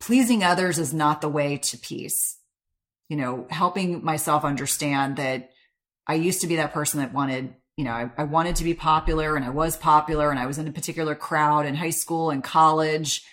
pleasing 0.00 0.42
others 0.42 0.78
is 0.78 0.94
not 0.94 1.20
the 1.20 1.28
way 1.28 1.58
to 1.58 1.78
peace. 1.78 2.38
You 3.08 3.16
know, 3.16 3.46
helping 3.50 4.04
myself 4.04 4.44
understand 4.44 5.16
that 5.16 5.50
I 6.06 6.14
used 6.14 6.40
to 6.40 6.46
be 6.46 6.56
that 6.56 6.72
person 6.72 7.00
that 7.00 7.12
wanted, 7.12 7.54
you 7.76 7.84
know, 7.84 7.92
I, 7.92 8.10
I 8.16 8.24
wanted 8.24 8.56
to 8.56 8.64
be 8.64 8.74
popular 8.74 9.36
and 9.36 9.44
I 9.44 9.50
was 9.50 9.76
popular 9.76 10.30
and 10.30 10.38
I 10.38 10.46
was 10.46 10.58
in 10.58 10.68
a 10.68 10.72
particular 10.72 11.14
crowd 11.14 11.66
in 11.66 11.74
high 11.74 11.90
school 11.90 12.30
and 12.30 12.42
college. 12.42 13.24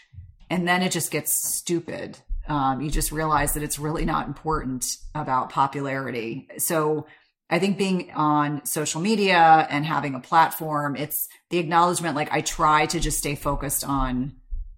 And 0.49 0.67
then 0.67 0.81
it 0.83 0.91
just 0.91 1.11
gets 1.11 1.33
stupid 1.33 2.19
um, 2.47 2.81
you 2.81 2.89
just 2.89 3.11
realize 3.11 3.53
that 3.53 3.63
it's 3.63 3.79
really 3.79 4.05
not 4.05 4.27
important 4.27 4.85
about 5.13 5.49
popularity. 5.49 6.47
So 6.57 7.07
I 7.49 7.59
think 7.59 7.77
being 7.77 8.11
on 8.11 8.65
social 8.65 9.01
media 9.01 9.67
and 9.69 9.85
having 9.85 10.15
a 10.15 10.19
platform, 10.19 10.95
it's 10.95 11.27
the 11.49 11.59
acknowledgement. 11.59 12.15
Like 12.15 12.31
I 12.31 12.41
try 12.41 12.85
to 12.87 12.99
just 12.99 13.17
stay 13.17 13.35
focused 13.35 13.83
on 13.83 14.35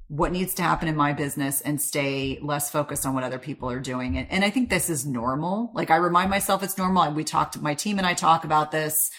what 0.10 0.32
needs 0.32 0.54
to 0.56 0.64
happen 0.64 0.88
in 0.88 0.96
my 0.96 1.12
business 1.14 1.60
and 1.62 1.82
stay 1.82 2.40
less 2.42 2.70
focused 2.70 3.06
on 3.06 3.14
what 3.14 3.24
other 3.24 3.40
people 3.40 3.70
are 3.70 3.80
doing. 3.80 4.18
And, 4.18 4.28
and 4.32 4.46
I 4.46 4.50
think 4.50 4.70
this 4.70 4.90
is 4.90 5.06
normal. 5.06 5.72
Like 5.74 5.92
I 5.92 5.98
remind 5.98 6.30
myself 6.30 6.64
it's 6.64 6.78
normal. 6.78 7.04
And 7.04 7.16
we 7.16 7.26
talked, 7.26 7.60
my 7.62 7.74
team 7.74 7.98
and 7.98 8.08
I 8.08 8.14
talk 8.14 8.46
about 8.46 8.72
this 8.72 9.12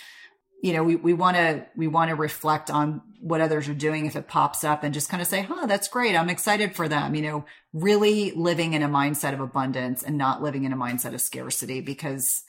you 0.63 0.73
know, 0.73 0.83
we, 0.83 0.97
we 0.97 1.13
want 1.13 1.37
to, 1.37 1.67
we 1.77 1.87
want 1.87 2.11
to 2.11 2.17
reflect 2.17 2.71
on 2.71 3.03
what 3.21 3.41
others 3.41 3.69
are 3.69 3.75
doing 3.75 4.07
if 4.07 4.17
it 4.17 4.29
pops 4.29 4.65
up 4.65 4.83
and 4.83 4.95
just 4.95 5.09
kind 5.09 5.21
of 5.21 5.29
say, 5.29 5.43
huh, 5.43 5.67
that's 5.67 5.89
great. 5.89 6.17
I'm 6.17 6.31
excited 6.31 6.75
for 6.75 6.89
them. 6.89 7.15
You 7.15 7.23
know, 7.23 7.45
really 7.73 8.33
living 8.33 8.73
in 8.73 8.83
a 8.83 8.89
mindset 8.89 9.35
of 9.35 9.41
abundance 9.41 10.03
and 10.03 10.19
not 10.19 10.43
living 10.43 10.65
in 10.65 10.73
a 10.73 10.77
mindset 10.77 11.15
of 11.15 11.21
scarcity 11.21 11.81
because 11.81 12.43